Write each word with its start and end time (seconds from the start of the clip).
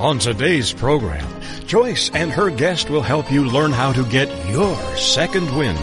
On 0.00 0.18
today's 0.18 0.72
program, 0.72 1.28
Joyce 1.66 2.10
and 2.14 2.32
her 2.32 2.48
guest 2.48 2.88
will 2.88 3.02
help 3.02 3.30
you 3.30 3.44
learn 3.44 3.70
how 3.70 3.92
to 3.92 4.02
get 4.06 4.30
your 4.48 4.74
second 4.96 5.54
wind. 5.54 5.78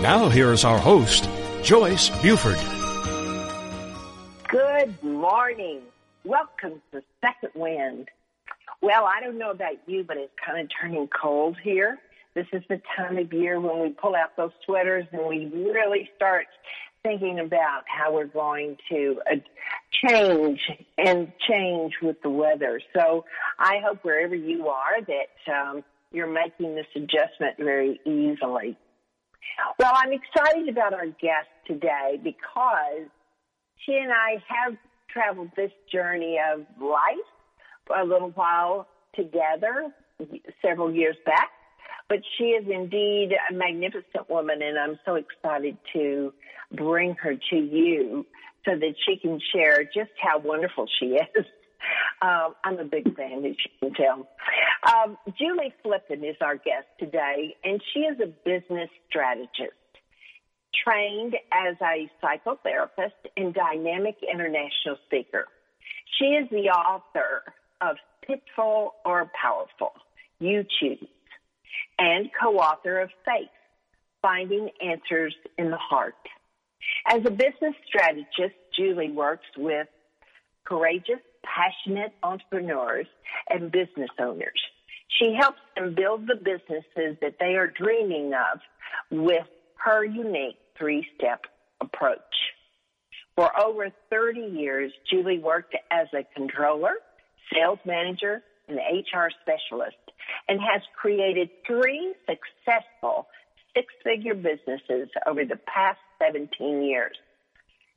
Now 0.00 0.28
here's 0.28 0.64
our 0.64 0.78
host, 0.78 1.28
Joyce 1.64 2.10
Buford. 2.22 2.60
Good 4.46 5.02
morning. 5.02 5.80
Welcome 6.22 6.80
to 6.92 7.02
Second 7.20 7.60
Wind. 7.60 8.08
Well, 8.82 9.04
I 9.04 9.20
don't 9.20 9.36
know 9.36 9.50
about 9.50 9.78
you, 9.88 10.04
but 10.04 10.16
it's 10.16 10.32
kind 10.46 10.60
of 10.60 10.70
turning 10.80 11.08
cold 11.08 11.56
here. 11.60 11.98
This 12.34 12.46
is 12.52 12.62
the 12.68 12.80
time 12.96 13.18
of 13.18 13.32
year 13.32 13.58
when 13.58 13.80
we 13.80 13.88
pull 13.88 14.14
out 14.14 14.36
those 14.36 14.52
sweaters 14.64 15.06
and 15.10 15.26
we 15.26 15.46
really 15.52 16.08
start 16.14 16.46
thinking 17.06 17.38
about 17.38 17.82
how 17.86 18.12
we're 18.12 18.26
going 18.26 18.76
to 18.90 19.20
uh, 19.30 19.36
change 20.08 20.60
and 20.98 21.32
change 21.48 21.92
with 22.02 22.16
the 22.22 22.30
weather. 22.30 22.80
So 22.94 23.24
I 23.58 23.76
hope 23.84 23.98
wherever 24.02 24.34
you 24.34 24.68
are 24.68 25.00
that 25.06 25.52
um, 25.52 25.84
you're 26.10 26.32
making 26.32 26.74
this 26.74 26.86
adjustment 26.96 27.56
very 27.58 28.00
easily. 28.04 28.76
Well, 29.78 29.92
I'm 29.94 30.12
excited 30.12 30.68
about 30.68 30.94
our 30.94 31.06
guest 31.06 31.48
today 31.66 32.20
because 32.22 33.08
she 33.84 33.92
and 33.92 34.12
I 34.12 34.42
have 34.48 34.76
traveled 35.08 35.50
this 35.56 35.70
journey 35.92 36.38
of 36.52 36.60
life 36.80 37.28
for 37.86 37.96
a 37.96 38.04
little 38.04 38.30
while 38.30 38.88
together 39.14 39.92
several 40.60 40.92
years 40.92 41.16
back. 41.24 41.50
But 42.08 42.18
she 42.38 42.44
is 42.44 42.64
indeed 42.70 43.30
a 43.50 43.52
magnificent 43.52 44.30
woman, 44.30 44.62
and 44.62 44.78
I'm 44.78 44.98
so 45.04 45.16
excited 45.16 45.76
to 45.92 46.32
bring 46.72 47.14
her 47.22 47.34
to 47.34 47.56
you 47.56 48.26
so 48.64 48.72
that 48.76 48.94
she 49.06 49.16
can 49.16 49.40
share 49.54 49.84
just 49.84 50.10
how 50.20 50.38
wonderful 50.38 50.86
she 50.98 51.16
is. 51.16 51.44
Um, 52.22 52.54
I'm 52.64 52.78
a 52.78 52.84
big 52.84 53.14
fan, 53.14 53.44
as 53.44 53.54
you 53.62 53.70
can 53.80 53.94
tell. 53.94 54.28
Um, 54.82 55.18
Julie 55.38 55.72
Flippin 55.82 56.24
is 56.24 56.34
our 56.40 56.56
guest 56.56 56.86
today, 56.98 57.54
and 57.62 57.80
she 57.92 58.00
is 58.00 58.18
a 58.18 58.26
business 58.26 58.88
strategist 59.08 59.76
trained 60.84 61.34
as 61.52 61.76
a 61.82 62.10
psychotherapist 62.22 63.30
and 63.36 63.54
dynamic 63.54 64.16
international 64.22 64.96
speaker. 65.06 65.46
She 66.18 66.26
is 66.26 66.48
the 66.50 66.70
author 66.70 67.42
of 67.80 67.96
Pitiful 68.26 68.94
or 69.04 69.30
Powerful, 69.40 69.92
You 70.38 70.64
Choose, 70.80 71.08
and 71.98 72.30
co-author 72.40 73.00
of 73.00 73.10
Faith, 73.24 73.48
Finding 74.22 74.70
Answers 74.82 75.34
in 75.58 75.70
the 75.70 75.76
Heart. 75.76 76.14
As 77.06 77.20
a 77.24 77.30
business 77.30 77.74
strategist, 77.86 78.56
Julie 78.76 79.10
works 79.10 79.46
with 79.56 79.86
courageous, 80.64 81.20
passionate 81.44 82.12
entrepreneurs 82.22 83.06
and 83.48 83.70
business 83.70 84.10
owners. 84.18 84.60
She 85.18 85.34
helps 85.38 85.60
them 85.76 85.94
build 85.94 86.26
the 86.26 86.36
businesses 86.36 87.16
that 87.22 87.36
they 87.38 87.54
are 87.54 87.68
dreaming 87.68 88.32
of 88.34 88.60
with 89.10 89.46
her 89.76 90.04
unique 90.04 90.58
three 90.78 91.06
step 91.16 91.46
approach. 91.80 92.18
For 93.36 93.50
over 93.60 93.90
30 94.10 94.40
years, 94.40 94.92
Julie 95.10 95.38
worked 95.38 95.76
as 95.90 96.08
a 96.12 96.24
controller, 96.34 96.94
sales 97.52 97.78
manager, 97.84 98.42
and 98.68 98.78
HR 98.78 99.28
specialist 99.42 99.96
and 100.48 100.60
has 100.60 100.82
created 101.00 101.50
three 101.66 102.14
successful 102.26 103.28
six 103.74 103.92
figure 104.02 104.34
businesses 104.34 105.08
over 105.26 105.44
the 105.44 105.58
past 105.66 105.98
17 106.18 106.82
years. 106.82 107.16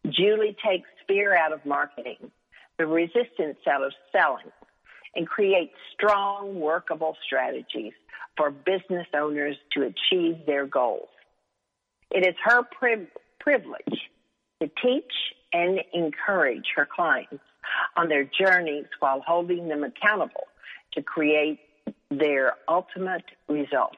Julie 0.10 0.56
takes 0.66 0.90
fear 1.08 1.36
out 1.36 1.52
of 1.52 1.66
marketing, 1.66 2.32
the 2.78 2.88
resistance 2.88 3.58
out 3.70 3.84
of 3.84 3.92
selling, 4.12 4.52
and 5.16 5.28
creates 5.28 5.74
strong, 5.94 6.60
workable 6.60 7.18
strategies 7.26 7.94
for 8.38 8.52
business 8.52 9.08
owners 9.14 9.56
to 9.74 9.84
achieve 9.84 10.46
their 10.46 10.66
goals. 10.66 11.10
It 12.12 12.26
is 12.26 12.36
her 12.44 12.64
pri- 12.64 13.08
privilege 13.40 14.00
to 14.62 14.70
teach 14.82 15.12
and 15.52 15.82
encourage 15.94 16.66
her 16.76 16.88
clients 16.94 17.44
on 17.98 18.08
their 18.10 18.24
journeys 18.24 18.86
while 19.00 19.22
holding 19.26 19.68
them 19.68 19.84
accountable 19.84 20.48
to 20.94 21.02
create 21.02 21.60
their 22.10 22.54
ultimate 22.68 23.26
result, 23.48 23.98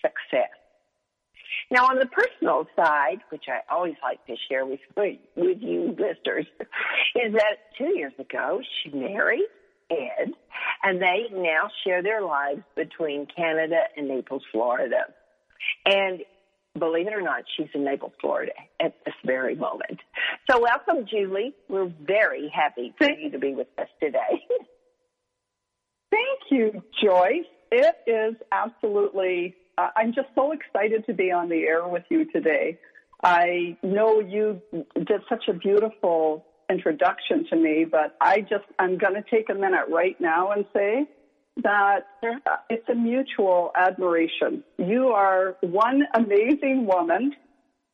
success. 0.00 0.50
Now, 1.70 1.86
on 1.86 1.98
the 1.98 2.06
personal 2.06 2.66
side, 2.76 3.18
which 3.30 3.44
I 3.48 3.60
always 3.72 3.94
like 4.02 4.24
to 4.26 4.34
share 4.48 4.64
with, 4.64 4.80
with 4.96 5.18
you 5.60 5.96
listeners, 5.98 6.46
is 7.14 7.32
that 7.32 7.58
two 7.76 7.96
years 7.96 8.12
ago 8.18 8.60
she 8.82 8.90
married 8.90 9.46
Ed, 9.90 10.32
and 10.82 11.00
they 11.00 11.26
now 11.32 11.70
share 11.84 12.02
their 12.02 12.22
lives 12.22 12.62
between 12.74 13.26
Canada 13.34 13.80
and 13.96 14.08
Naples, 14.08 14.42
Florida. 14.52 15.06
And 15.84 16.20
believe 16.78 17.06
it 17.06 17.14
or 17.14 17.22
not, 17.22 17.44
she's 17.56 17.68
in 17.74 17.84
Naples, 17.84 18.12
Florida 18.20 18.52
at 18.80 18.94
this 19.04 19.14
very 19.24 19.54
moment. 19.54 20.00
So 20.50 20.60
welcome, 20.60 21.06
Julie. 21.10 21.54
We're 21.68 21.92
very 22.00 22.48
happy 22.54 22.94
for 22.98 23.10
you 23.10 23.30
to 23.30 23.38
be 23.38 23.54
with 23.54 23.68
us 23.78 23.88
today. 24.00 24.44
Thank 26.10 26.40
you, 26.50 26.82
Joyce. 27.02 27.46
It 27.70 27.96
is 28.06 28.36
absolutely, 28.52 29.54
I'm 29.78 30.12
just 30.14 30.28
so 30.34 30.52
excited 30.52 31.04
to 31.06 31.12
be 31.12 31.30
on 31.30 31.48
the 31.48 31.62
air 31.62 31.86
with 31.86 32.04
you 32.08 32.24
today. 32.32 32.78
I 33.22 33.76
know 33.82 34.20
you 34.20 34.60
did 34.94 35.20
such 35.28 35.48
a 35.48 35.52
beautiful 35.52 36.44
introduction 36.70 37.46
to 37.50 37.56
me, 37.56 37.84
but 37.90 38.16
I 38.20 38.40
just, 38.40 38.64
I'm 38.78 38.98
going 38.98 39.14
to 39.14 39.24
take 39.30 39.50
a 39.50 39.54
minute 39.54 39.86
right 39.90 40.18
now 40.20 40.52
and 40.52 40.64
say 40.74 41.06
that 41.62 42.06
uh, 42.22 42.56
it's 42.68 42.88
a 42.88 42.94
mutual 42.94 43.70
admiration. 43.74 44.62
You 44.78 45.08
are 45.08 45.56
one 45.60 46.02
amazing 46.14 46.86
woman, 46.86 47.34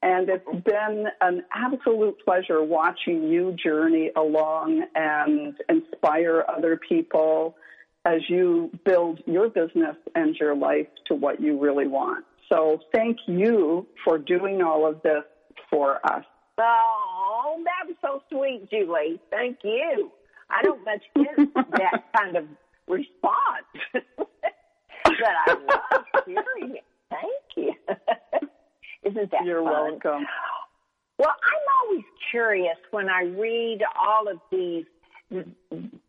and 0.03 0.29
it's 0.29 0.65
been 0.65 1.07
an 1.21 1.43
absolute 1.53 2.17
pleasure 2.25 2.63
watching 2.63 3.25
you 3.25 3.57
journey 3.63 4.11
along 4.17 4.85
and 4.95 5.55
inspire 5.69 6.45
other 6.49 6.79
people 6.89 7.57
as 8.05 8.21
you 8.29 8.71
build 8.85 9.21
your 9.27 9.49
business 9.49 9.97
and 10.15 10.35
your 10.37 10.55
life 10.57 10.87
to 11.07 11.15
what 11.15 11.41
you 11.41 11.59
really 11.59 11.87
want. 11.87 12.25
So 12.49 12.81
thank 12.93 13.19
you 13.27 13.87
for 14.05 14.19
doing 14.19 14.61
all 14.63 14.87
of 14.87 15.03
this 15.03 15.23
for 15.71 16.05
us. 16.05 16.25
Oh, 16.59 17.63
that 17.65 17.89
was 17.89 17.97
so 18.03 18.23
sweet, 18.31 18.69
Julie. 18.71 19.21
Thank 19.31 19.59
you. 19.65 20.11
I 20.51 20.63
don't 20.63 20.85
much 20.85 21.03
get 21.17 21.55
that 21.71 22.05
kind 22.17 22.37
of 22.37 22.45
response, 22.87 23.67
but 23.93 24.05
I 25.47 25.55
love 25.55 26.05
hearing 26.27 26.77
it. 26.77 26.85
Thank 27.11 27.57
you. 27.57 27.73
Isn't 29.11 29.31
that 29.31 29.45
You're 29.45 29.63
fun? 29.63 29.73
welcome. 29.73 30.27
Well, 31.19 31.31
I'm 31.31 31.89
always 31.89 32.05
curious 32.31 32.77
when 32.91 33.09
I 33.09 33.23
read 33.23 33.79
all 33.97 34.29
of 34.29 34.39
these 34.51 34.85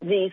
these 0.02 0.32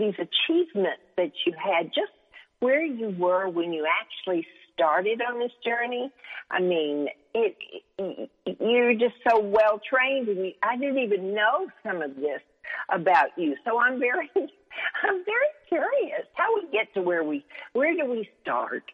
these 0.00 0.14
achievements 0.14 1.02
that 1.16 1.32
you 1.46 1.52
had, 1.52 1.86
just 1.86 2.12
where 2.60 2.84
you 2.84 3.14
were 3.18 3.48
when 3.48 3.72
you 3.72 3.86
actually 3.86 4.46
started 4.74 5.20
on 5.20 5.38
this 5.38 5.52
journey. 5.64 6.10
I 6.50 6.60
mean, 6.60 7.08
it, 7.34 7.56
it 7.98 8.30
you're 8.60 8.94
just 8.94 9.14
so 9.28 9.40
well 9.40 9.80
trained, 9.88 10.28
and 10.28 10.46
you, 10.46 10.52
I 10.62 10.76
didn't 10.76 10.98
even 10.98 11.34
know 11.34 11.68
some 11.84 12.02
of 12.02 12.16
this 12.16 12.40
about 12.88 13.28
you. 13.36 13.56
So 13.64 13.78
I'm 13.78 13.98
very, 14.00 14.30
I'm 14.36 15.24
very 15.24 15.50
curious 15.68 16.26
how 16.34 16.54
we 16.54 16.70
get 16.70 16.92
to 16.94 17.02
where 17.02 17.22
we, 17.22 17.44
where 17.72 17.94
do 17.94 18.10
we 18.10 18.28
start 18.42 18.84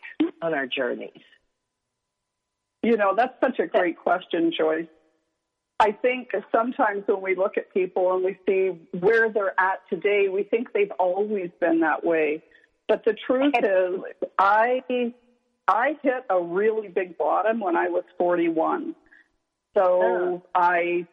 on 0.42 0.54
our 0.54 0.66
journeys? 0.66 1.22
You 2.82 2.96
know, 2.96 3.14
that's 3.16 3.34
such 3.40 3.58
a 3.58 3.66
great 3.66 3.98
question, 3.98 4.52
Joyce. 4.56 4.86
I 5.78 5.92
think 5.92 6.30
sometimes 6.54 7.02
when 7.06 7.20
we 7.20 7.34
look 7.34 7.58
at 7.58 7.72
people 7.74 8.14
and 8.14 8.24
we 8.24 8.38
see 8.48 8.78
where 8.98 9.30
they're 9.30 9.58
at 9.60 9.80
today, 9.90 10.28
we 10.28 10.42
think 10.42 10.72
they've 10.72 10.92
always 10.98 11.50
been 11.60 11.80
that 11.80 12.04
way. 12.04 12.42
But 12.88 13.04
the 13.04 13.14
truth 13.26 13.54
is, 13.62 14.00
I 14.38 14.82
I 15.68 15.96
hit 16.02 16.24
a 16.30 16.40
really 16.40 16.88
big 16.88 17.18
bottom 17.18 17.60
when 17.60 17.76
I 17.76 17.88
was 17.88 18.04
41. 18.16 18.94
So 19.76 20.02
Oh. 20.02 20.42
I, 20.54 21.06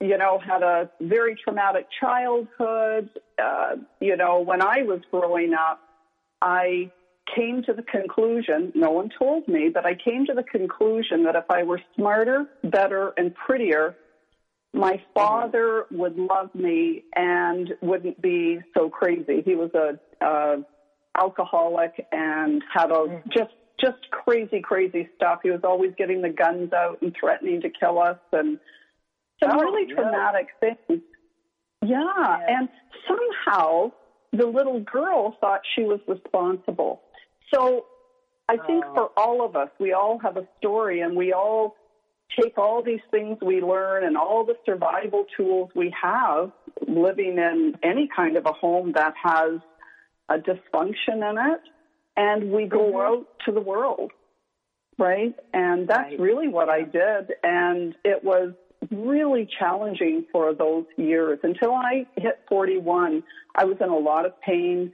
you 0.00 0.18
know, 0.18 0.38
had 0.38 0.62
a 0.62 0.90
very 1.00 1.34
traumatic 1.34 1.86
childhood. 2.00 3.10
Uh, 3.42 3.76
you 4.00 4.16
know, 4.16 4.40
when 4.40 4.62
I 4.62 4.82
was 4.82 5.00
growing 5.10 5.54
up, 5.54 5.80
I 6.40 6.92
came 7.34 7.62
to 7.62 7.72
the 7.72 7.82
conclusion, 7.82 8.72
no 8.74 8.90
one 8.90 9.10
told 9.18 9.46
me, 9.48 9.70
but 9.72 9.84
I 9.86 9.94
came 9.94 10.26
to 10.26 10.34
the 10.34 10.44
conclusion 10.44 11.24
that 11.24 11.34
if 11.36 11.44
I 11.50 11.62
were 11.64 11.80
smarter, 11.94 12.46
better, 12.62 13.12
and 13.16 13.34
prettier, 13.34 13.96
my 14.72 15.00
father 15.14 15.84
would 15.90 16.16
love 16.16 16.50
me 16.54 17.04
and 17.14 17.72
wouldn't 17.80 18.20
be 18.20 18.60
so 18.76 18.90
crazy. 18.90 19.42
He 19.44 19.54
was 19.54 19.70
a 19.74 19.98
uh, 20.24 20.56
alcoholic 21.18 22.06
and 22.12 22.62
had 22.72 22.90
a 22.90 23.22
just 23.34 23.50
just 23.80 23.98
crazy, 24.10 24.60
crazy 24.62 25.08
stuff. 25.16 25.40
He 25.42 25.50
was 25.50 25.60
always 25.64 25.92
getting 25.98 26.22
the 26.22 26.30
guns 26.30 26.72
out 26.72 26.98
and 27.02 27.14
threatening 27.18 27.60
to 27.62 27.70
kill 27.70 27.98
us 27.98 28.16
and 28.32 28.58
some 29.42 29.50
Oh, 29.52 29.60
really 29.60 29.92
traumatic 29.92 30.48
things. 30.60 31.02
Yeah, 31.84 32.38
and 32.48 32.68
somehow 33.06 33.90
the 34.32 34.46
little 34.46 34.80
girl 34.80 35.34
thought 35.40 35.60
she 35.74 35.82
was 35.82 36.00
responsible. 36.06 37.00
So 37.52 37.86
I 38.48 38.56
think 38.56 38.84
Oh. 38.86 38.94
for 38.94 39.10
all 39.16 39.44
of 39.44 39.56
us, 39.56 39.70
we 39.78 39.92
all 39.92 40.18
have 40.18 40.36
a 40.36 40.46
story 40.58 41.00
and 41.00 41.16
we 41.16 41.32
all 41.32 41.74
take 42.38 42.58
all 42.58 42.82
these 42.82 43.00
things 43.10 43.38
we 43.40 43.60
learn 43.60 44.04
and 44.04 44.16
all 44.16 44.44
the 44.44 44.56
survival 44.64 45.24
tools 45.36 45.70
we 45.74 45.90
have 46.00 46.50
living 46.86 47.38
in 47.38 47.74
any 47.82 48.08
kind 48.14 48.36
of 48.36 48.46
a 48.46 48.52
home 48.52 48.92
that 48.92 49.14
has 49.22 49.60
a 50.28 50.36
dysfunction 50.38 51.28
in 51.30 51.38
it 51.38 51.60
and 52.16 52.50
we 52.50 52.66
go 52.66 52.92
Mhm. 52.92 53.06
out 53.06 53.26
to 53.44 53.52
the 53.52 53.60
world 53.60 54.10
right 54.98 55.34
and 55.52 55.86
that's 55.86 56.10
Right. 56.10 56.18
really 56.18 56.48
what 56.48 56.68
i 56.68 56.82
did 56.82 57.32
and 57.44 57.94
it 58.04 58.24
was 58.24 58.54
really 58.90 59.46
challenging 59.46 60.24
for 60.32 60.52
those 60.52 60.86
years 60.96 61.38
until 61.44 61.72
i 61.74 62.06
hit 62.16 62.38
41 62.48 63.22
i 63.54 63.64
was 63.64 63.76
in 63.80 63.88
a 63.88 63.96
lot 63.98 64.26
of 64.26 64.38
pain 64.40 64.92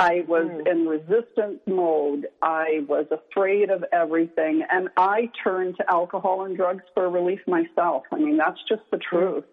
I 0.00 0.24
was 0.26 0.46
Mm. 0.46 0.66
in 0.66 0.88
resistance 0.88 1.60
mode. 1.66 2.26
I 2.40 2.86
was 2.88 3.06
afraid 3.10 3.68
of 3.70 3.84
everything. 3.92 4.62
And 4.70 4.88
I 4.96 5.30
turned 5.44 5.76
to 5.76 5.90
alcohol 5.90 6.44
and 6.46 6.56
drugs 6.56 6.84
for 6.94 7.10
relief 7.10 7.46
myself. 7.46 8.04
I 8.10 8.16
mean, 8.16 8.38
that's 8.38 8.60
just 8.66 8.82
the 8.90 8.96
truth. 8.98 9.44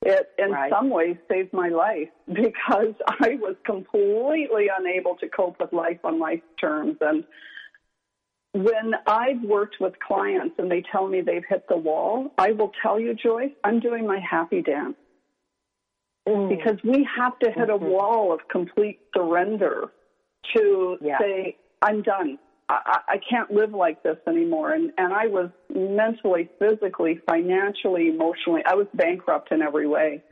It, 0.00 0.30
in 0.38 0.50
Right. 0.50 0.70
some 0.70 0.88
ways, 0.88 1.16
saved 1.28 1.52
my 1.52 1.68
life 1.68 2.08
because 2.32 2.94
I 3.06 3.36
was 3.40 3.54
completely 3.64 4.68
unable 4.68 5.14
to 5.16 5.28
cope 5.28 5.60
with 5.60 5.72
life 5.74 6.00
on 6.04 6.18
life 6.18 6.42
terms. 6.58 6.96
And 7.02 7.24
when 8.54 8.94
I've 9.06 9.42
worked 9.42 9.78
with 9.78 9.98
clients 10.00 10.58
and 10.58 10.70
they 10.70 10.80
tell 10.80 11.06
me 11.06 11.20
they've 11.20 11.44
hit 11.44 11.68
the 11.68 11.76
wall, 11.76 12.32
I 12.38 12.52
will 12.52 12.72
tell 12.82 12.98
you, 12.98 13.14
Joyce, 13.14 13.52
I'm 13.62 13.78
doing 13.78 14.06
my 14.06 14.18
happy 14.18 14.62
dance 14.62 14.96
Mm. 16.28 16.48
because 16.48 16.78
we 16.84 17.06
have 17.16 17.36
to 17.40 17.50
hit 17.50 17.68
a 17.68 17.76
Mhm. 17.76 17.90
wall 17.90 18.32
of 18.32 18.46
complete 18.46 18.96
surrender 19.16 19.90
to 20.54 20.96
Yeah. 21.00 21.18
say 21.18 21.56
i'm 21.82 22.00
done 22.02 22.38
I, 22.68 22.78
I 22.86 22.98
I 23.14 23.18
can't 23.18 23.50
live 23.50 23.72
like 23.74 24.02
this 24.04 24.18
anymore 24.28 24.70
and 24.70 24.92
and 24.98 25.12
i 25.12 25.26
was 25.26 25.50
mentally 25.74 26.48
physically 26.60 27.16
financially 27.28 28.06
emotionally 28.08 28.62
i 28.66 28.74
was 28.74 28.86
bankrupt 28.94 29.50
in 29.50 29.62
every 29.62 29.86
way 29.88 30.22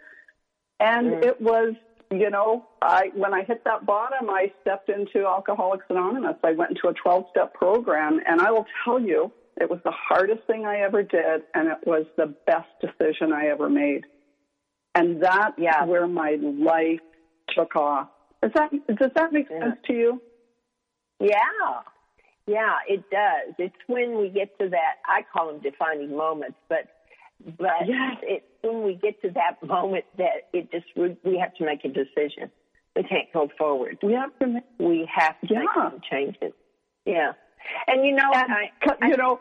and 0.79 1.15
Mm. 1.15 1.25
it 1.25 1.41
was 1.41 1.75
you 2.13 2.31
know 2.31 2.65
i 2.83 3.11
when 3.15 3.35
i 3.35 3.43
hit 3.43 3.65
that 3.65 3.85
bottom 3.85 4.31
i 4.31 4.49
stepped 4.61 4.89
into 4.91 5.27
alcoholics 5.27 5.87
anonymous 5.91 6.37
i 6.45 6.53
went 6.53 6.71
into 6.71 6.87
a 6.87 6.95
12 6.95 7.27
step 7.31 7.53
program 7.55 8.21
and 8.27 8.41
i 8.41 8.51
will 8.53 8.67
tell 8.85 9.01
you 9.01 9.33
it 9.61 9.69
was 9.69 9.81
the 9.83 9.91
hardest 9.91 10.45
thing 10.47 10.67
i 10.67 10.79
ever 10.81 11.03
did 11.03 11.43
and 11.55 11.69
it 11.69 11.79
was 11.85 12.07
the 12.17 12.27
best 12.47 12.69
decision 12.81 13.33
i 13.33 13.47
ever 13.49 13.69
made 13.69 14.05
and 14.95 15.23
that's 15.23 15.59
Yeah. 15.59 15.85
where 15.85 16.07
my 16.07 16.37
life 16.41 17.01
took 17.49 17.77
off. 17.77 18.09
Does 18.43 18.53
that 18.55 18.71
does 18.97 19.11
that 19.15 19.33
make 19.33 19.49
Yeah. 19.51 19.61
sense 19.61 19.77
to 19.87 19.93
you? 19.93 20.23
Yeah. 21.19 21.83
Yeah, 22.47 22.77
it 22.89 23.09
does. 23.11 23.55
It's 23.59 23.77
when 23.87 24.19
we 24.19 24.29
get 24.31 24.59
to 24.59 24.69
that 24.71 24.95
I 25.07 25.23
call 25.33 25.49
them 25.49 25.61
defining 25.61 26.17
moments, 26.17 26.59
but 26.69 26.87
but 27.59 27.87
Yes. 27.87 28.19
it's 28.23 28.47
when 28.63 28.83
we 28.83 28.95
get 28.97 29.21
to 29.23 29.31
that 29.31 29.63
moment 29.63 30.05
that 30.17 30.49
it 30.53 30.71
just 30.73 30.87
we, 30.97 31.17
we 31.25 31.39
have 31.39 31.55
to 31.55 31.65
make 31.65 31.85
a 31.85 31.89
decision. 31.89 32.51
We 32.97 33.05
can't 33.05 33.33
go 33.33 33.49
forward. 33.57 33.99
We 34.03 34.15
have 34.15 34.37
to. 34.41 34.47
Make, 34.47 34.65
We 34.79 35.09
have 35.15 35.39
to 35.43 35.55
make 35.55 35.69
Yeah. 35.77 35.91
some 35.91 36.01
changes. 36.11 36.53
Yeah. 37.05 37.33
And 37.87 38.05
you 38.05 38.13
know, 38.13 38.31
and, 38.35 38.53
I, 38.53 38.73
co- 38.83 38.97
I 39.01 39.09
you 39.09 39.17
know, 39.17 39.41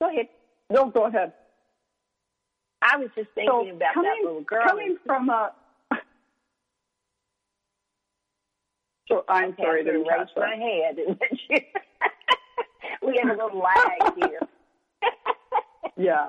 go 0.00 0.08
ahead. 0.08 0.28
no, 0.70 0.86
go 0.90 1.04
ahead. 1.06 1.32
I 2.82 2.96
was 2.96 3.08
just 3.14 3.28
thinking 3.34 3.70
So 3.70 3.76
about 3.76 3.94
coming, 3.94 4.10
that 4.22 4.26
little 4.26 4.42
girl. 4.42 4.64
coming 4.66 4.96
from 5.06 5.28
a. 5.30 5.52
So 9.08 9.24
I'm 9.28 9.50
Okay, 9.50 9.62
sorry 9.62 9.84
to 9.84 9.90
raise 9.90 10.28
my 10.36 10.54
head 10.56 10.96
and 10.98 11.18
let 11.20 11.38
you. 11.50 11.58
we 13.06 13.20
have 13.22 13.30
a 13.38 13.42
little 13.42 13.58
lag 13.60 14.14
here. 14.16 14.40
Yeah. 15.96 16.28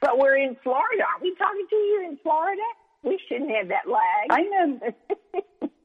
but 0.00 0.16
we're 0.18 0.36
in 0.36 0.56
Florida. 0.62 1.02
Aren't 1.12 1.22
we 1.22 1.34
talking 1.34 1.66
to 1.68 1.76
you 1.76 2.06
in 2.08 2.18
Florida? 2.22 2.62
We 3.02 3.18
shouldn't 3.28 3.50
have 3.50 3.68
that 3.68 3.88
lag. 3.88 4.28
I'm 4.30 4.46
in. 4.46 4.80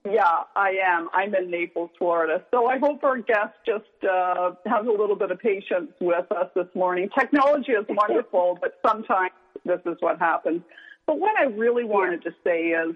Yeah, 0.05 0.43
I 0.55 0.75
am. 0.85 1.09
I'm 1.13 1.35
in 1.35 1.51
Naples, 1.51 1.89
Florida. 1.97 2.41
So 2.51 2.67
I 2.67 2.77
hope 2.77 3.03
our 3.03 3.17
guest 3.17 3.53
just 3.65 3.83
uh, 4.09 4.51
has 4.65 4.85
a 4.85 4.91
little 4.91 5.15
bit 5.15 5.29
of 5.31 5.39
patience 5.39 5.91
with 5.99 6.31
us 6.31 6.47
this 6.55 6.67
morning. 6.73 7.09
Technology 7.17 7.73
is 7.73 7.85
wonderful, 7.89 8.57
but 8.61 8.75
sometimes 8.85 9.31
this 9.65 9.81
is 9.85 9.97
what 9.99 10.17
happens. 10.19 10.61
But 11.05 11.19
what 11.19 11.37
I 11.37 11.45
really 11.45 11.83
wanted 11.83 12.23
to 12.23 12.31
say 12.45 12.67
is, 12.67 12.95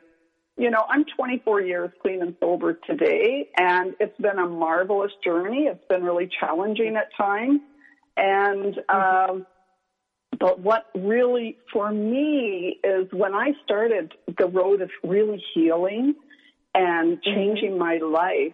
you 0.55 0.69
know, 0.69 0.85
I'm 0.87 1.03
24 1.03 1.61
years 1.61 1.91
clean 2.01 2.21
and 2.21 2.35
sober 2.39 2.79
today, 2.87 3.49
and 3.57 3.95
it's 3.99 4.17
been 4.19 4.37
a 4.37 4.47
marvelous 4.47 5.11
journey. 5.23 5.63
It's 5.63 5.83
been 5.89 6.03
really 6.03 6.29
challenging 6.39 6.95
at 6.95 7.09
times. 7.17 7.59
And, 8.15 8.79
um, 8.87 9.45
but 10.39 10.59
what 10.59 10.85
really, 10.95 11.57
for 11.71 11.91
me, 11.91 12.79
is 12.83 13.07
when 13.11 13.33
I 13.33 13.53
started 13.63 14.13
the 14.37 14.45
road 14.45 14.81
of 14.81 14.89
really 15.03 15.43
healing 15.53 16.13
and 16.73 17.21
changing 17.21 17.77
my 17.77 17.97
life, 17.97 18.53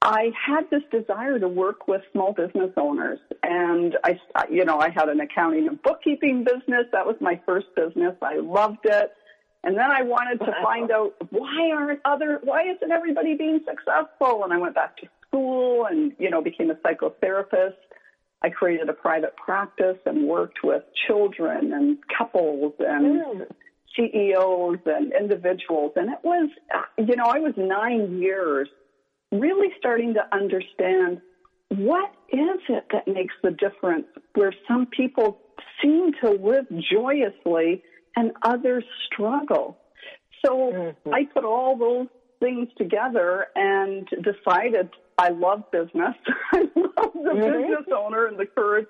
I 0.00 0.32
had 0.46 0.68
this 0.70 0.82
desire 0.90 1.38
to 1.38 1.48
work 1.48 1.86
with 1.86 2.02
small 2.12 2.32
business 2.32 2.72
owners. 2.76 3.20
And 3.42 3.96
I, 4.04 4.18
you 4.50 4.64
know, 4.64 4.78
I 4.78 4.90
had 4.90 5.08
an 5.08 5.20
accounting 5.20 5.68
and 5.68 5.80
bookkeeping 5.80 6.44
business. 6.44 6.86
That 6.92 7.06
was 7.06 7.16
my 7.20 7.40
first 7.46 7.66
business. 7.76 8.16
I 8.20 8.36
loved 8.38 8.84
it. 8.84 9.12
And 9.64 9.76
then 9.78 9.90
I 9.92 10.02
wanted 10.02 10.40
to 10.40 10.52
find 10.62 10.90
out 10.90 11.14
why 11.30 11.70
aren't 11.72 12.00
other, 12.04 12.40
why 12.42 12.62
isn't 12.64 12.90
everybody 12.90 13.36
being 13.36 13.60
successful? 13.64 14.42
And 14.42 14.52
I 14.52 14.58
went 14.58 14.74
back 14.74 14.96
to 14.98 15.06
school 15.28 15.86
and, 15.86 16.12
you 16.18 16.30
know, 16.30 16.42
became 16.42 16.70
a 16.70 16.74
psychotherapist. 16.74 17.76
I 18.42 18.50
created 18.50 18.88
a 18.88 18.92
private 18.92 19.36
practice 19.36 19.98
and 20.04 20.26
worked 20.26 20.64
with 20.64 20.82
children 21.06 21.72
and 21.72 21.98
couples 22.18 22.74
and 22.80 23.22
Mm. 23.22 23.46
CEOs 23.96 24.78
and 24.86 25.12
individuals. 25.12 25.92
And 25.96 26.10
it 26.10 26.18
was, 26.22 26.48
you 26.98 27.16
know, 27.16 27.24
I 27.26 27.38
was 27.38 27.54
nine 27.56 28.20
years 28.20 28.68
really 29.30 29.68
starting 29.76 30.14
to 30.14 30.22
understand 30.32 31.20
what 31.68 32.10
is 32.28 32.58
it 32.68 32.84
that 32.92 33.06
makes 33.06 33.34
the 33.42 33.50
difference 33.50 34.06
where 34.34 34.52
some 34.68 34.86
people 34.86 35.36
seem 35.82 36.12
to 36.22 36.30
live 36.30 36.66
joyously 36.90 37.80
and 38.14 38.30
others 38.42 38.84
struggle. 39.06 39.76
So 40.44 40.72
Mhm. 40.72 41.14
I 41.14 41.26
put 41.32 41.44
all 41.44 41.76
those 41.76 42.08
things 42.40 42.68
together 42.76 43.46
and 43.54 44.06
decided 44.08 44.90
I 45.16 45.28
love 45.28 45.62
business. 45.70 46.14
I 46.52 46.60
love 46.74 47.12
the 47.14 47.34
Mhm. 47.34 47.68
business 47.68 47.86
owner 47.94 48.26
and 48.26 48.38
the 48.38 48.48
courage 48.56 48.88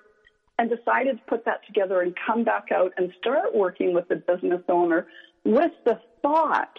and 0.63 0.71
decided 0.71 1.17
to 1.17 1.23
put 1.27 1.43
that 1.43 1.65
together 1.67 2.01
and 2.01 2.15
come 2.25 2.43
back 2.45 2.67
out 2.73 2.93
and 2.97 3.11
start 3.19 3.53
working 3.53 3.93
with 3.93 4.07
the 4.07 4.15
business 4.15 4.61
owner 4.69 5.07
with 5.43 5.71
the 5.85 5.99
thought 6.21 6.77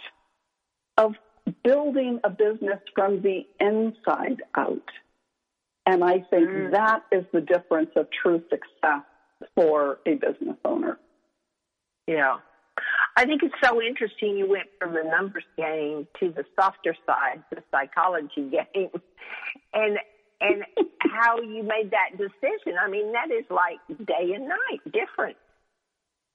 of 0.96 1.12
building 1.62 2.18
a 2.24 2.30
business 2.30 2.80
from 2.94 3.20
the 3.20 3.46
inside 3.60 4.42
out. 4.56 4.88
And 5.84 6.02
I 6.02 6.20
think 6.30 6.48
Mm. 6.48 6.70
that 6.70 7.02
is 7.12 7.26
the 7.32 7.42
difference 7.42 7.90
of 7.94 8.08
true 8.10 8.42
success 8.48 9.04
for 9.54 9.98
a 10.06 10.14
business 10.14 10.56
owner. 10.64 10.98
Yeah. 12.06 12.38
I 13.16 13.26
think 13.26 13.42
it's 13.42 13.54
so 13.62 13.82
interesting 13.82 14.38
you 14.38 14.48
went 14.48 14.68
from 14.80 14.94
the 14.94 15.02
numbers 15.04 15.44
game 15.58 16.08
to 16.20 16.30
the 16.30 16.46
softer 16.58 16.96
side, 17.06 17.44
the 17.50 17.62
psychology 17.70 18.48
game. 18.74 18.90
And 19.74 19.98
and 20.40 20.64
how 21.00 21.40
you 21.40 21.62
made 21.62 21.90
that 21.92 22.16
decision. 22.18 22.78
I 22.80 22.88
mean, 22.88 23.12
that 23.12 23.30
is 23.30 23.44
like 23.50 23.78
day 24.06 24.32
and 24.34 24.48
night 24.48 24.80
different. 24.84 25.36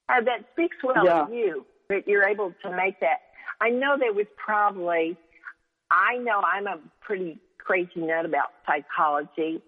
Uh, 0.07 0.21
that 0.21 0.45
speaks 0.53 0.77
well 0.83 1.05
Yeah. 1.05 1.23
of 1.23 1.33
you 1.33 1.65
that 1.89 2.07
you're 2.07 2.27
able 2.27 2.53
to 2.63 2.71
make 2.71 2.99
that. 3.01 3.21
I 3.61 3.69
know 3.69 3.97
there 3.99 4.13
was 4.13 4.27
probably, 4.37 5.17
I 5.91 6.17
know 6.17 6.41
I'm 6.41 6.67
a 6.67 6.79
pretty 7.01 7.39
crazy 7.57 8.01
nut 8.01 8.25
about 8.25 8.49
psychology. 8.65 9.61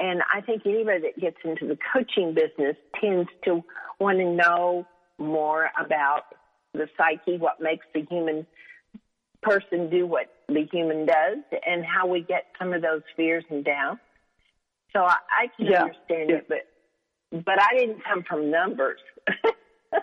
And 0.00 0.22
I 0.32 0.40
think 0.42 0.62
anybody 0.64 1.00
that 1.02 1.18
gets 1.20 1.38
into 1.44 1.66
the 1.66 1.76
coaching 1.92 2.34
business 2.34 2.76
tends 3.00 3.28
to 3.44 3.64
want 3.98 4.18
to 4.18 4.24
know 4.24 4.86
more 5.18 5.70
about 5.80 6.22
the 6.72 6.88
psyche, 6.96 7.38
what 7.38 7.60
makes 7.60 7.84
the 7.94 8.02
human 8.08 8.46
person 9.42 9.90
do 9.90 10.06
what 10.06 10.26
the 10.48 10.66
human 10.72 11.06
does, 11.06 11.38
and 11.66 11.84
how 11.84 12.06
we 12.06 12.22
get 12.22 12.44
some 12.58 12.72
of 12.72 12.82
those 12.82 13.02
fears 13.16 13.44
and 13.50 13.64
doubts. 13.64 14.00
So 14.92 15.00
I, 15.04 15.16
I 15.30 15.46
can 15.56 15.66
Yeah. 15.66 15.82
understand 15.82 16.30
Yeah. 16.30 16.36
it, 16.36 16.46
but 16.48 17.44
but 17.44 17.60
I 17.62 17.76
didn't 17.78 18.02
come 18.04 18.22
from 18.22 18.50
numbers. 18.50 19.00
so 19.92 19.98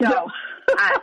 No. 0.00 0.26
I, 0.70 0.98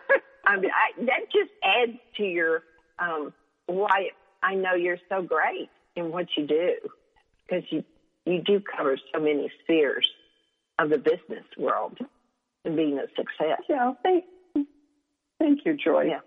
I 0.46 0.56
mean, 0.58 0.72
I, 0.72 1.06
that 1.06 1.32
just 1.32 1.52
adds 1.64 1.98
to 2.18 2.24
your 2.24 2.64
um, 3.00 3.34
why 3.68 4.10
I 4.44 4.56
know 4.56 4.74
you're 4.74 4.98
so 5.10 5.22
great 5.22 5.70
in 5.96 6.12
what 6.12 6.26
you 6.38 6.48
do 6.48 6.74
because 7.48 7.64
you 7.70 7.84
you 8.26 8.42
do 8.44 8.62
cover 8.62 8.98
so 9.14 9.20
many 9.20 9.52
spheres 9.64 10.08
of 10.80 10.90
the 10.90 10.98
business 10.98 11.46
world 11.58 11.98
and 12.66 12.76
being 12.76 12.98
a 13.00 13.08
success. 13.16 13.62
Yeah, 13.70 13.94
thank, 14.04 14.26
thank 15.40 15.60
you, 15.66 15.76
Joy. 15.76 16.06
Yeah. 16.10 16.20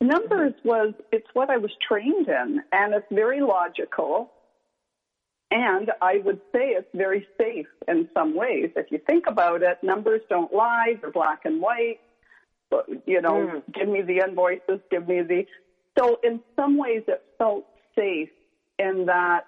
Numbers 0.00 0.54
was 0.64 0.94
it's 1.10 1.26
what 1.32 1.50
I 1.50 1.56
was 1.56 1.72
trained 1.86 2.28
in, 2.28 2.62
and 2.72 2.94
it's 2.94 3.06
very 3.10 3.40
logical. 3.40 4.30
And 5.50 5.90
I 6.00 6.18
would 6.18 6.40
say 6.54 6.68
it's 6.68 6.88
very 6.94 7.26
safe 7.40 7.66
in 7.88 8.08
some 8.14 8.34
ways. 8.34 8.70
If 8.76 8.90
you 8.90 8.98
think 9.08 9.24
about 9.26 9.62
it, 9.62 9.78
numbers 9.82 10.20
don't 10.28 10.52
lie; 10.52 10.98
they're 11.00 11.10
black 11.10 11.40
and 11.44 11.60
white. 11.60 11.98
But, 12.70 12.86
you 13.06 13.22
know, 13.22 13.32
Mm. 13.32 13.62
give 13.72 13.88
me 13.88 14.02
the 14.02 14.18
invoices, 14.18 14.80
give 14.90 15.08
me 15.08 15.22
the. 15.22 15.46
So 15.98 16.20
in 16.22 16.42
some 16.54 16.76
ways, 16.76 17.02
it 17.08 17.22
felt 17.38 17.64
safe 17.96 18.30
in 18.78 19.06
that 19.06 19.46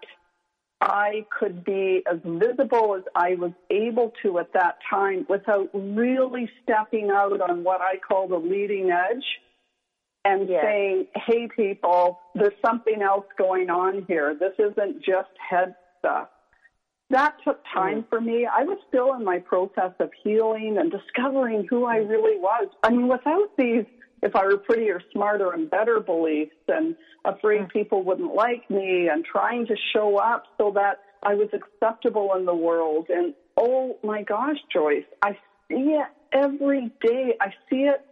I 0.80 1.26
could 1.28 1.62
be 1.62 2.02
as 2.10 2.18
visible 2.24 2.96
as 2.96 3.04
I 3.14 3.34
was 3.34 3.52
able 3.68 4.12
to 4.22 4.38
at 4.38 4.50
that 4.52 4.78
time 4.88 5.26
without 5.28 5.68
really 5.74 6.50
stepping 6.62 7.10
out 7.10 7.40
on 7.42 7.62
what 7.62 7.82
I 7.82 7.98
call 7.98 8.26
the 8.26 8.38
leading 8.38 8.90
edge 8.90 9.40
and 10.24 10.48
Yes. 10.48 10.62
saying, 10.62 11.06
hey, 11.14 11.48
people, 11.48 12.20
there's 12.34 12.58
something 12.64 13.02
else 13.02 13.26
going 13.38 13.70
on 13.70 14.04
here. 14.06 14.34
This 14.34 14.54
isn't 14.58 15.02
just 15.02 15.30
head 15.38 15.74
stuff. 15.98 16.28
That 17.10 17.34
took 17.42 17.60
time 17.74 18.02
mm. 18.02 18.08
for 18.08 18.20
me. 18.20 18.46
I 18.46 18.62
was 18.62 18.78
still 18.88 19.14
in 19.14 19.24
my 19.24 19.38
process 19.40 19.92
of 19.98 20.10
healing 20.22 20.78
and 20.78 20.92
discovering 20.92 21.66
who 21.68 21.84
I 21.84 21.98
mm. 21.98 22.08
really 22.08 22.38
was. 22.38 22.68
I 22.82 22.90
mean, 22.90 23.08
without 23.08 23.50
these, 23.58 23.84
if 24.22 24.36
I 24.36 24.44
were 24.44 24.58
prettier, 24.58 25.00
smarter, 25.12 25.52
and 25.52 25.68
better 25.70 25.98
beliefs, 25.98 26.54
and 26.68 26.94
afraid 27.24 27.62
mm. 27.62 27.70
people 27.72 28.02
wouldn't 28.02 28.34
like 28.34 28.68
me, 28.70 29.08
and 29.08 29.24
trying 29.24 29.66
to 29.66 29.76
show 29.94 30.18
up 30.18 30.44
so 30.58 30.70
that 30.74 31.00
I 31.22 31.34
was 31.34 31.48
acceptable 31.52 32.34
in 32.36 32.44
the 32.44 32.54
world. 32.54 33.06
And 33.08 33.34
oh 33.56 33.98
my 34.04 34.22
gosh, 34.22 34.58
Joyce, 34.72 35.04
I 35.22 35.32
see 35.68 35.96
it 35.98 36.06
every 36.32 36.92
day. 37.02 37.34
I 37.40 37.48
see 37.68 37.88
it 37.88 38.04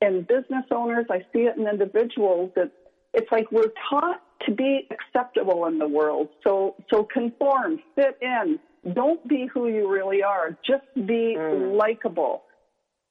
in 0.00 0.22
business 0.22 0.64
owners. 0.70 1.06
I 1.10 1.20
see 1.32 1.42
it 1.42 1.56
in 1.56 1.66
individuals. 1.66 2.50
that 2.56 2.70
it's 3.14 3.30
like 3.32 3.50
we're 3.50 3.70
taught 3.88 4.20
to 4.44 4.52
be 4.52 4.86
acceptable 4.90 5.66
in 5.66 5.78
the 5.78 5.86
world. 5.88 6.28
So, 6.46 6.74
so 6.92 7.04
conform, 7.04 7.80
fit 7.94 8.16
in. 8.20 8.58
Don't 8.92 9.26
be 9.26 9.46
who 9.52 9.68
you 9.68 9.90
really 9.90 10.22
are. 10.22 10.54
Just 10.66 10.84
be 10.94 11.34
Mm. 11.36 11.76
likable. 11.76 12.42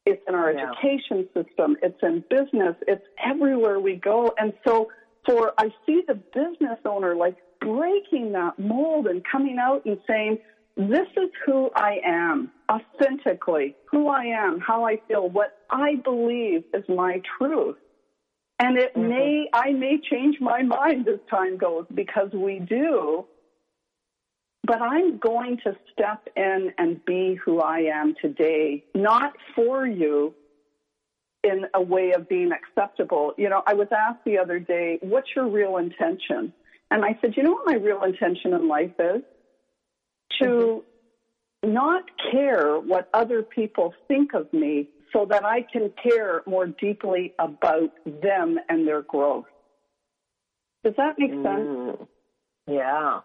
It's 0.06 0.22
in 0.28 0.36
our 0.36 0.52
Yeah. 0.52 0.70
education 0.72 1.28
system. 1.34 1.76
It's 1.82 2.02
in 2.04 2.24
business. 2.30 2.76
It's 2.88 3.04
everywhere 3.18 3.80
we 3.80 3.96
go. 3.96 4.32
And 4.38 4.54
so 4.68 4.88
for, 5.26 5.54
I 5.58 5.74
see 5.86 6.02
the 6.08 6.16
business 6.34 6.80
owner 6.86 7.16
like 7.16 7.36
breaking 7.60 8.34
that 8.34 8.60
mold 8.60 9.08
and 9.08 9.24
coming 9.24 9.58
out 9.58 9.84
and 9.86 10.00
saying, 10.06 10.38
this 10.78 11.08
is 11.18 11.30
who 11.46 11.70
I 11.76 12.00
am, 12.06 12.52
authentically, 12.70 13.76
who 13.92 14.08
I 14.10 14.26
am, 14.26 14.60
how 14.60 14.86
I 14.86 14.98
feel, 15.08 15.30
what 15.30 15.52
I 15.70 15.96
believe 16.04 16.64
is 16.74 16.84
my 16.90 17.22
truth. 17.38 17.78
And 18.60 18.78
it 18.78 18.96
Mhm. 18.96 19.08
may, 19.10 19.50
I 19.54 19.72
may 19.72 20.00
change 20.00 20.40
my 20.40 20.64
mind 20.64 21.08
as 21.08 21.20
time 21.30 21.58
goes 21.58 21.86
because 21.94 22.32
we 22.32 22.60
do. 22.60 23.26
But 24.66 24.82
I'm 24.82 25.18
going 25.18 25.58
to 25.66 25.76
step 25.92 26.20
in 26.36 26.74
and 26.78 27.04
be 27.06 27.36
who 27.36 27.62
I 27.62 27.82
am 27.82 28.14
today, 28.20 28.84
not 28.94 29.36
for 29.54 29.86
you 29.86 30.34
in 31.44 31.68
a 31.74 31.82
way 31.82 32.14
of 32.14 32.28
being 32.28 32.52
acceptable. 32.52 33.34
You 33.38 33.50
know, 33.50 33.62
I 33.68 33.76
was 33.76 33.88
asked 33.92 34.20
the 34.26 34.40
other 34.40 34.60
day, 34.60 34.98
what's 35.02 35.28
your 35.36 35.48
real 35.48 35.78
intention? 35.78 36.52
And 36.90 37.06
I 37.06 37.16
said, 37.22 37.38
you 37.38 37.44
know 37.44 37.52
what 37.52 37.68
my 37.68 37.76
real 37.76 38.04
intention 38.04 38.54
in 38.54 38.68
life 38.68 38.94
is? 39.00 39.22
To 40.42 40.84
not 41.64 42.04
care 42.32 42.80
what 42.80 43.08
other 43.14 43.44
people 43.44 43.94
think 44.08 44.34
of 44.34 44.52
me 44.54 44.88
so 45.12 45.26
that 45.30 45.46
I 45.46 45.66
can 45.72 45.92
care 46.02 46.44
more 46.46 46.68
deeply 46.68 47.34
about 47.40 47.92
them 48.06 48.58
and 48.70 48.88
their 48.88 49.02
growth. 49.02 49.46
Does 50.84 50.94
that 50.98 51.16
make 51.18 51.32
sense? 51.32 51.46
Mm. 51.46 52.08
Yeah. 52.68 53.20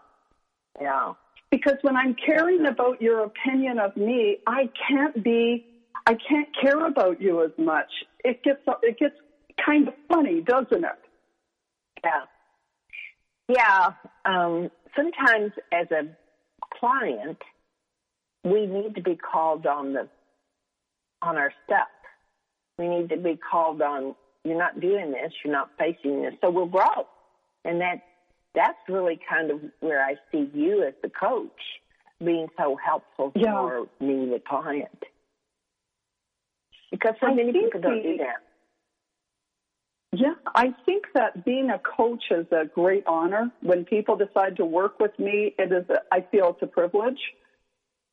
Yeah. 0.79 1.13
Because 1.51 1.75
when 1.81 1.97
I'm 1.97 2.15
caring 2.15 2.65
about 2.65 3.01
your 3.01 3.25
opinion 3.25 3.77
of 3.77 3.95
me, 3.97 4.37
I 4.47 4.69
can't 4.89 5.21
be, 5.21 5.63
I 6.05 6.15
can't 6.15 6.47
care 6.59 6.85
about 6.85 7.19
you 7.19 7.43
as 7.43 7.51
much. 7.57 7.91
It 8.23 8.41
gets, 8.41 8.61
it 8.81 8.97
gets 8.97 9.15
kind 9.63 9.87
of 9.89 9.93
funny, 10.07 10.41
doesn't 10.41 10.83
it? 10.85 10.99
Yeah. 12.03 12.23
Yeah. 13.49 13.89
Um, 14.23 14.69
sometimes 14.95 15.51
as 15.73 15.87
a 15.91 16.03
client, 16.81 17.37
we 18.43 18.65
need 18.65 18.95
to 18.95 19.01
be 19.01 19.15
called 19.15 19.65
on 19.65 19.93
the 19.93 20.09
on 21.21 21.37
our 21.37 21.53
stuff. 21.65 21.87
We 22.77 22.87
need 22.87 23.09
to 23.09 23.17
be 23.17 23.37
called 23.37 23.81
on 23.81 24.15
you're 24.43 24.57
not 24.57 24.79
doing 24.81 25.11
this, 25.11 25.31
you're 25.45 25.53
not 25.53 25.69
facing 25.77 26.23
this. 26.23 26.33
So 26.41 26.49
we'll 26.49 26.65
grow. 26.65 27.07
And 27.63 27.79
that 27.81 28.01
that's 28.55 28.79
really 28.89 29.19
kind 29.29 29.51
of 29.51 29.61
where 29.79 30.03
I 30.03 30.15
see 30.31 30.49
you 30.53 30.83
as 30.83 30.93
the 31.03 31.09
coach 31.09 31.61
being 32.19 32.47
so 32.57 32.75
helpful 32.83 33.31
Yeah. 33.35 33.53
for 33.53 33.87
me, 33.99 34.29
the 34.29 34.41
client. 34.45 35.03
Because 36.89 37.13
so 37.21 37.27
I 37.27 37.35
many 37.35 37.53
people 37.53 37.79
don't 37.79 38.01
do 38.03 38.17
that. 38.17 38.41
Yeah, 40.13 40.33
I 40.53 40.73
think 40.85 41.05
that 41.13 41.43
being 41.45 41.69
a 41.69 41.79
coach 41.79 42.23
is 42.31 42.45
a 42.51 42.65
great 42.65 43.03
honor. 43.07 43.49
When 43.61 43.85
people 43.85 44.17
decide 44.17 44.57
to 44.57 44.65
work 44.65 44.99
with 44.99 45.17
me, 45.17 45.53
it 45.57 45.71
is. 45.71 45.85
A, 45.89 46.01
I 46.11 46.21
feel 46.31 46.49
it's 46.49 46.61
a 46.61 46.67
privilege, 46.67 47.21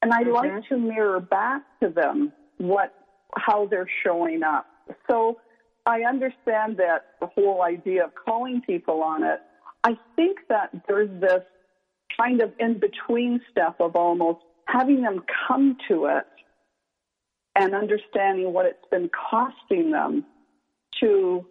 and 0.01 0.13
I 0.13 0.23
Mhm. 0.23 0.33
like 0.33 0.65
to 0.69 0.77
mirror 0.77 1.21
back 1.21 1.63
to 1.83 1.89
them 1.89 2.33
what 2.59 2.93
how 3.37 3.67
they're 3.67 3.89
showing 4.05 4.43
up. 4.43 4.67
So 5.11 5.37
I 5.87 6.03
understand 6.05 6.77
that 6.77 7.05
the 7.21 7.27
whole 7.27 7.63
idea 7.63 8.05
of 8.05 8.15
calling 8.15 8.61
people 8.61 9.03
on 9.03 9.25
it. 9.25 9.41
I 9.85 9.97
think 10.17 10.39
that 10.49 10.71
there's 10.87 11.11
this 11.21 11.43
kind 12.17 12.43
of 12.43 12.55
in 12.59 12.79
between 12.79 13.41
step 13.51 13.75
of 13.81 13.97
almost 13.97 14.41
having 14.67 15.03
them 15.03 15.21
come 15.47 15.77
to 15.89 16.07
it 16.07 16.27
and 17.55 17.75
understanding 17.75 18.53
what 18.53 18.67
it's 18.67 18.85
been 18.91 19.09
costing 19.09 19.91
them 19.91 20.25
to 21.01 21.47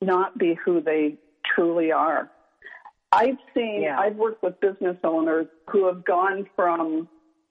not 0.00 0.36
be 0.36 0.54
who 0.64 0.80
they 0.80 1.16
truly 1.54 1.92
are. 1.92 2.28
I've 3.12 3.38
seen, 3.54 3.82
Yeah. 3.82 3.98
I've 3.98 4.16
worked 4.16 4.42
with 4.42 4.58
business 4.60 4.96
owners 5.04 5.46
who 5.68 5.86
have 5.86 6.04
gone 6.04 6.46
from 6.54 7.08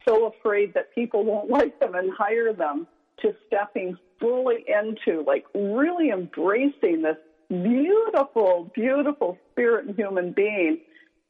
so 0.08 0.28
afraid 0.28 0.74
that 0.74 0.94
people 0.96 1.24
won't 1.24 1.50
like 1.60 1.78
them 1.80 1.96
and 1.96 2.12
hire 2.12 2.54
them 2.54 2.88
to 3.22 3.34
stepping 3.48 3.98
fully 4.20 4.66
into 4.68 5.22
like 5.24 5.44
really 5.54 6.10
embracing 6.10 7.02
this 7.02 7.18
beautiful, 7.50 8.70
beautiful 8.74 9.38
spirit 9.52 9.86
and 9.86 9.96
human 9.96 10.32
being 10.32 10.78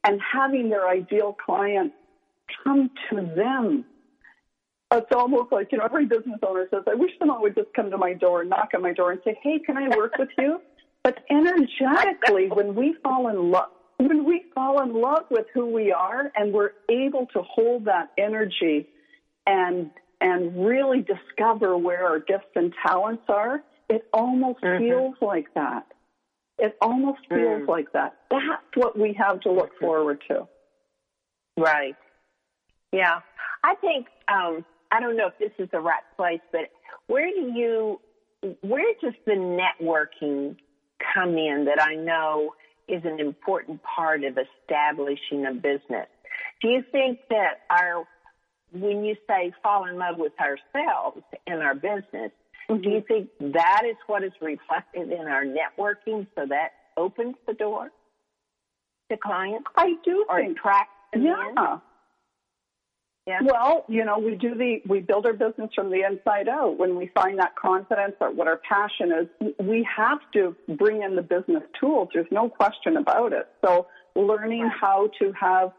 and 0.04 0.20
having 0.20 0.70
their 0.70 0.88
ideal 0.88 1.32
client 1.44 1.92
come 2.64 2.90
to 3.10 3.16
them. 3.34 3.84
It's 4.92 5.06
almost 5.14 5.52
like, 5.52 5.68
you 5.70 5.78
know, 5.78 5.84
every 5.84 6.06
business 6.06 6.38
owner 6.46 6.66
says, 6.70 6.82
I 6.88 6.94
wish 6.94 7.12
someone 7.18 7.40
would 7.42 7.54
just 7.54 7.72
come 7.74 7.90
to 7.90 7.98
my 7.98 8.12
door, 8.12 8.44
knock 8.44 8.70
on 8.74 8.82
my 8.82 8.92
door 8.92 9.12
and 9.12 9.20
say, 9.24 9.38
Hey, 9.42 9.60
can 9.64 9.76
I 9.76 9.88
work 9.96 10.12
with 10.18 10.30
you? 10.36 10.60
But 11.02 11.18
energetically, 11.30 12.48
when 12.48 12.74
we 12.74 12.94
fall 13.02 13.28
in 13.28 13.50
love, 13.50 13.68
when 13.96 14.24
we 14.24 14.44
fall 14.54 14.82
in 14.82 14.92
love 14.92 15.24
with 15.30 15.46
who 15.54 15.66
we 15.66 15.92
are 15.92 16.30
and 16.34 16.52
we're 16.52 16.72
able 16.90 17.26
to 17.34 17.42
hold 17.42 17.86
that 17.86 18.08
energy 18.18 18.86
and 19.46 19.90
and 20.20 20.66
really 20.66 21.02
discover 21.02 21.78
where 21.78 22.06
our 22.06 22.18
gifts 22.18 22.50
and 22.54 22.74
talents 22.86 23.24
are, 23.28 23.62
it 23.88 24.06
almost 24.12 24.60
Mhm. 24.60 24.78
feels 24.78 25.16
like 25.22 25.46
that. 25.54 25.86
It 26.58 26.76
almost 26.82 27.20
feels 27.28 27.62
Mm. 27.62 27.68
like 27.68 27.90
that. 27.92 28.14
That's 28.28 28.76
what 28.76 28.98
we 28.98 29.14
have 29.14 29.40
to 29.40 29.50
look 29.50 29.74
forward 29.76 30.20
to. 30.28 30.46
Right. 31.56 31.96
Yeah. 32.92 33.20
I 33.62 33.74
think 33.76 34.08
um 34.28 34.64
I 34.90 35.00
don't 35.00 35.16
know 35.16 35.28
if 35.28 35.38
this 35.38 35.52
is 35.58 35.70
the 35.70 35.80
right 35.80 36.02
place, 36.16 36.42
but 36.52 36.68
where 37.06 37.30
do 37.30 37.52
you 37.54 38.00
where 38.60 38.92
does 39.00 39.14
the 39.24 39.32
networking 39.32 40.56
come 41.14 41.36
in 41.36 41.66
that 41.66 41.82
I 41.82 41.94
know 41.94 42.54
is 42.88 43.02
an 43.04 43.20
important 43.20 43.80
part 43.82 44.24
of 44.24 44.36
establishing 44.38 45.46
a 45.46 45.54
business. 45.54 46.08
Do 46.60 46.68
you 46.68 46.82
think 46.90 47.20
that 47.30 47.60
our, 47.70 48.04
when 48.72 49.04
you 49.04 49.16
say 49.28 49.52
fall 49.62 49.86
in 49.86 49.96
love 49.96 50.16
with 50.18 50.32
ourselves 50.40 51.22
and 51.46 51.62
our 51.62 51.74
business, 51.74 52.32
mm-hmm. 52.68 52.82
do 52.82 52.90
you 52.90 53.04
think 53.06 53.30
that 53.40 53.82
is 53.88 53.96
what 54.06 54.24
is 54.24 54.32
reflected 54.40 55.10
in 55.10 55.26
our 55.26 55.44
networking 55.44 56.26
so 56.34 56.46
that 56.48 56.72
opens 56.96 57.36
the 57.46 57.54
door 57.54 57.90
to 59.10 59.16
clients? 59.16 59.66
I 59.76 59.94
do 60.04 60.26
or 60.28 60.40
think. 60.40 60.58
attracts 60.58 60.92
them 61.12 61.22
yeah. 61.22 61.48
In? 61.48 61.80
Yeah. 63.30 63.38
Well, 63.44 63.84
you 63.88 64.04
know, 64.04 64.18
we 64.18 64.34
do 64.34 64.56
the 64.56 64.78
we 64.88 65.00
build 65.00 65.24
our 65.24 65.32
business 65.32 65.70
from 65.74 65.90
the 65.90 66.02
inside 66.04 66.48
out. 66.48 66.78
When 66.78 66.96
we 66.96 67.10
find 67.14 67.38
that 67.38 67.54
confidence 67.54 68.14
or 68.20 68.32
what 68.32 68.48
our 68.48 68.60
passion 68.68 69.12
is, 69.12 69.54
we 69.60 69.86
have 69.96 70.18
to 70.34 70.56
bring 70.76 71.02
in 71.02 71.14
the 71.14 71.22
business 71.22 71.62
tools. 71.78 72.08
There's 72.12 72.30
no 72.32 72.48
question 72.48 72.96
about 72.96 73.32
it. 73.32 73.46
So 73.64 73.86
learning 74.16 74.62
right. 74.62 74.72
how 74.80 75.10
to 75.20 75.32
have 75.40 75.72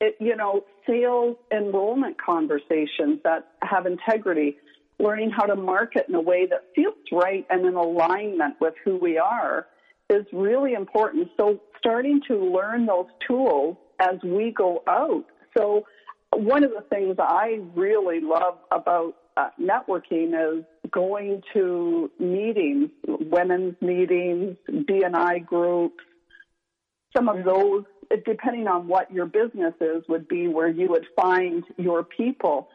it, 0.00 0.16
you 0.18 0.34
know, 0.34 0.64
sales 0.84 1.36
enrollment 1.52 2.16
conversations 2.20 3.20
that 3.22 3.52
have 3.62 3.86
integrity, 3.86 4.56
learning 4.98 5.30
how 5.30 5.44
to 5.44 5.54
market 5.54 6.06
in 6.08 6.14
a 6.16 6.20
way 6.20 6.46
that 6.46 6.64
feels 6.74 6.94
right 7.12 7.46
and 7.50 7.66
in 7.66 7.74
alignment 7.74 8.56
with 8.60 8.74
who 8.84 8.96
we 8.96 9.16
are 9.16 9.66
is 10.08 10.26
really 10.32 10.72
important. 10.72 11.28
So 11.36 11.60
starting 11.78 12.20
to 12.26 12.36
learn 12.36 12.86
those 12.86 13.06
tools 13.28 13.76
as 14.00 14.16
we 14.24 14.50
go 14.50 14.82
out. 14.88 15.24
So 15.56 15.84
one 16.32 16.64
of 16.64 16.70
the 16.70 16.82
things 16.82 17.16
I 17.18 17.60
really 17.74 18.20
love 18.20 18.58
about 18.70 19.14
uh, 19.36 19.50
networking 19.60 20.58
is 20.58 20.64
going 20.90 21.42
to 21.52 22.10
meetings, 22.18 22.90
women's 23.06 23.74
meetings, 23.80 24.56
BNI 24.68 25.44
groups. 25.44 26.02
Some 27.16 27.28
of 27.28 27.44
those, 27.44 27.84
depending 28.24 28.68
on 28.68 28.86
what 28.86 29.10
your 29.10 29.26
business 29.26 29.74
is, 29.80 30.04
would 30.08 30.28
be 30.28 30.46
where 30.46 30.68
you 30.68 30.88
would 30.88 31.06
find 31.16 31.64
your 31.76 32.04
people. 32.04 32.68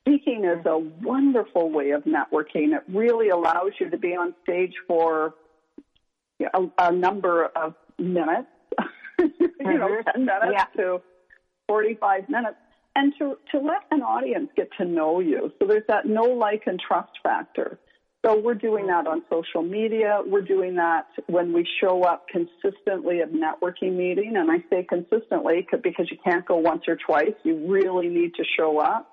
Speaking 0.00 0.44
is 0.44 0.64
a 0.66 0.78
wonderful 0.78 1.70
way 1.70 1.90
of 1.90 2.04
networking. 2.04 2.76
It 2.76 2.82
really 2.88 3.30
allows 3.30 3.72
you 3.78 3.88
to 3.88 3.96
be 3.96 4.08
on 4.08 4.34
stage 4.42 4.74
for 4.86 5.34
a, 6.52 6.66
a 6.78 6.92
number 6.92 7.46
of 7.56 7.74
minutes, 7.98 8.48
you 9.18 9.28
know, 9.60 9.88
mm-hmm. 9.88 10.10
10 10.18 10.24
minutes 10.26 10.52
yeah. 10.52 10.82
to 10.82 11.00
45 11.68 12.28
minutes 12.28 12.56
and 13.00 13.14
to, 13.18 13.38
to 13.50 13.58
let 13.58 13.80
an 13.90 14.02
audience 14.02 14.50
get 14.56 14.68
to 14.76 14.84
know 14.84 15.20
you. 15.20 15.50
So 15.58 15.66
there's 15.66 15.86
that 15.88 16.04
know, 16.04 16.24
like, 16.24 16.64
and 16.66 16.78
trust 16.78 17.12
factor. 17.22 17.78
So 18.24 18.38
we're 18.38 18.54
doing 18.54 18.86
that 18.88 19.06
on 19.06 19.22
social 19.32 19.62
media. 19.62 20.20
We're 20.26 20.42
doing 20.42 20.74
that 20.74 21.06
when 21.26 21.54
we 21.54 21.66
show 21.80 22.02
up 22.02 22.26
consistently 22.28 23.20
at 23.22 23.32
networking 23.32 23.96
meeting. 23.96 24.36
And 24.36 24.50
I 24.50 24.58
say 24.68 24.86
consistently 24.86 25.66
because 25.82 26.08
you 26.10 26.18
can't 26.22 26.44
go 26.44 26.56
once 26.56 26.82
or 26.86 26.98
twice. 27.06 27.32
You 27.42 27.66
really 27.66 28.08
need 28.08 28.34
to 28.34 28.44
show 28.58 28.78
up. 28.78 29.10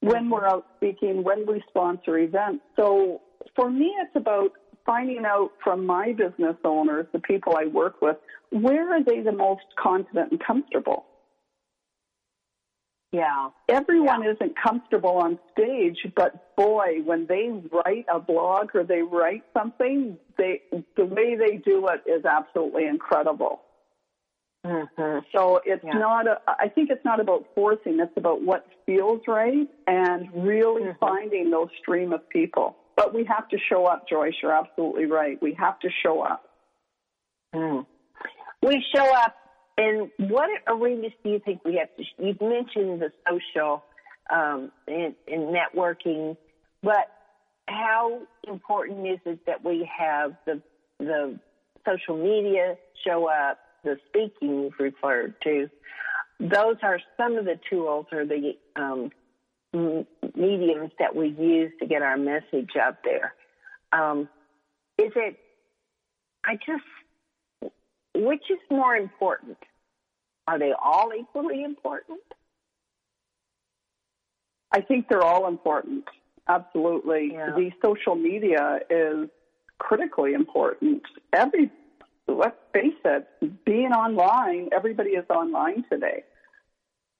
When 0.00 0.28
we're 0.28 0.46
out 0.46 0.66
speaking, 0.76 1.24
when 1.24 1.46
we 1.46 1.62
sponsor 1.70 2.18
events. 2.18 2.62
So 2.76 3.22
for 3.54 3.70
me, 3.70 3.94
it's 4.02 4.14
about 4.14 4.50
finding 4.84 5.24
out 5.24 5.52
from 5.64 5.86
my 5.86 6.12
business 6.12 6.56
owners, 6.62 7.06
the 7.14 7.20
people 7.20 7.54
I 7.58 7.68
work 7.68 8.02
with, 8.02 8.18
where 8.50 8.94
are 8.94 9.02
they 9.02 9.22
the 9.22 9.32
most 9.32 9.64
confident 9.82 10.32
and 10.32 10.44
comfortable? 10.46 11.06
Yeah. 13.16 13.48
Everyone 13.70 14.22
yeah. 14.22 14.32
isn't 14.32 14.54
comfortable 14.62 15.16
on 15.16 15.38
stage, 15.52 15.96
but 16.14 16.54
boy, 16.54 17.00
when 17.04 17.26
they 17.26 17.48
write 17.72 18.04
a 18.12 18.20
blog 18.20 18.74
or 18.74 18.84
they 18.84 19.00
write 19.00 19.42
something, 19.56 20.18
they 20.36 20.60
the 20.96 21.06
way 21.06 21.34
they 21.34 21.56
do 21.56 21.88
it 21.88 22.02
is 22.06 22.26
absolutely 22.26 22.84
incredible. 22.84 23.62
Mm-hmm. 24.66 25.20
So 25.34 25.60
it's 25.64 25.82
yeah. 25.82 25.92
not 25.94 26.26
a, 26.26 26.40
I 26.46 26.68
think 26.68 26.90
it's 26.90 27.04
not 27.06 27.18
about 27.20 27.46
forcing, 27.54 28.00
it's 28.00 28.12
about 28.18 28.42
what 28.42 28.66
feels 28.84 29.22
right 29.26 29.66
and 29.86 30.28
really 30.34 30.82
mm-hmm. 30.82 30.98
finding 31.00 31.50
those 31.50 31.68
stream 31.80 32.12
of 32.12 32.28
people. 32.28 32.76
But 32.96 33.14
we 33.14 33.24
have 33.24 33.48
to 33.48 33.56
show 33.70 33.86
up, 33.86 34.06
Joyce. 34.08 34.34
You're 34.42 34.52
absolutely 34.52 35.06
right. 35.06 35.40
We 35.40 35.54
have 35.54 35.78
to 35.80 35.88
show 36.02 36.20
up. 36.20 36.42
Mm. 37.54 37.86
We 38.62 38.84
show 38.94 39.14
up 39.14 39.34
and 39.76 40.10
what 40.18 40.48
arenas 40.66 41.12
do 41.22 41.30
you 41.30 41.40
think 41.44 41.64
we 41.64 41.76
have 41.76 41.94
to? 41.96 42.04
You've 42.18 42.40
mentioned 42.40 43.02
the 43.02 43.10
social 43.28 43.84
um, 44.30 44.72
and, 44.88 45.14
and 45.28 45.54
networking, 45.54 46.36
but 46.82 47.10
how 47.68 48.22
important 48.46 49.06
is 49.06 49.18
it 49.26 49.40
that 49.46 49.64
we 49.64 49.88
have 49.98 50.36
the 50.46 50.62
the 50.98 51.38
social 51.86 52.16
media 52.16 52.76
show 53.06 53.28
up, 53.28 53.58
the 53.84 53.98
speaking 54.08 54.62
you've 54.62 54.78
referred 54.78 55.34
to? 55.42 55.68
Those 56.40 56.76
are 56.82 57.00
some 57.16 57.36
of 57.36 57.44
the 57.44 57.58
tools 57.68 58.06
or 58.12 58.24
the 58.24 58.52
um, 58.76 59.10
mediums 60.34 60.92
that 60.98 61.14
we 61.14 61.28
use 61.28 61.72
to 61.80 61.86
get 61.86 62.02
our 62.02 62.16
message 62.16 62.70
out 62.80 62.98
there. 63.04 63.34
Um, 63.92 64.28
is 64.98 65.12
it? 65.14 65.36
I 66.44 66.54
just 66.54 66.84
which 68.16 68.42
is 68.50 68.58
more 68.70 68.96
important? 68.96 69.58
Are 70.46 70.58
they 70.58 70.72
all 70.72 71.10
equally 71.18 71.62
important? 71.62 72.20
I 74.72 74.80
think 74.80 75.08
they're 75.08 75.22
all 75.22 75.48
important. 75.48 76.04
Absolutely. 76.48 77.30
Yeah. 77.32 77.50
The 77.56 77.70
social 77.84 78.14
media 78.14 78.80
is 78.88 79.28
critically 79.78 80.34
important. 80.34 81.02
Every, 81.32 81.70
let's 82.28 82.56
face 82.72 82.94
it, 83.04 83.64
being 83.64 83.92
online, 83.92 84.68
everybody 84.72 85.10
is 85.10 85.24
online 85.30 85.84
today. 85.90 86.24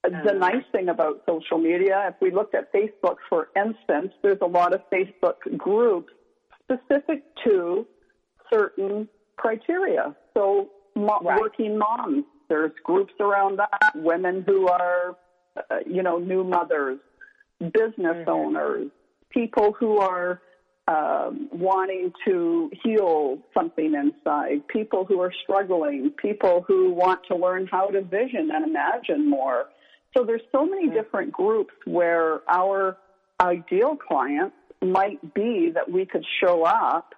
The 0.02 0.10
mm. 0.10 0.38
nice 0.38 0.64
thing 0.70 0.88
about 0.88 1.22
social 1.28 1.58
media, 1.58 2.04
if 2.08 2.14
we 2.20 2.30
looked 2.30 2.54
at 2.54 2.72
Facebook, 2.72 3.16
for 3.28 3.48
instance, 3.56 4.12
there's 4.22 4.38
a 4.40 4.46
lot 4.46 4.72
of 4.72 4.80
Facebook 4.92 5.36
groups 5.56 6.12
specific 6.62 7.24
to 7.44 7.86
certain 8.52 9.08
criteria. 9.36 10.14
So 10.34 10.70
mo- 10.96 11.20
right. 11.22 11.40
working 11.40 11.78
moms. 11.78 12.24
There's 12.48 12.72
groups 12.84 13.12
around 13.20 13.58
that, 13.58 13.80
women 13.94 14.44
who 14.46 14.68
are, 14.68 15.16
uh, 15.56 15.78
you 15.86 16.02
know, 16.02 16.18
new 16.18 16.44
mothers, 16.44 16.98
business 17.60 18.16
mm-hmm. 18.16 18.30
owners, 18.30 18.90
people 19.30 19.74
who 19.78 19.98
are 19.98 20.40
um, 20.88 21.48
wanting 21.52 22.12
to 22.24 22.70
heal 22.84 23.38
something 23.52 23.94
inside, 23.94 24.66
people 24.68 25.04
who 25.04 25.20
are 25.20 25.32
struggling, 25.42 26.12
people 26.22 26.64
who 26.66 26.92
want 26.92 27.20
to 27.28 27.36
learn 27.36 27.66
how 27.70 27.88
to 27.88 28.02
vision 28.02 28.50
and 28.54 28.64
imagine 28.64 29.28
more. 29.28 29.66
So 30.16 30.24
there's 30.24 30.42
so 30.52 30.64
many 30.64 30.86
mm-hmm. 30.86 30.94
different 30.94 31.32
groups 31.32 31.74
where 31.84 32.48
our 32.48 32.96
ideal 33.40 33.96
clients 33.96 34.56
might 34.80 35.34
be 35.34 35.72
that 35.74 35.90
we 35.90 36.06
could 36.06 36.24
show 36.40 36.62
up 36.64 37.14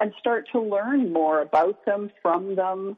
and 0.00 0.12
start 0.20 0.46
to 0.52 0.60
learn 0.60 1.12
more 1.12 1.42
about 1.42 1.84
them, 1.84 2.10
from 2.22 2.54
them, 2.54 2.96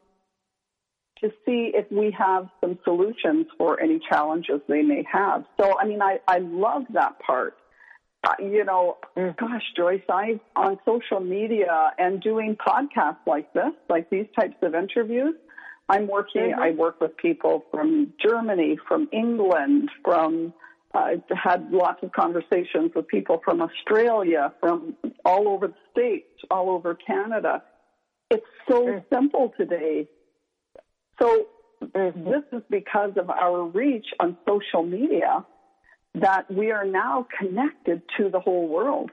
to 1.23 1.31
see 1.45 1.73
if 1.75 1.91
we 1.91 2.15
have 2.19 2.49
some 2.61 2.79
solutions 2.85 3.47
for 3.59 3.81
any 3.81 4.01
challenges 4.11 4.61
they 4.69 4.83
may 4.83 5.05
have. 5.11 5.45
So, 5.61 5.79
I 5.79 5.87
mean, 5.87 6.01
I, 6.01 6.19
I 6.27 6.39
love 6.39 6.83
that 6.95 7.19
part. 7.21 7.57
Uh, 8.23 8.35
you 8.39 8.65
know, 8.65 8.99
mm. 9.17 9.37
gosh, 9.37 9.63
Joyce, 9.77 10.03
I 10.11 10.41
on 10.55 10.79
social 10.85 11.21
media 11.21 11.91
and 11.99 12.21
doing 12.21 12.57
podcasts 12.57 13.27
like 13.27 13.53
this, 13.55 13.73
like 13.89 14.11
these 14.11 14.27
types 14.39 14.57
of 14.63 14.75
interviews. 14.75 15.35
I'm 15.89 16.07
working. 16.07 16.53
Mm-hmm. 16.53 16.61
I 16.61 16.71
work 16.73 17.01
with 17.01 17.17
people 17.17 17.65
from 17.71 18.13
Germany, 18.25 18.79
from 18.87 19.09
England, 19.13 19.91
from. 20.05 20.53
I've 20.93 21.23
had 21.31 21.71
lots 21.71 22.03
of 22.03 22.11
conversations 22.11 22.91
with 22.97 23.07
people 23.07 23.41
from 23.45 23.63
Australia, 23.63 24.53
from 24.59 24.97
all 25.25 25.47
over 25.47 25.69
the 25.69 25.75
states, 25.93 26.27
all 26.51 26.69
over 26.69 26.97
Canada. 26.97 27.63
It's 28.29 28.45
so 28.69 28.87
mm. 28.87 29.05
simple 29.13 29.53
today 29.57 30.09
so 31.21 31.47
this 31.81 32.43
is 32.53 32.63
because 32.69 33.13
of 33.17 33.31
our 33.31 33.65
reach 33.65 34.07
on 34.19 34.37
social 34.47 34.83
media 34.83 35.45
that 36.15 36.51
we 36.51 36.71
are 36.71 36.85
now 36.85 37.27
connected 37.39 38.03
to 38.19 38.29
the 38.31 38.41
whole 38.41 38.69
world. 38.69 39.11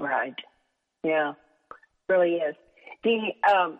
Right. 0.00 0.34
Yeah. 1.02 1.34
Really 2.08 2.36
is. 2.36 2.54
The 3.04 3.32
um, 3.52 3.78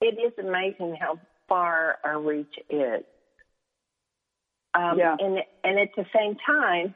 it 0.00 0.18
is 0.18 0.32
amazing 0.38 0.96
how 1.00 1.18
far 1.48 1.98
our 2.04 2.20
reach 2.20 2.54
is. 2.70 3.04
Um, 4.74 4.98
yeah. 4.98 5.16
And 5.18 5.38
and 5.64 5.78
at 5.78 5.88
the 5.96 6.04
same 6.16 6.36
time, 6.46 6.94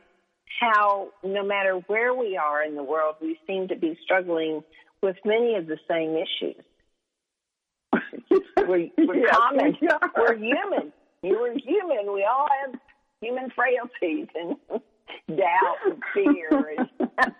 how 0.60 1.08
no 1.24 1.44
matter 1.44 1.80
where 1.86 2.14
we 2.14 2.36
are 2.36 2.62
in 2.62 2.76
the 2.76 2.82
world, 2.82 3.16
we 3.20 3.38
seem 3.46 3.68
to 3.68 3.76
be 3.76 3.98
struggling 4.04 4.62
with 5.02 5.16
many 5.24 5.56
of 5.56 5.66
the 5.66 5.78
same 5.88 6.16
issues. 6.16 6.62
we're, 8.56 8.88
we're 8.98 9.16
yes, 9.16 9.36
common. 9.36 9.76
We 9.80 9.88
we're 10.16 10.34
human. 10.36 10.92
You're 11.22 11.58
human. 11.58 12.12
We 12.12 12.24
all 12.24 12.48
have 12.64 12.74
human 13.20 13.50
frailties 13.50 14.26
and 14.34 14.56
doubt 15.38 15.76
and 15.86 16.02
fear. 16.14 16.74
And 16.78 16.88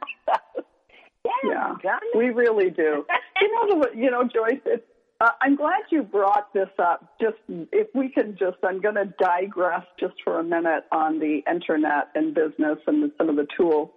Yeah, 1.45 1.75
yeah, 1.85 1.99
we 2.17 2.31
really 2.31 2.71
do. 2.71 3.05
you 3.41 3.69
know, 3.69 3.81
the, 3.83 3.97
you 3.97 4.11
know, 4.11 4.25
Joyce. 4.25 4.61
It's, 4.65 4.85
uh, 5.21 5.31
I'm 5.41 5.57
glad 5.57 5.83
you 5.91 6.03
brought 6.03 6.53
this 6.53 6.69
up. 6.79 7.15
Just 7.21 7.37
if 7.49 7.89
we 7.95 8.09
can 8.09 8.37
just, 8.37 8.57
I'm 8.65 8.81
going 8.81 8.97
to 8.97 9.13
digress 9.21 9.85
just 10.01 10.15
for 10.25 10.41
a 10.41 10.45
minute 10.45 10.85
on 10.91 11.21
the 11.21 11.43
internet 11.51 12.09
and 12.15 12.35
business 12.35 12.79
and 12.87 13.11
some 13.19 13.29
of 13.29 13.37
the 13.37 13.47
tools. 13.57 13.91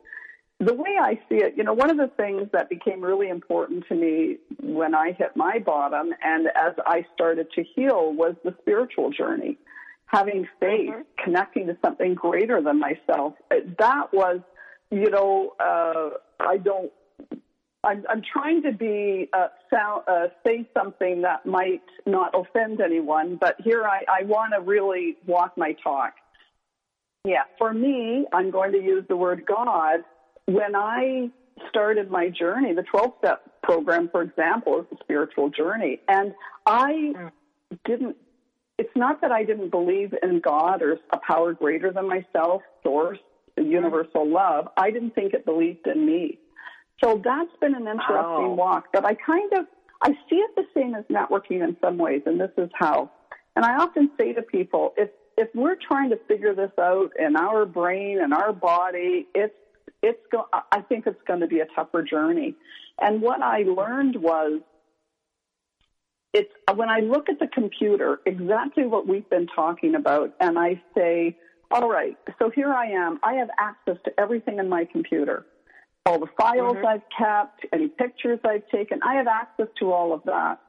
The 0.59 0.73
way 0.73 0.97
I 0.99 1.15
see 1.27 1.35
it, 1.35 1.55
you 1.57 1.63
know, 1.63 1.73
one 1.73 1.89
of 1.89 1.97
the 1.97 2.09
things 2.15 2.47
that 2.53 2.69
became 2.69 3.01
really 3.01 3.27
important 3.27 3.85
to 3.89 3.95
me 3.95 4.37
when 4.61 4.95
I 4.95 5.11
hit 5.11 5.35
my 5.35 5.59
bottom 5.59 6.13
and 6.23 6.47
as 6.47 6.73
I 6.85 7.05
started 7.13 7.47
to 7.55 7.63
heal 7.75 8.13
was 8.13 8.35
the 8.43 8.55
spiritual 8.61 9.11
journey 9.11 9.57
having 10.07 10.47
faith, 10.59 10.89
mm-hmm. 10.89 11.01
connecting 11.23 11.67
to 11.67 11.77
something 11.83 12.13
greater 12.13 12.61
than 12.61 12.79
myself. 12.79 13.33
That 13.49 14.13
was, 14.13 14.39
you 14.91 15.09
know, 15.09 15.53
uh, 15.59 16.17
I 16.39 16.57
don't. 16.57 16.91
I'm, 17.83 18.03
I'm 18.09 18.23
trying 18.33 18.63
to 18.63 18.71
be 18.71 19.29
uh, 19.31 19.49
sound, 19.71 20.03
uh, 20.07 20.27
say 20.43 20.67
something 20.75 21.21
that 21.21 21.45
might 21.45 21.83
not 22.07 22.33
offend 22.33 22.81
anyone, 22.81 23.37
but 23.39 23.57
here 23.63 23.83
I, 23.83 24.03
I 24.09 24.23
want 24.23 24.53
to 24.55 24.61
really 24.61 25.17
walk 25.27 25.55
my 25.55 25.75
talk. 25.83 26.13
Yeah, 27.25 27.43
for 27.59 27.71
me, 27.71 28.25
I'm 28.33 28.49
going 28.49 28.71
to 28.71 28.81
use 28.81 29.03
the 29.07 29.15
word 29.15 29.45
God. 29.45 29.99
When 30.45 30.75
I 30.75 31.29
started 31.69 32.11
my 32.11 32.29
journey, 32.29 32.73
the 32.73 32.83
12 32.83 33.13
step 33.19 33.61
program, 33.63 34.09
for 34.11 34.21
example, 34.21 34.81
is 34.81 34.85
a 34.91 35.03
spiritual 35.03 35.49
journey. 35.49 35.99
And 36.07 36.33
I 36.65 36.91
mm. 36.91 37.31
didn't 37.85 38.17
it's 38.77 38.95
not 38.95 39.21
that 39.21 39.31
I 39.31 39.43
didn't 39.43 39.69
believe 39.69 40.13
in 40.21 40.41
God 40.41 40.81
or 40.81 40.99
a 41.11 41.17
power 41.17 41.53
greater 41.53 41.93
than 41.93 42.09
myself, 42.09 42.61
source, 42.83 43.19
universal 43.57 44.29
love. 44.29 44.67
I 44.75 44.91
didn't 44.91 45.15
think 45.15 45.33
it 45.33 45.45
believed 45.45 45.87
in 45.87 46.05
me. 46.05 46.39
So 47.03 47.21
that's 47.23 47.51
been 47.61 47.73
an 47.73 47.87
interesting 47.87 48.49
oh. 48.49 48.53
walk. 48.53 48.87
But 48.91 49.05
I 49.05 49.13
kind 49.13 49.51
of 49.53 49.65
I 50.01 50.09
see 50.29 50.35
it 50.35 50.51
the 50.55 50.65
same 50.75 50.93
as 50.93 51.05
networking 51.05 51.63
in 51.63 51.77
some 51.81 51.97
ways, 51.97 52.21
and 52.25 52.39
this 52.39 52.51
is 52.57 52.69
how. 52.73 53.09
And 53.55 53.63
I 53.63 53.77
often 53.77 54.11
say 54.19 54.33
to 54.33 54.41
people, 54.41 54.93
if 54.97 55.09
if 55.37 55.49
we're 55.53 55.75
trying 55.75 56.09
to 56.11 56.17
figure 56.27 56.53
this 56.53 56.71
out 56.79 57.11
in 57.17 57.35
our 57.35 57.65
brain 57.65 58.19
and 58.21 58.33
our 58.33 58.53
body, 58.53 59.27
it's 59.33 59.55
it's 60.05 60.21
go- 60.31 60.47
I 60.71 60.81
think 60.81 61.07
it's 61.07 61.21
going 61.27 61.39
to 61.39 61.47
be 61.47 61.59
a 61.59 61.65
tougher 61.75 62.03
journey. 62.03 62.55
And 63.01 63.21
what 63.21 63.41
I 63.41 63.63
learned 63.63 64.15
was 64.15 64.61
it's 66.31 66.51
when 66.73 66.89
I 66.89 66.99
look 66.99 67.29
at 67.29 67.39
the 67.39 67.47
computer, 67.47 68.19
exactly 68.25 68.85
what 68.85 69.07
we've 69.07 69.29
been 69.29 69.47
talking 69.47 69.95
about, 69.95 70.33
and 70.39 70.59
I 70.59 70.81
say, 70.93 71.37
all 71.71 71.89
right, 71.89 72.17
so 72.39 72.49
here 72.49 72.73
I 72.73 72.87
am. 72.87 73.19
I 73.23 73.33
have 73.35 73.49
access 73.57 73.97
to 74.05 74.11
everything 74.19 74.59
in 74.59 74.69
my 74.69 74.85
computer. 74.85 75.45
All 76.05 76.19
the 76.19 76.27
files 76.37 76.77
mm-hmm. 76.77 76.85
I've 76.85 77.07
kept, 77.17 77.65
any 77.73 77.87
pictures 77.87 78.39
I've 78.45 78.67
taken, 78.69 78.99
I 79.01 79.15
have 79.15 79.27
access 79.27 79.67
to 79.79 79.91
all 79.91 80.13
of 80.13 80.21
that. 80.25 80.59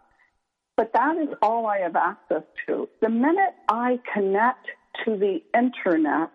But 0.77 0.93
that 0.95 1.17
is 1.17 1.29
all 1.43 1.67
I 1.67 1.79
have 1.79 1.97
access 1.97 2.45
to. 2.67 2.89
The 3.03 3.11
minute 3.11 3.55
I 3.69 3.99
connect 4.15 4.67
to 5.05 5.17
the 5.17 5.43
internet, 5.53 6.31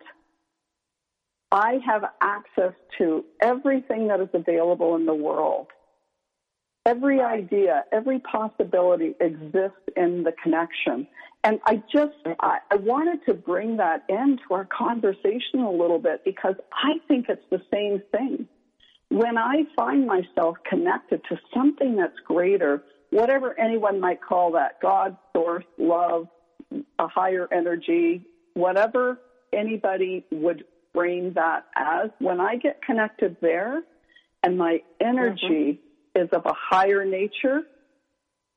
I 1.52 1.80
have 1.86 2.04
access 2.22 2.74
to 2.98 3.26
everything 3.42 4.08
that 4.08 4.22
is 4.22 4.30
available 4.34 4.96
in 4.96 5.06
the 5.06 5.14
world. 5.14 5.68
Every 6.86 7.20
idea, 7.22 7.84
every 7.92 8.20
possibility 8.20 9.14
exists 9.20 9.84
in 9.96 10.24
the 10.24 10.32
connection. 10.42 11.08
And 11.44 11.60
I 11.66 11.84
just, 11.94 12.14
I, 12.40 12.60
I 12.72 12.76
wanted 12.78 13.26
to 13.26 13.34
bring 13.34 13.78
that 13.78 14.04
into 14.10 14.44
our 14.52 14.66
conversation 14.66 15.60
a 15.60 15.72
little 15.72 16.00
bit 16.00 16.24
because 16.24 16.56
I 16.74 16.94
think 17.08 17.28
it's 17.30 17.46
the 17.52 17.62
same 17.72 18.02
thing. 18.12 18.48
When 19.10 19.38
I 19.38 19.64
find 19.76 20.08
myself 20.08 20.58
connected 20.68 21.22
to 21.30 21.38
something 21.54 21.98
that's 21.98 22.18
greater, 22.26 22.82
whatever 23.10 23.60
anyone 23.60 24.00
might 24.00 24.22
call 24.22 24.54
that, 24.54 24.80
God, 24.82 25.18
source, 25.36 25.66
love, 25.78 26.28
a 26.98 27.08
higher 27.08 27.48
energy, 27.52 28.26
whatever 28.54 29.20
anybody 29.54 30.26
would 30.32 30.64
frame 30.94 31.34
that 31.34 31.66
as, 31.76 32.10
when 32.20 32.40
I 32.40 32.56
get 32.56 32.82
connected 32.82 33.38
there 33.42 33.84
and 34.44 34.58
my 34.58 34.82
energy 35.00 35.38
mm-hmm 35.40 35.88
is 36.14 36.28
of 36.34 36.46
a 36.46 36.54
higher 36.54 37.06
nature, 37.06 37.62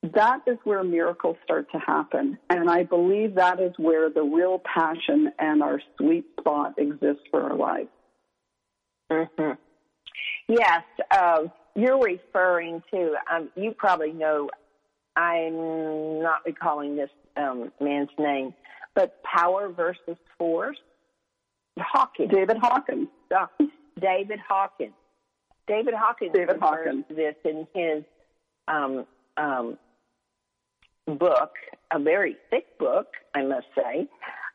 that 0.03 0.40
is 0.47 0.59
where 0.64 0.83
miracles 0.83 1.37
start 1.44 1.70
to 1.73 1.79
happen. 1.79 2.38
And 2.51 2.68
I 2.68 2.83
believe 2.83 3.37
that 3.37 3.61
is 3.61 3.73
where 3.79 4.11
the 4.11 4.23
real 4.23 4.61
passion 4.64 5.33
and 5.38 5.62
our 5.62 5.81
sweet 5.97 6.25
spot 6.38 6.75
exists 6.79 7.23
for 7.31 7.42
our 7.42 7.57
lives. 7.57 7.88
Mm-hmm. 9.11 9.53
Yes, 10.49 10.83
uh, 11.11 11.44
you're 11.75 12.03
referring 12.03 12.83
to, 12.92 13.14
um, 13.33 13.51
you 13.57 13.73
probably 13.73 14.12
know, 14.12 14.51
I'm 15.16 16.20
not 16.23 16.44
recalling 16.44 16.97
this 16.97 17.11
um, 17.37 17.70
man's 17.81 18.11
name, 18.18 18.53
but 18.94 19.23
power 19.23 19.68
versus 19.68 20.16
force. 20.38 20.77
Hawkins. 21.78 22.30
David 22.32 22.56
Hawkins. 22.58 23.08
Uh, 23.34 23.46
David 24.00 24.38
Hawkins. 24.46 24.92
David 25.66 25.94
Hawkins 25.94 26.32
David 26.34 26.56
Hawkins. 26.60 27.04
this 27.08 27.34
in 27.44 27.66
his 27.74 28.04
um, 28.68 29.06
um, 29.37 29.78
book, 31.06 31.52
a 31.92 31.98
very 31.98 32.37
thick 32.50 32.78
book, 32.78 33.06
I 33.34 33.42
must 33.42 33.66
say, 33.74 34.08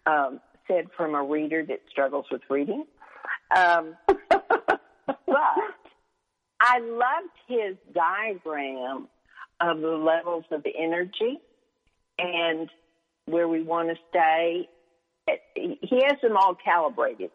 um, 0.06 0.40
said 0.68 0.88
from 0.96 1.16
a 1.16 1.24
reader 1.24 1.66
that 1.66 1.82
struggles 1.90 2.26
with 2.32 2.42
reading. 2.50 2.86
Um, 3.56 3.96
but 4.08 5.58
I 6.60 6.80
loved 6.80 7.34
his 7.48 7.76
diagram 7.94 9.08
of 9.62 9.80
the 9.82 9.88
levels 9.88 10.46
of 10.52 10.66
energy 10.78 11.40
and 12.18 12.70
where 13.26 13.48
we 13.48 13.62
want 13.64 13.90
to 13.90 13.96
stay. 14.10 14.68
He 15.56 16.04
has 16.08 16.20
them 16.22 16.38
all 16.38 16.56
calibrated 16.56 17.32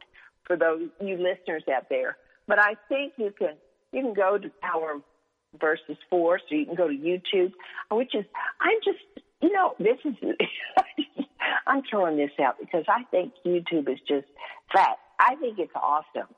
for 0.47 0.57
those 0.57 0.89
you 1.01 1.17
listeners 1.17 1.65
out 1.75 1.89
there. 1.89 2.17
But 2.47 2.59
I 2.59 2.75
think 2.89 3.15
you 3.17 3.33
can 3.37 3.55
you 3.93 4.03
can 4.03 4.15
go 4.15 4.39
to 4.39 4.51
Power 4.61 5.01
versus 5.61 5.97
Force, 6.11 6.43
or 6.51 6.57
you 6.57 6.67
can 6.67 6.75
go 6.75 6.89
to 6.89 6.95
YouTube, 6.95 7.53
which 7.91 8.15
is 8.15 8.25
I'm 8.61 8.79
just 8.85 9.27
you 9.41 9.53
know 9.53 9.75
this 9.79 9.99
is 10.05 10.15
I'm 11.67 11.83
throwing 11.91 12.17
this 12.17 12.31
out 12.43 12.57
because 12.61 12.85
I 12.89 13.05
think 13.11 13.33
YouTube 13.45 13.91
is 13.91 13.99
just 14.07 14.27
fat. 14.73 14.99
I 15.19 15.37
think 15.37 15.59
it's 15.59 15.73
awesome. 15.75 16.29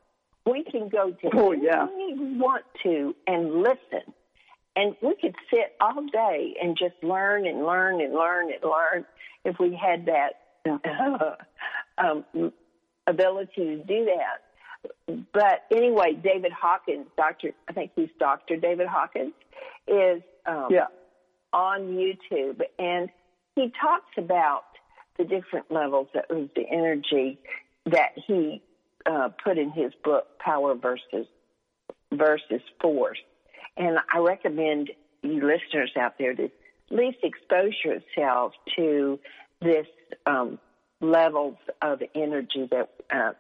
We 0.45 0.64
can 0.64 0.88
go 0.88 1.11
to 1.11 1.31
oh, 1.35 1.53
yeah. 1.53 1.87
we 1.87 2.38
want 2.38 2.64
to 2.85 3.14
and 3.27 3.62
listen. 3.62 4.12
And 4.77 4.95
we 5.01 5.16
could 5.21 5.35
sit 5.51 5.75
all 5.81 6.05
day 6.12 6.55
and 6.62 6.77
just 6.79 7.03
learn 7.03 7.47
and 7.47 7.64
learn 7.64 8.01
and 8.03 8.12
learn 8.12 8.53
and 8.53 8.62
learn 8.62 9.07
if 9.45 9.57
we 9.59 9.75
had 9.75 10.05
that 10.07 10.35
um, 11.98 12.52
ability 13.07 13.52
to 13.57 13.76
do 13.85 14.05
that 14.07 14.42
but 15.33 15.64
anyway, 15.70 16.12
David 16.22 16.52
Hawkins, 16.52 17.07
Doctor, 17.16 17.52
I 17.68 17.72
think 17.72 17.92
he's 17.94 18.09
Doctor 18.18 18.57
David 18.57 18.87
Hawkins, 18.87 19.33
is 19.87 20.22
um, 20.46 20.68
yeah. 20.70 20.87
on 21.52 21.81
YouTube, 21.94 22.61
and 22.79 23.09
he 23.55 23.72
talks 23.81 24.11
about 24.16 24.64
the 25.18 25.24
different 25.24 25.70
levels 25.70 26.09
of 26.14 26.50
the 26.55 26.64
energy 26.70 27.38
that 27.87 28.11
he 28.26 28.62
uh, 29.07 29.31
put 29.42 29.59
in 29.59 29.70
his 29.70 29.92
book, 30.05 30.38
Power 30.38 30.74
versus 30.74 31.26
versus 32.12 32.62
Force. 32.81 33.18
And 33.76 33.98
I 34.12 34.18
recommend 34.18 34.90
you 35.22 35.35
listeners 35.35 35.92
out 35.98 36.14
there 36.18 36.35
to 36.35 36.44
at 36.44 36.50
least 36.90 37.18
expose 37.22 37.72
yourself 37.85 38.52
to 38.76 39.18
this 39.61 39.87
um, 40.27 40.59
levels 41.01 41.57
of 41.83 42.03
energy 42.14 42.69
that 42.71 42.90
uh, 43.12 43.33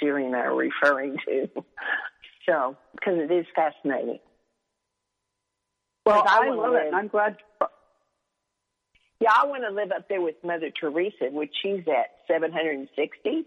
Jerry 0.00 0.26
and 0.26 0.34
I 0.34 0.40
are 0.40 0.54
referring 0.54 1.16
to. 1.26 1.48
So, 2.46 2.76
because 2.92 3.14
it 3.18 3.32
is 3.32 3.46
fascinating. 3.56 4.18
Well, 6.04 6.22
I, 6.26 6.48
I 6.48 6.50
love 6.50 6.74
it. 6.74 6.92
I'm 6.92 7.08
glad. 7.08 7.38
Yeah, 9.18 9.32
I 9.34 9.46
want 9.46 9.62
to 9.66 9.74
live 9.74 9.90
up 9.92 10.08
there 10.10 10.20
with 10.20 10.34
Mother 10.44 10.70
Teresa, 10.78 11.30
which 11.30 11.54
she's 11.62 11.80
at 11.88 12.10
760, 12.28 13.46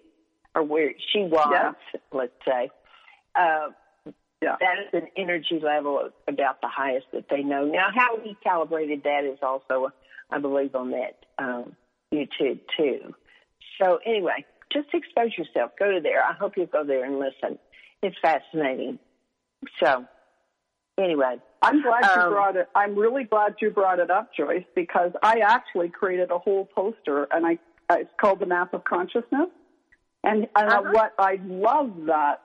or 0.55 0.63
where 0.63 0.93
she 1.13 1.19
was, 1.19 1.47
yeah. 1.51 1.99
let's 2.11 2.31
say. 2.43 2.71
Uh, 3.35 3.69
yeah. 4.41 4.55
That 4.59 4.79
is 4.87 5.03
an 5.03 5.09
energy 5.15 5.59
level 5.61 5.99
of, 5.99 6.13
about 6.27 6.61
the 6.61 6.67
highest 6.67 7.07
that 7.13 7.25
they 7.29 7.43
know. 7.43 7.65
Now, 7.65 7.89
how 7.93 8.17
we 8.17 8.35
calibrated 8.43 9.03
that 9.03 9.23
is 9.25 9.39
also, 9.41 9.89
I 10.31 10.39
believe, 10.39 10.75
on 10.75 10.91
that 10.91 11.25
um, 11.37 11.75
YouTube 12.13 12.59
too. 12.77 13.13
So, 13.81 13.99
anyway, 14.05 14.45
just 14.71 14.87
expose 14.93 15.31
yourself. 15.37 15.71
Go 15.77 15.91
to 15.91 15.99
there. 16.01 16.23
I 16.23 16.33
hope 16.33 16.57
you 16.57 16.65
go 16.65 16.83
there 16.83 17.05
and 17.05 17.19
listen. 17.19 17.57
It's 18.01 18.15
fascinating. 18.21 18.99
So, 19.83 20.05
anyway. 20.99 21.37
I'm 21.61 21.81
glad 21.81 22.03
um, 22.03 22.19
you 22.19 22.29
brought 22.29 22.55
it. 22.55 22.67
I'm 22.75 22.97
really 22.97 23.23
glad 23.23 23.55
you 23.61 23.71
brought 23.71 23.99
it 23.99 24.11
up, 24.11 24.29
Joyce, 24.35 24.65
because 24.75 25.11
I 25.23 25.39
actually 25.39 25.89
created 25.89 26.29
a 26.31 26.37
whole 26.37 26.65
poster, 26.65 27.27
and 27.31 27.45
I 27.45 27.57
it's 27.89 28.09
called 28.19 28.39
the 28.39 28.45
Map 28.45 28.73
of 28.73 28.83
Consciousness. 28.83 29.49
And, 30.23 30.47
and 30.55 30.69
uh-huh. 30.69 30.91
what 30.91 31.13
I 31.17 31.39
love 31.41 31.93
that 32.07 32.41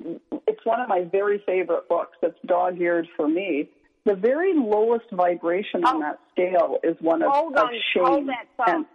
it's 0.00 0.64
one 0.64 0.80
of 0.80 0.88
my 0.88 1.04
very 1.10 1.42
favorite 1.44 1.88
books. 1.88 2.16
It's 2.22 2.38
dog 2.46 2.80
eared 2.80 3.08
for 3.16 3.28
me. 3.28 3.68
The 4.04 4.14
very 4.14 4.54
lowest 4.54 5.06
vibration 5.12 5.82
oh, 5.84 5.94
on 5.94 6.00
that 6.00 6.18
scale 6.32 6.78
is 6.82 6.96
one 7.00 7.22
of, 7.22 7.30
hold 7.32 7.56
of 7.56 7.68
shame. 7.92 8.04
Hold 8.04 8.28
that 8.28 8.46
thought. 8.56 8.68
And, 8.68 8.86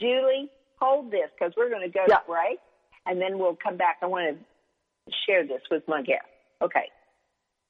Julie, 0.00 0.50
hold 0.80 1.10
this 1.10 1.30
because 1.38 1.54
we're 1.56 1.70
going 1.70 1.82
to 1.82 1.92
go 1.92 2.04
yeah. 2.08 2.16
to 2.16 2.22
break 2.26 2.58
and 3.06 3.20
then 3.20 3.38
we'll 3.38 3.56
come 3.56 3.76
back. 3.76 3.98
I 4.02 4.06
want 4.06 4.36
to 4.36 5.12
share 5.26 5.46
this 5.46 5.62
with 5.70 5.82
my 5.88 6.02
guest. 6.02 6.26
Okay. 6.62 6.90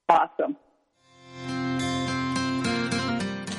Awesome. 0.09 0.57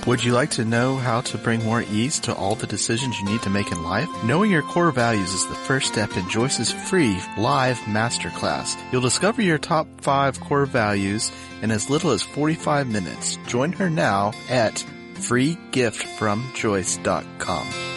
Would 0.07 0.23
you 0.23 0.31
like 0.31 0.51
to 0.51 0.63
know 0.63 0.95
how 0.95 1.19
to 1.19 1.37
bring 1.37 1.65
more 1.65 1.81
ease 1.81 2.21
to 2.21 2.33
all 2.33 2.55
the 2.55 2.65
decisions 2.65 3.19
you 3.19 3.25
need 3.25 3.41
to 3.41 3.49
make 3.49 3.73
in 3.73 3.83
life? 3.83 4.07
Knowing 4.23 4.49
your 4.49 4.61
core 4.61 4.91
values 4.91 5.33
is 5.33 5.45
the 5.47 5.53
first 5.53 5.87
step 5.87 6.15
in 6.15 6.29
Joyce's 6.29 6.71
free 6.71 7.19
live 7.37 7.75
masterclass. 7.79 8.77
You'll 8.93 9.01
discover 9.01 9.41
your 9.41 9.57
top 9.57 9.85
five 9.99 10.39
core 10.39 10.65
values 10.65 11.29
in 11.61 11.71
as 11.71 11.89
little 11.89 12.11
as 12.11 12.23
45 12.23 12.87
minutes. 12.87 13.37
Join 13.47 13.73
her 13.73 13.89
now 13.89 14.31
at 14.49 14.75
freegiftfromjoyce.com. 15.15 17.96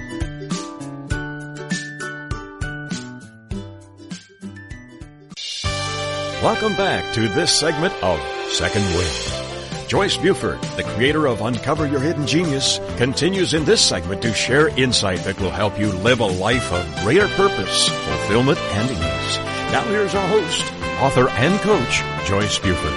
Welcome 6.45 6.75
back 6.75 7.11
to 7.15 7.27
this 7.29 7.51
segment 7.51 7.91
of 8.03 8.19
Second 8.51 8.83
Wind. 8.95 9.35
Joyce 9.87 10.17
Buford, 10.17 10.61
the 10.77 10.83
creator 10.83 11.27
of 11.27 11.41
Uncover 11.41 11.87
Your 11.87 11.99
Hidden 11.99 12.27
Genius, 12.27 12.79
continues 12.97 13.53
in 13.53 13.65
this 13.65 13.81
segment 13.81 14.21
to 14.23 14.33
share 14.33 14.67
insight 14.77 15.23
that 15.23 15.39
will 15.39 15.49
help 15.49 15.79
you 15.79 15.91
live 15.91 16.19
a 16.19 16.25
life 16.25 16.71
of 16.71 17.03
greater 17.03 17.27
purpose, 17.29 17.89
fulfillment, 17.89 18.59
and 18.59 18.91
ease. 18.91 19.54
Now 19.71 19.83
here's 19.85 20.15
our 20.15 20.27
host, 20.27 20.63
author 21.01 21.29
and 21.29 21.59
coach, 21.61 22.03
Joyce 22.25 22.59
Buford. 22.59 22.93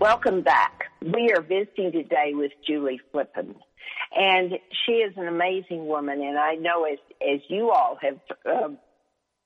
Welcome 0.00 0.40
back. 0.40 0.84
We 1.02 1.32
are 1.36 1.42
visiting 1.42 1.92
today 1.92 2.32
with 2.32 2.52
Julie 2.66 3.00
Flippin. 3.12 3.54
And 4.16 4.58
she 4.84 4.92
is 4.92 5.12
an 5.16 5.28
amazing 5.28 5.86
woman, 5.86 6.20
and 6.20 6.36
I 6.38 6.54
know 6.54 6.84
as, 6.84 6.98
as 7.22 7.40
you 7.48 7.70
all 7.70 7.98
have 8.02 8.18
uh, 8.44 8.68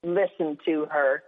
listened 0.03 0.61
to 0.67 0.87
her 0.91 1.23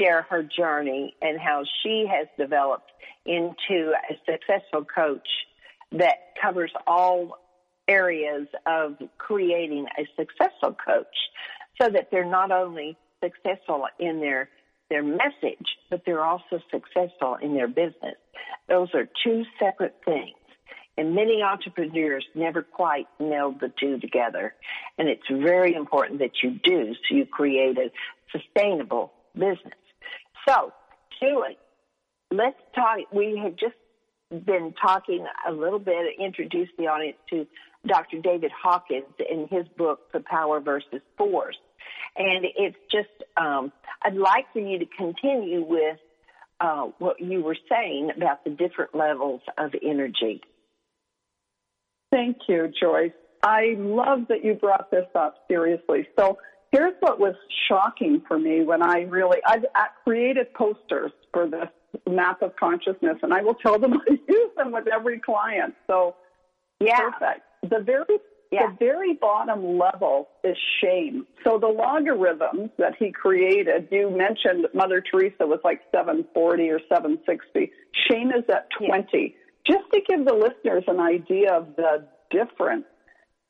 share 0.00 0.22
her 0.22 0.42
journey 0.42 1.14
and 1.20 1.38
how 1.38 1.64
she 1.82 2.06
has 2.10 2.26
developed 2.38 2.90
into 3.26 3.92
a 4.10 4.14
successful 4.30 4.84
coach 4.84 5.28
that 5.92 6.34
covers 6.40 6.72
all 6.86 7.38
areas 7.88 8.46
of 8.66 8.96
creating 9.18 9.86
a 9.98 10.06
successful 10.16 10.76
coach 10.84 11.06
so 11.80 11.88
that 11.90 12.08
they're 12.10 12.24
not 12.24 12.50
only 12.50 12.96
successful 13.22 13.86
in 13.98 14.20
their 14.20 14.48
their 14.90 15.02
message, 15.04 15.66
but 15.88 16.02
they're 16.04 16.24
also 16.24 16.60
successful 16.70 17.36
in 17.40 17.54
their 17.54 17.68
business. 17.68 18.16
Those 18.68 18.88
are 18.94 19.08
two 19.24 19.44
separate 19.58 19.94
things. 20.04 20.36
And 20.98 21.14
many 21.14 21.42
entrepreneurs 21.42 22.26
never 22.34 22.62
quite 22.62 23.06
meld 23.20 23.60
the 23.60 23.72
two 23.80 24.00
together. 24.00 24.52
And 24.98 25.08
it's 25.08 25.22
very 25.30 25.74
important 25.74 26.18
that 26.18 26.32
you 26.42 26.58
do 26.62 26.94
so 26.94 27.14
you 27.14 27.24
create 27.24 27.78
a 27.78 27.90
sustainable 28.36 29.12
business. 29.34 29.78
So, 30.46 30.72
Julie, 31.22 31.56
let's 32.32 32.58
talk. 32.74 32.98
We 33.12 33.40
have 33.42 33.56
just 33.56 33.76
been 34.44 34.74
talking 34.80 35.24
a 35.48 35.52
little 35.52 35.78
bit, 35.78 36.18
introduce 36.18 36.68
the 36.76 36.88
audience 36.88 37.16
to 37.30 37.46
Dr. 37.86 38.20
David 38.22 38.50
Hawkins 38.62 39.06
in 39.18 39.48
his 39.50 39.66
book, 39.78 40.12
The 40.12 40.20
Power 40.20 40.60
versus 40.60 41.00
Force. 41.16 41.56
And 42.16 42.46
it's 42.56 42.76
just, 42.90 43.08
um, 43.36 43.72
I'd 44.02 44.14
like 44.14 44.52
for 44.52 44.60
you 44.60 44.78
to 44.78 44.86
continue 44.96 45.64
with 45.64 45.98
uh, 46.60 46.88
what 46.98 47.20
you 47.20 47.42
were 47.42 47.56
saying 47.70 48.10
about 48.16 48.44
the 48.44 48.50
different 48.50 48.94
levels 48.94 49.40
of 49.56 49.72
energy. 49.82 50.42
Thank 52.10 52.38
you, 52.48 52.70
Joyce. 52.80 53.12
I 53.42 53.74
love 53.78 54.26
that 54.28 54.44
you 54.44 54.54
brought 54.54 54.90
this 54.90 55.06
up 55.14 55.36
seriously. 55.48 56.06
So, 56.18 56.38
here's 56.72 56.94
what 57.00 57.18
was 57.18 57.34
shocking 57.68 58.22
for 58.26 58.38
me 58.38 58.62
when 58.62 58.82
I 58.82 59.00
really 59.02 59.38
I've 59.46 59.64
created 60.04 60.52
posters 60.54 61.12
for 61.32 61.48
this 61.48 61.68
map 62.08 62.42
of 62.42 62.54
consciousness, 62.56 63.18
and 63.22 63.32
I 63.32 63.42
will 63.42 63.54
tell 63.54 63.78
them 63.78 63.94
I 63.94 64.18
use 64.28 64.50
them 64.56 64.72
with 64.72 64.86
every 64.86 65.20
client. 65.20 65.74
So 65.86 66.16
yeah, 66.80 67.10
perfect. 67.10 67.42
The 67.62 67.80
very 67.84 68.18
yeah. 68.50 68.68
the 68.68 68.76
very 68.78 69.14
bottom 69.14 69.78
level 69.78 70.28
is 70.44 70.56
shame. 70.82 71.26
So 71.44 71.58
the 71.58 71.68
logarithms 71.68 72.70
that 72.78 72.94
he 72.98 73.12
created, 73.12 73.88
you 73.90 74.10
mentioned 74.10 74.66
Mother 74.74 75.02
Teresa 75.02 75.46
was 75.46 75.60
like 75.64 75.80
740 75.92 76.70
or 76.70 76.80
760. 76.88 77.72
Shame 78.10 78.30
is 78.30 78.44
at 78.48 78.68
20. 78.78 79.06
Yeah. 79.12 79.28
Just 79.66 79.90
to 79.92 80.00
give 80.08 80.24
the 80.24 80.34
listeners 80.34 80.84
an 80.88 81.00
idea 81.00 81.52
of 81.52 81.76
the 81.76 82.06
difference. 82.30 82.86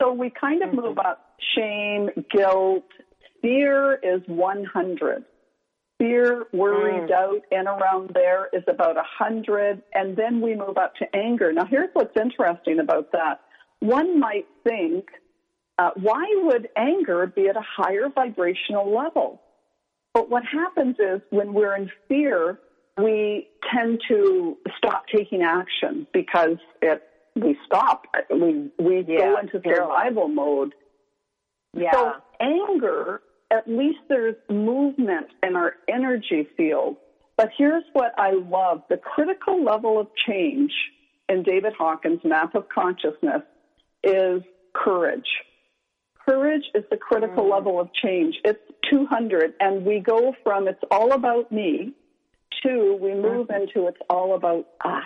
So 0.03 0.13
we 0.13 0.31
kind 0.31 0.63
of 0.63 0.71
mm-hmm. 0.71 0.81
move 0.81 0.99
up 0.99 1.37
shame, 1.55 2.11
guilt, 2.31 2.85
Fear 3.43 4.01
is 4.03 4.21
100. 4.27 5.25
Fear, 5.99 6.47
worry, 6.53 6.93
mm. 6.93 7.09
doubt, 7.09 7.43
and 7.51 7.67
around 7.67 8.11
there 8.15 8.49
is 8.53 8.63
about 8.69 8.97
100. 8.97 9.83
And 9.95 10.17
then 10.17 10.41
we 10.41 10.55
move 10.55 10.79
up 10.79 10.95
to 10.97 11.17
anger. 11.17 11.53
Now, 11.53 11.67
here's 11.67 11.91
what's 11.93 12.17
interesting 12.17 12.81
about 12.81 13.13
that. 13.13 13.41
One 13.81 14.21
might 14.21 14.47
think, 14.65 15.07
uh, 15.79 15.91
why 15.97 16.25
would 16.45 16.69
anger 16.77 17.27
be 17.27 17.49
at 17.49 17.57
a 17.57 17.63
higher 17.63 18.09
vibrational 18.15 18.95
level? 18.95 19.41
But 20.13 20.29
what 20.29 20.43
happens 20.45 20.97
is 20.99 21.21
when 21.31 21.55
we're 21.55 21.77
in 21.77 21.91
fear, 22.09 22.59
we 22.99 23.49
tend 23.73 24.01
to 24.09 24.59
stop 24.77 25.05
taking 25.15 25.43
action 25.43 26.07
because 26.13 26.59
it 26.83 27.03
we 27.37 27.57
stop. 27.65 28.07
We 28.29 28.71
we 28.79 29.05
yeah, 29.07 29.19
go 29.19 29.37
into 29.39 29.61
survival 29.65 30.29
mode. 30.29 30.75
Yeah. 31.73 31.93
So 31.93 32.13
anger 32.41 33.23
at 33.51 33.67
least 33.69 33.99
there's 34.09 34.37
movement 34.49 35.27
in 35.43 35.57
our 35.57 35.75
energy 35.89 36.47
field. 36.57 36.97
But 37.37 37.51
here's 37.57 37.85
what 37.95 38.13
I 38.19 38.33
love 38.33 38.83
the 38.89 38.97
critical 38.97 39.65
level 39.65 39.99
of 39.99 40.09
change 40.27 40.73
in 41.29 41.43
David 41.43 41.73
Hawkins' 41.79 42.21
map 42.25 42.55
of 42.55 42.69
consciousness 42.69 43.43
is 44.05 44.43
courage. 44.75 45.29
Courage 46.29 46.65
is 46.75 46.85
the 46.91 46.97
critical 46.97 47.45
mm. 47.45 47.51
level 47.51 47.81
of 47.81 47.89
change. 47.95 48.37
It's 48.45 48.61
200, 48.91 49.55
and 49.61 49.85
we 49.85 50.01
go 50.01 50.35
from 50.45 50.69
it's 50.69 50.83
all 50.91 51.13
about 51.13 51.51
me 51.51 51.93
to 52.63 52.99
we 53.01 53.15
move 53.15 53.49
mm. 53.49 53.63
into 53.63 53.89
it's 53.89 54.01
all 54.09 54.35
about 54.35 54.67
us. 54.85 55.05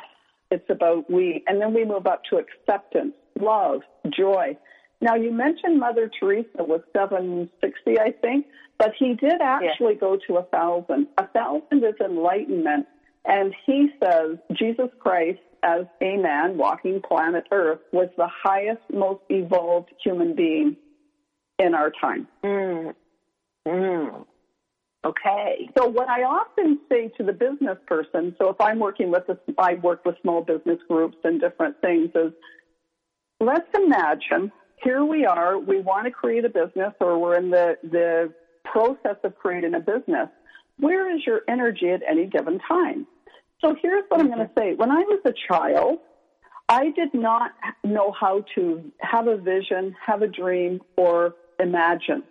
It's 0.50 0.68
about 0.68 1.11
we. 1.11 1.42
And 1.46 1.61
then 1.61 1.74
we 1.74 1.85
move 1.85 2.07
up 2.07 2.22
to 2.30 2.37
acceptance, 2.37 3.14
love, 3.40 3.80
joy. 4.16 4.57
Now, 5.00 5.16
you 5.16 5.33
mentioned 5.33 5.78
Mother 5.78 6.11
Teresa 6.18 6.46
was 6.59 6.80
760, 6.92 7.98
I 7.98 8.12
think, 8.22 8.46
but 8.78 8.92
he 8.98 9.14
did 9.14 9.40
actually 9.40 9.94
go 9.94 10.18
to 10.26 10.37
a 10.37 10.42
thousand. 10.44 11.09
A 11.18 11.26
thousand 11.28 11.85
is 11.85 11.94
enlightenment. 12.04 12.87
And 13.26 13.54
he 13.66 13.88
says 14.02 14.38
Jesus 14.52 14.90
Christ, 15.00 15.40
as 15.64 15.87
a 16.00 16.16
man 16.16 16.59
walking 16.59 17.00
planet 17.00 17.44
Earth, 17.50 17.81
was 17.92 18.09
the 18.16 18.29
highest, 18.44 18.83
most 18.92 19.22
evolved 19.31 19.90
human 20.03 20.37
being 20.37 20.77
in 21.59 21.74
our 21.74 21.90
time. 21.90 22.29
Mm. 22.44 22.94
Mm. 23.66 24.24
Okay. 25.05 25.68
So 25.77 25.87
what 25.87 26.09
I 26.09 26.22
often 26.22 26.79
say 26.90 27.09
to 27.16 27.24
the 27.24 27.33
business 27.33 27.79
person, 27.87 28.37
so 28.38 28.50
if 28.50 28.61
I'm 28.61 28.79
working 28.79 29.11
with, 29.11 29.29
a, 29.29 29.38
I 29.59 29.74
work 29.74 30.05
with 30.05 30.16
small 30.22 30.42
business 30.42 30.79
groups 30.88 31.16
and 31.24 31.40
different 31.40 31.81
things, 31.81 32.11
is 32.14 32.33
let's 33.40 33.68
imagine 33.74 34.53
here 34.83 35.05
we 35.05 35.24
are, 35.24 35.59
we 35.59 35.81
want 35.81 36.05
to 36.07 36.11
create 36.11 36.44
a 36.44 36.48
business 36.48 36.92
or 37.00 37.18
we're 37.18 37.37
in 37.37 37.50
the, 37.50 37.77
the 37.83 38.33
process 38.64 39.16
of 39.24 39.35
creating 39.37 39.74
a 39.74 39.81
business, 39.81 40.29
where 40.79 41.14
is 41.14 41.22
your 41.27 41.42
energy 41.48 41.90
at 41.90 42.03
any 42.09 42.27
given 42.27 42.59
time? 42.66 43.07
So 43.64 43.74
here's 43.81 44.05
what 44.09 44.20
I'm 44.20 44.27
going 44.27 44.46
to 44.46 44.50
say. 44.57 44.74
When 44.74 44.90
I 44.90 45.00
was 45.00 45.20
a 45.24 45.33
child, 45.48 45.98
I 46.68 46.90
did 46.90 47.14
not 47.14 47.53
know 47.83 48.12
how 48.12 48.44
to 48.57 48.92
have 49.00 49.27
a 49.27 49.38
vision, 49.38 49.96
have 50.05 50.20
a 50.20 50.27
dream, 50.27 50.83
or 50.98 51.35
imagine. 51.59 52.24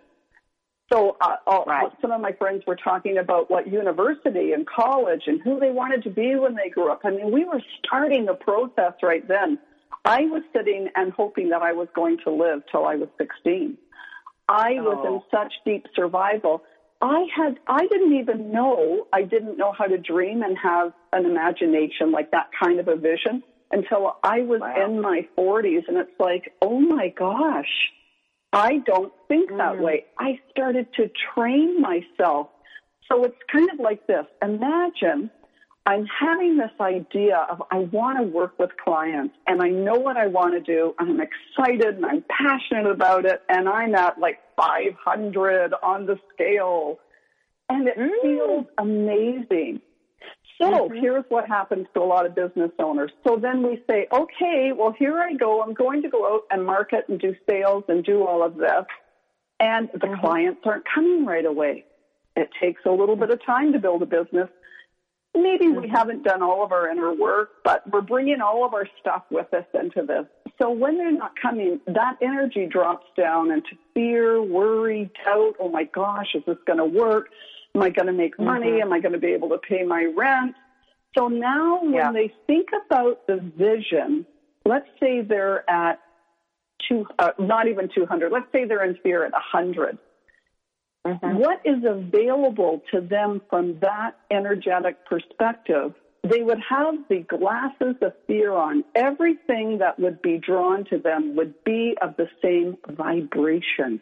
So 0.92 1.16
uh, 1.20 1.64
right. 1.66 1.90
some 2.00 2.12
of 2.12 2.20
my 2.20 2.32
friends 2.32 2.62
were 2.68 2.76
talking 2.76 3.18
about 3.18 3.50
what 3.50 3.66
university 3.66 4.52
and 4.52 4.64
college 4.64 5.22
and 5.26 5.42
who 5.42 5.58
they 5.58 5.70
wanted 5.72 6.04
to 6.04 6.10
be 6.10 6.36
when 6.36 6.54
they 6.54 6.68
grew 6.68 6.92
up. 6.92 7.00
I 7.04 7.10
mean, 7.10 7.32
we 7.32 7.44
were 7.44 7.60
starting 7.84 8.26
the 8.26 8.34
process 8.34 8.92
right 9.02 9.26
then. 9.26 9.58
I 10.04 10.20
was 10.26 10.42
sitting 10.54 10.88
and 10.94 11.12
hoping 11.12 11.48
that 11.48 11.62
I 11.62 11.72
was 11.72 11.88
going 11.96 12.18
to 12.24 12.30
live 12.30 12.62
till 12.70 12.86
I 12.86 12.94
was 12.94 13.08
16. 13.18 13.76
I 14.48 14.76
oh. 14.78 14.82
was 14.84 15.04
in 15.04 15.14
oh. 15.14 15.24
such 15.32 15.52
deep 15.64 15.86
survival. 15.96 16.62
I 17.04 17.26
had 17.36 17.58
I 17.66 17.86
didn't 17.86 18.14
even 18.14 18.50
know 18.50 19.06
I 19.12 19.22
didn't 19.22 19.58
know 19.58 19.72
how 19.76 19.84
to 19.84 19.98
dream 19.98 20.42
and 20.42 20.56
have 20.56 20.92
an 21.12 21.26
imagination 21.26 22.12
like 22.12 22.30
that 22.30 22.48
kind 22.58 22.80
of 22.80 22.88
a 22.88 22.96
vision 22.96 23.42
until 23.70 24.16
I 24.22 24.40
was 24.40 24.60
wow. 24.60 24.86
in 24.86 25.02
my 25.02 25.28
40s 25.36 25.82
and 25.86 25.98
it's 25.98 26.18
like, 26.18 26.54
"Oh 26.62 26.80
my 26.80 27.08
gosh, 27.08 27.90
I 28.54 28.78
don't 28.86 29.12
think 29.28 29.50
mm. 29.50 29.58
that 29.58 29.78
way. 29.80 30.06
I 30.18 30.38
started 30.50 30.86
to 30.94 31.10
train 31.34 31.82
myself. 31.82 32.48
So 33.10 33.22
it's 33.24 33.36
kind 33.52 33.68
of 33.70 33.80
like 33.80 34.06
this. 34.06 34.24
Imagine 34.40 35.30
I'm 35.86 36.06
having 36.06 36.56
this 36.56 36.70
idea 36.80 37.46
of 37.50 37.62
I 37.70 37.80
want 37.80 38.18
to 38.18 38.24
work 38.24 38.58
with 38.58 38.70
clients 38.82 39.34
and 39.46 39.60
I 39.60 39.68
know 39.68 39.94
what 39.94 40.16
I 40.16 40.28
want 40.28 40.54
to 40.54 40.60
do 40.60 40.94
and 40.98 41.10
I'm 41.10 41.20
excited 41.20 41.96
and 41.96 42.06
I'm 42.06 42.24
passionate 42.28 42.90
about 42.90 43.26
it 43.26 43.42
and 43.50 43.68
I'm 43.68 43.94
at 43.94 44.18
like 44.18 44.38
500 44.56 45.74
on 45.82 46.06
the 46.06 46.18
scale 46.32 46.98
and 47.68 47.86
it 47.86 47.98
mm. 47.98 48.08
feels 48.22 48.66
amazing. 48.78 49.82
So 50.60 50.88
mm-hmm. 50.88 50.94
here's 51.00 51.24
what 51.28 51.48
happens 51.48 51.86
to 51.94 52.00
a 52.00 52.04
lot 52.04 52.24
of 52.24 52.34
business 52.34 52.70
owners. 52.78 53.10
So 53.26 53.36
then 53.36 53.62
we 53.62 53.82
say, 53.90 54.06
okay, 54.12 54.72
well, 54.74 54.94
here 54.98 55.18
I 55.18 55.34
go. 55.34 55.62
I'm 55.62 55.74
going 55.74 56.00
to 56.02 56.08
go 56.08 56.34
out 56.34 56.42
and 56.50 56.64
market 56.64 57.04
and 57.08 57.20
do 57.20 57.34
sales 57.48 57.84
and 57.88 58.04
do 58.04 58.24
all 58.24 58.42
of 58.42 58.56
this. 58.56 58.86
And 59.60 59.90
the 59.92 59.98
mm-hmm. 59.98 60.20
clients 60.20 60.60
aren't 60.64 60.84
coming 60.92 61.26
right 61.26 61.44
away. 61.44 61.84
It 62.36 62.48
takes 62.60 62.82
a 62.86 62.90
little 62.90 63.16
bit 63.16 63.30
of 63.30 63.44
time 63.44 63.72
to 63.72 63.78
build 63.78 64.02
a 64.02 64.06
business. 64.06 64.48
Maybe 65.34 65.66
mm-hmm. 65.66 65.82
we 65.82 65.88
haven't 65.88 66.22
done 66.22 66.42
all 66.42 66.64
of 66.64 66.72
our 66.72 66.88
inner 66.88 67.12
work, 67.12 67.50
but 67.64 67.82
we're 67.90 68.00
bringing 68.00 68.40
all 68.40 68.64
of 68.64 68.72
our 68.72 68.88
stuff 69.00 69.24
with 69.30 69.52
us 69.52 69.64
into 69.74 70.06
this. 70.06 70.26
So 70.60 70.70
when 70.70 70.96
they're 70.96 71.10
not 71.10 71.32
coming, 71.40 71.80
that 71.88 72.16
energy 72.22 72.66
drops 72.70 73.06
down 73.16 73.50
into 73.50 73.70
fear, 73.92 74.40
worry, 74.40 75.10
doubt. 75.24 75.54
Oh 75.58 75.68
my 75.68 75.84
gosh, 75.84 76.28
is 76.34 76.42
this 76.46 76.58
going 76.66 76.78
to 76.78 76.84
work? 76.84 77.28
Am 77.74 77.82
I 77.82 77.90
going 77.90 78.06
to 78.06 78.12
make 78.12 78.38
money? 78.38 78.66
Mm-hmm. 78.66 78.82
Am 78.82 78.92
I 78.92 79.00
going 79.00 79.12
to 79.12 79.18
be 79.18 79.32
able 79.32 79.48
to 79.48 79.58
pay 79.58 79.82
my 79.82 80.12
rent? 80.16 80.54
So 81.16 81.28
now 81.28 81.80
when 81.82 81.94
yeah. 81.94 82.12
they 82.12 82.32
think 82.46 82.68
about 82.86 83.26
the 83.26 83.36
vision, 83.56 84.26
let's 84.64 84.86
say 85.00 85.22
they're 85.22 85.68
at 85.68 86.00
two, 86.88 87.06
uh, 87.18 87.30
not 87.38 87.68
even 87.68 87.88
200, 87.94 88.30
let's 88.32 88.46
say 88.52 88.64
they're 88.64 88.84
in 88.84 88.96
fear 89.02 89.24
at 89.24 89.32
100. 89.32 89.98
Mm-hmm. 91.06 91.36
What 91.36 91.60
is 91.64 91.84
available 91.86 92.82
to 92.92 93.00
them 93.00 93.42
from 93.50 93.78
that 93.80 94.12
energetic 94.30 95.04
perspective? 95.06 95.94
They 96.22 96.42
would 96.42 96.60
have 96.68 96.94
the 97.10 97.20
glasses 97.20 97.96
of 98.00 98.14
fear 98.26 98.52
on. 98.52 98.84
Everything 98.94 99.78
that 99.78 99.98
would 99.98 100.22
be 100.22 100.38
drawn 100.38 100.84
to 100.86 100.98
them 100.98 101.36
would 101.36 101.62
be 101.64 101.94
of 102.00 102.16
the 102.16 102.28
same 102.42 102.78
vibration. 102.88 104.00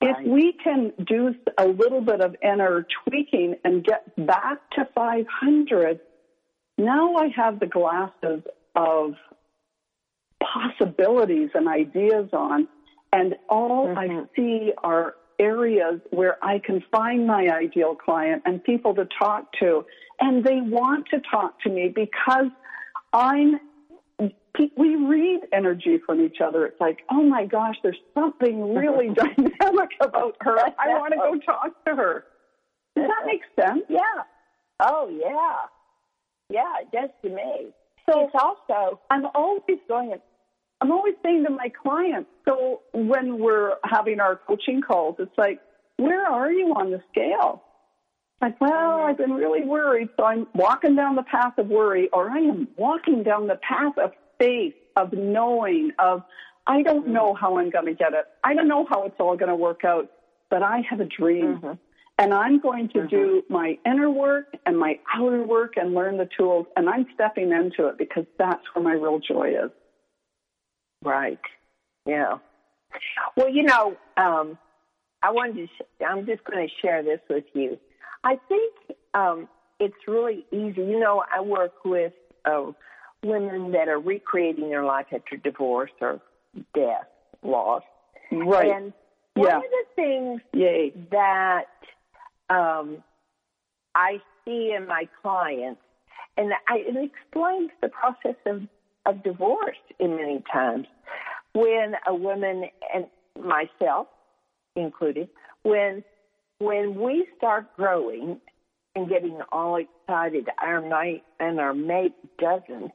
If 0.00 0.26
we 0.26 0.52
can 0.52 0.92
do 1.06 1.34
a 1.56 1.66
little 1.66 2.00
bit 2.00 2.20
of 2.20 2.36
inner 2.42 2.86
tweaking 3.04 3.56
and 3.64 3.84
get 3.84 4.14
back 4.26 4.58
to 4.72 4.88
500, 4.94 6.00
now 6.76 7.16
I 7.16 7.28
have 7.36 7.60
the 7.60 7.66
glasses 7.66 8.42
of 8.74 9.14
possibilities 10.42 11.50
and 11.54 11.68
ideas 11.68 12.30
on, 12.32 12.68
and 13.12 13.36
all 13.48 13.88
mm-hmm. 13.88 13.98
I 13.98 14.24
see 14.36 14.72
are 14.82 15.14
areas 15.38 16.00
where 16.10 16.42
I 16.42 16.58
can 16.58 16.82
find 16.90 17.26
my 17.26 17.48
ideal 17.48 17.94
client 17.94 18.42
and 18.44 18.62
people 18.62 18.94
to 18.94 19.06
talk 19.18 19.52
to. 19.60 19.84
And 20.20 20.44
they 20.44 20.60
want 20.60 21.06
to 21.10 21.20
talk 21.30 21.60
to 21.62 21.70
me 21.70 21.92
because 21.94 22.50
I'm 23.12 23.60
we 24.78 24.94
read 24.94 25.40
energy 25.52 25.98
from 26.06 26.20
each 26.20 26.36
other. 26.40 26.64
It's 26.66 26.80
like, 26.80 27.00
oh 27.10 27.22
my 27.22 27.44
gosh, 27.44 27.74
there's 27.82 27.98
something 28.14 28.74
really 28.74 29.08
dynamic 29.14 29.90
about 30.00 30.36
her. 30.40 30.58
I 30.78 30.88
want 30.88 31.12
to 31.12 31.18
go 31.18 31.38
talk 31.44 31.84
to 31.86 31.96
her. 31.96 32.24
Does 32.94 33.06
that 33.08 33.26
make 33.26 33.42
sense? 33.58 33.82
Yeah. 33.88 33.98
Oh 34.80 35.08
yeah. 35.10 35.56
Yeah, 36.50 36.72
it 36.82 36.92
does 36.92 37.10
to 37.22 37.34
me. 37.34 37.72
So 38.08 38.26
it's 38.26 38.34
also 38.38 39.00
I'm 39.10 39.26
always 39.34 39.78
going 39.88 40.14
I'm 40.84 40.92
always 40.92 41.14
saying 41.22 41.44
to 41.44 41.50
my 41.50 41.70
clients, 41.82 42.28
so 42.46 42.82
when 42.92 43.38
we're 43.38 43.76
having 43.84 44.20
our 44.20 44.38
coaching 44.46 44.82
calls, 44.82 45.16
it's 45.18 45.32
like, 45.38 45.58
where 45.96 46.26
are 46.26 46.52
you 46.52 46.74
on 46.74 46.90
the 46.90 47.00
scale? 47.10 47.62
Like, 48.42 48.60
well, 48.60 48.70
mm-hmm. 48.70 49.06
I've 49.06 49.16
been 49.16 49.32
really 49.32 49.64
worried, 49.64 50.10
so 50.18 50.26
I'm 50.26 50.46
walking 50.54 50.94
down 50.94 51.16
the 51.16 51.22
path 51.22 51.54
of 51.56 51.68
worry, 51.68 52.10
or 52.12 52.28
I 52.28 52.36
am 52.36 52.68
walking 52.76 53.22
down 53.22 53.46
the 53.46 53.58
path 53.66 53.96
of 53.96 54.12
faith, 54.38 54.74
of 54.94 55.14
knowing, 55.14 55.92
of 55.98 56.22
I 56.66 56.82
don't 56.82 57.08
know 57.08 57.32
mm-hmm. 57.32 57.40
how 57.40 57.56
I'm 57.56 57.70
going 57.70 57.86
to 57.86 57.94
get 57.94 58.12
it. 58.12 58.26
I 58.44 58.52
don't 58.52 58.68
know 58.68 58.84
how 58.86 59.04
it's 59.04 59.16
all 59.18 59.38
going 59.38 59.48
to 59.48 59.56
work 59.56 59.86
out, 59.86 60.10
but 60.50 60.62
I 60.62 60.82
have 60.90 61.00
a 61.00 61.06
dream. 61.06 61.62
Mm-hmm. 61.62 61.72
And 62.18 62.34
I'm 62.34 62.60
going 62.60 62.90
to 62.90 62.98
mm-hmm. 62.98 63.08
do 63.08 63.42
my 63.48 63.78
inner 63.86 64.10
work 64.10 64.54
and 64.66 64.78
my 64.78 65.00
outer 65.14 65.44
work 65.44 65.78
and 65.78 65.94
learn 65.94 66.18
the 66.18 66.28
tools. 66.38 66.66
And 66.76 66.90
I'm 66.90 67.06
stepping 67.14 67.52
into 67.52 67.88
it 67.88 67.96
because 67.96 68.26
that's 68.38 68.62
where 68.74 68.84
my 68.84 68.92
real 68.92 69.18
joy 69.18 69.48
is. 69.48 69.70
Right. 71.04 71.38
Yeah. 72.06 72.38
Well, 73.36 73.48
you 73.48 73.64
know, 73.64 73.96
um, 74.16 74.58
I 75.22 75.30
wanted 75.30 75.54
to. 75.56 75.66
Sh- 75.66 76.04
I'm 76.06 76.26
just 76.26 76.44
going 76.44 76.66
to 76.66 76.72
share 76.80 77.02
this 77.02 77.20
with 77.28 77.44
you. 77.52 77.78
I 78.22 78.38
think 78.48 78.74
um, 79.14 79.48
it's 79.80 79.94
really 80.06 80.46
easy. 80.50 80.82
You 80.82 81.00
know, 81.00 81.22
I 81.34 81.40
work 81.40 81.84
with 81.84 82.12
uh, 82.44 82.72
women 83.24 83.72
that 83.72 83.88
are 83.88 83.98
recreating 83.98 84.68
their 84.68 84.84
life 84.84 85.06
after 85.12 85.36
divorce 85.36 85.90
or 86.00 86.20
death, 86.74 87.06
loss. 87.42 87.82
Right. 88.30 88.70
And 88.70 88.92
one 89.34 89.48
yeah. 89.48 89.56
of 89.56 89.62
the 89.62 89.84
things 89.96 90.40
Yay. 90.52 90.92
that 91.10 91.64
um, 92.50 93.02
I 93.94 94.18
see 94.44 94.74
in 94.76 94.86
my 94.86 95.08
clients, 95.22 95.80
and 96.36 96.52
I, 96.68 96.76
it 96.78 97.10
explains 97.12 97.70
the 97.80 97.88
process 97.88 98.36
of, 98.46 98.62
of 99.06 99.22
divorce 99.22 99.76
in 99.98 100.16
many 100.16 100.42
times, 100.52 100.86
when 101.52 101.94
a 102.06 102.14
woman 102.14 102.64
and 102.92 103.06
myself 103.38 104.08
included, 104.76 105.28
when 105.62 106.02
when 106.58 107.00
we 107.00 107.26
start 107.36 107.66
growing 107.76 108.40
and 108.94 109.08
getting 109.08 109.40
all 109.50 109.76
excited, 109.76 110.48
our 110.62 110.80
mate 110.80 111.24
and 111.40 111.58
our 111.58 111.74
mate 111.74 112.14
doesn't, 112.38 112.92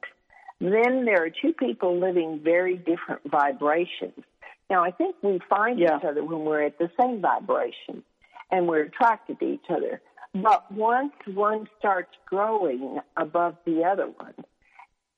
then 0.60 1.04
there 1.04 1.24
are 1.24 1.30
two 1.30 1.52
people 1.52 1.98
living 1.98 2.40
very 2.42 2.76
different 2.76 3.20
vibrations. 3.30 4.24
Now, 4.68 4.84
I 4.84 4.92
think 4.92 5.16
we 5.22 5.40
find 5.48 5.78
yeah. 5.78 5.98
each 5.98 6.04
other 6.04 6.24
when 6.24 6.44
we're 6.44 6.62
at 6.62 6.78
the 6.78 6.90
same 6.98 7.20
vibration 7.20 8.02
and 8.50 8.66
we're 8.66 8.82
attracted 8.82 9.40
to 9.40 9.46
each 9.46 9.66
other. 9.68 10.00
But 10.32 10.70
once 10.72 11.12
one 11.26 11.68
starts 11.78 12.10
growing 12.26 12.98
above 13.16 13.56
the 13.66 13.82
other 13.84 14.06
one, 14.06 14.34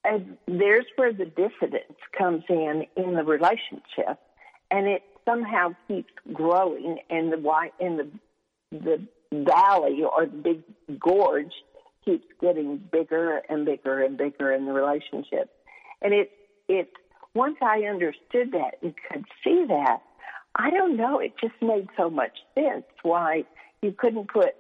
and 0.05 0.37
there's 0.47 0.87
where 0.97 1.13
the 1.13 1.27
diffidence 1.27 1.99
comes 2.17 2.45
in 2.49 2.87
in 2.97 3.15
the 3.15 3.25
relationship, 3.25 4.19
and 4.71 4.87
it 4.87 5.03
somehow 5.25 5.75
keeps 5.89 6.13
growing, 6.33 6.99
and 7.11 7.33
the 7.33 7.39
white 7.39 7.75
in 7.79 7.97
the 7.97 8.09
the 8.79 9.07
valley 9.33 10.03
or 10.03 10.27
the 10.27 10.33
big 10.33 10.63
gorge 10.99 11.53
keeps 12.05 12.27
getting 12.41 12.79
bigger 12.91 13.43
and 13.49 13.65
bigger 13.65 14.03
and 14.03 14.17
bigger 14.17 14.53
in 14.53 14.67
the 14.67 14.73
relationship. 14.73 15.51
And 16.01 16.13
it 16.13 16.31
it 16.69 16.91
once 17.35 17.57
I 17.63 17.83
understood 17.83 18.53
that 18.53 18.75
and 18.83 18.95
could 19.11 19.25
see 19.45 19.65
that, 19.69 20.03
I 20.57 20.71
don't 20.71 20.97
know, 20.97 21.19
it 21.19 21.33
just 21.41 21.55
made 21.63 21.89
so 21.97 22.11
much 22.11 22.39
sense 22.55 22.85
why 23.03 23.45
you 23.81 23.93
couldn't 23.93 24.29
put 24.29 24.55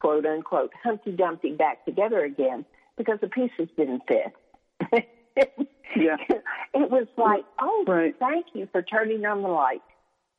quote 0.00 0.24
unquote 0.24 0.72
Humpty 0.82 1.12
Dumpty 1.12 1.52
back 1.52 1.84
together 1.84 2.24
again 2.24 2.64
because 2.96 3.18
the 3.20 3.28
pieces 3.28 3.68
didn't 3.76 4.02
fit. 4.06 4.32
yeah. 5.96 6.16
It 6.74 6.90
was 6.90 7.06
like, 7.18 7.44
oh, 7.60 7.84
right. 7.86 8.14
thank 8.18 8.46
you 8.54 8.66
for 8.72 8.80
turning 8.80 9.26
on 9.26 9.42
the 9.42 9.48
light. 9.48 9.82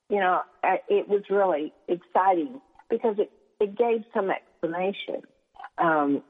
You 0.09 0.19
know, 0.19 0.41
it 0.89 1.07
was 1.07 1.21
really 1.29 1.71
exciting 1.87 2.59
because 2.89 3.17
it, 3.19 3.29
it 3.59 3.77
gave 3.77 4.03
some 4.15 4.31
explanation. 4.31 5.21
Um, 5.77 6.23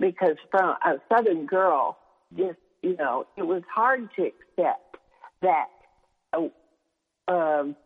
because 0.00 0.36
from 0.50 0.74
a 0.84 0.96
Southern 1.08 1.46
girl, 1.46 1.96
just, 2.36 2.58
you 2.82 2.96
know, 2.96 3.26
it 3.36 3.46
was 3.46 3.62
hard 3.72 4.08
to 4.16 4.22
accept 4.22 4.96
that 5.42 5.68
uh, 6.32 6.48
um, 7.28 7.76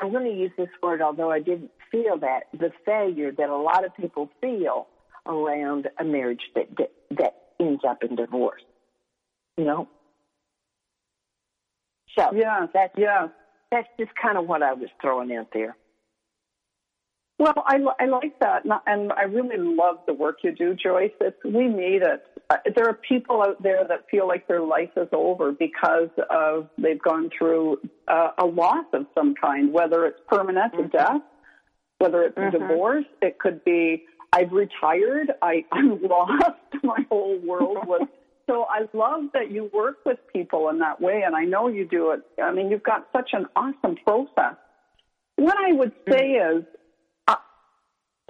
I'm 0.00 0.10
going 0.12 0.24
to 0.24 0.38
use 0.38 0.52
this 0.56 0.68
word, 0.82 1.02
although 1.02 1.30
I 1.30 1.40
didn't 1.40 1.70
feel 1.90 2.18
that, 2.18 2.44
the 2.52 2.70
failure 2.84 3.32
that 3.32 3.48
a 3.48 3.56
lot 3.56 3.84
of 3.84 3.94
people 3.96 4.30
feel 4.40 4.86
around 5.26 5.88
a 5.98 6.04
marriage 6.04 6.42
that, 6.54 6.68
that, 6.76 6.92
that 7.10 7.43
ends 7.60 7.82
up 7.88 8.02
in 8.02 8.16
divorce. 8.16 8.62
You 9.56 9.64
know? 9.64 9.88
So 12.18 12.30
Yeah, 12.34 12.66
that's 12.72 12.92
yeah. 12.96 13.28
that's 13.70 13.88
just 13.98 14.12
kind 14.20 14.38
of 14.38 14.46
what 14.46 14.62
I 14.62 14.72
was 14.72 14.88
throwing 15.00 15.34
out 15.36 15.48
there. 15.52 15.76
Well, 17.36 17.64
I, 17.66 17.78
I 17.98 18.04
like 18.06 18.38
that, 18.40 18.62
and 18.86 19.12
I- 19.12 19.22
really 19.24 19.56
love 19.58 19.98
the 20.06 20.14
work 20.14 20.38
you 20.44 20.52
do, 20.54 20.72
Joyce. 20.74 21.10
It's, 21.20 21.36
we 21.44 21.66
need 21.66 22.02
it. 22.02 22.22
Uh, 22.48 22.58
There 22.76 22.88
are 22.88 22.94
people 22.94 23.42
out 23.42 23.60
there 23.60 23.84
that 23.88 24.04
feel 24.08 24.28
like 24.28 24.46
their 24.46 24.60
life 24.62 24.90
is 24.96 25.08
over 25.12 25.50
because 25.50 26.10
of 26.30 26.68
they've 26.78 27.02
gone 27.02 27.30
through 27.36 27.78
uh, 28.06 28.30
a 28.38 28.46
loss 28.46 28.84
of 28.92 29.06
some 29.16 29.34
kind, 29.34 29.72
whether 29.72 30.06
it's 30.06 30.20
permanent 30.28 30.74
Mm-hmm. 30.74 30.96
death, 30.96 31.22
whether 31.98 32.22
it's 32.22 32.38
a 32.38 32.52
divorce. 32.56 33.04
It 33.20 33.40
could 33.40 33.64
be 33.64 34.04
I've 34.34 34.50
retired. 34.52 35.30
I, 35.40 35.64
I'm 35.70 36.02
lost. 36.10 36.60
My 36.82 37.06
whole 37.08 37.38
world 37.38 37.78
was. 37.86 38.08
So 38.46 38.66
I 38.68 38.80
love 38.92 39.30
that 39.32 39.50
you 39.50 39.70
work 39.72 40.00
with 40.04 40.18
people 40.30 40.68
in 40.68 40.80
that 40.80 41.00
way, 41.00 41.22
and 41.24 41.34
I 41.34 41.44
know 41.44 41.68
you 41.68 41.88
do 41.88 42.10
it. 42.10 42.20
I 42.38 42.52
mean, 42.52 42.70
you've 42.70 42.82
got 42.82 43.08
such 43.10 43.30
an 43.32 43.46
awesome 43.56 43.96
process. 44.04 44.56
What 45.36 45.56
I 45.56 45.72
would 45.72 45.92
say 46.06 46.32
is, 46.32 46.64
uh, 47.26 47.36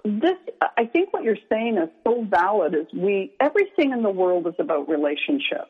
this 0.05 0.37
I 0.79 0.87
think 0.87 1.13
what 1.13 1.25
you're 1.25 1.35
saying 1.51 1.79
is 1.79 1.89
so 2.05 2.25
valid. 2.31 2.77
Is 2.77 2.87
we 2.95 3.33
everything 3.41 3.91
in 3.91 4.05
the 4.05 4.11
world 4.11 4.47
is 4.47 4.55
about 4.61 4.89
relationship. 4.89 5.67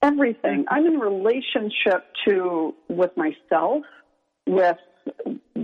Everything. 0.00 0.64
I'm 0.68 0.86
in 0.86 0.98
relationship 0.98 2.06
to 2.26 2.74
with 2.88 3.10
myself, 3.18 3.82
with 4.46 4.78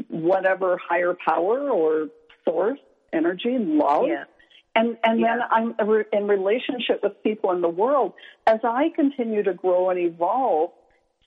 whatever 0.08 0.76
higher 0.86 1.16
power 1.24 1.70
or 1.70 2.08
source, 2.44 2.78
energy, 3.32 3.58
love. 3.58 4.06
Yeah. 4.08 4.24
And 4.74 4.96
and 5.04 5.20
Yeah. 5.20 5.36
then 5.36 5.46
I'm 5.50 6.04
in 6.12 6.28
relationship 6.28 7.02
with 7.02 7.22
people 7.22 7.50
in 7.52 7.60
the 7.60 7.68
world. 7.68 8.14
As 8.46 8.60
I 8.64 8.90
continue 8.90 9.42
to 9.42 9.54
grow 9.54 9.90
and 9.90 9.98
evolve, 9.98 10.72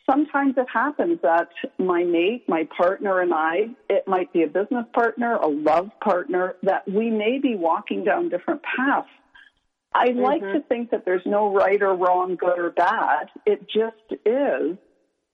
sometimes 0.10 0.56
it 0.58 0.68
happens 0.72 1.20
that 1.22 1.49
my 1.78 2.03
mate, 2.03 2.47
my 2.47 2.68
partner, 2.76 3.22
and 3.22 3.34
I, 3.34 3.70
it 3.89 4.08
might 4.08 4.32
be 4.34 4.43
a 4.43 4.47
business 4.47 4.86
partner, 4.93 5.36
a 5.36 5.47
love 5.47 5.91
partner, 6.03 6.56
that 6.64 6.88
we 6.88 7.10
may 7.12 7.39
be 7.39 7.56
walking 7.56 8.03
down 8.03 8.30
different 8.30 8.62
paths. 8.64 9.08
I 9.93 10.10
mm-hmm. 10.10 10.22
like 10.22 10.41
to 10.41 10.62
think 10.62 10.91
that 10.91 11.06
there's 11.06 11.26
no 11.26 11.53
right 11.53 11.82
or 11.82 11.95
wrong, 11.95 12.36
good 12.36 12.60
or 12.60 12.72
bad. 12.72 13.30
It 13.45 13.68
just 13.70 14.22
is. 14.26 14.78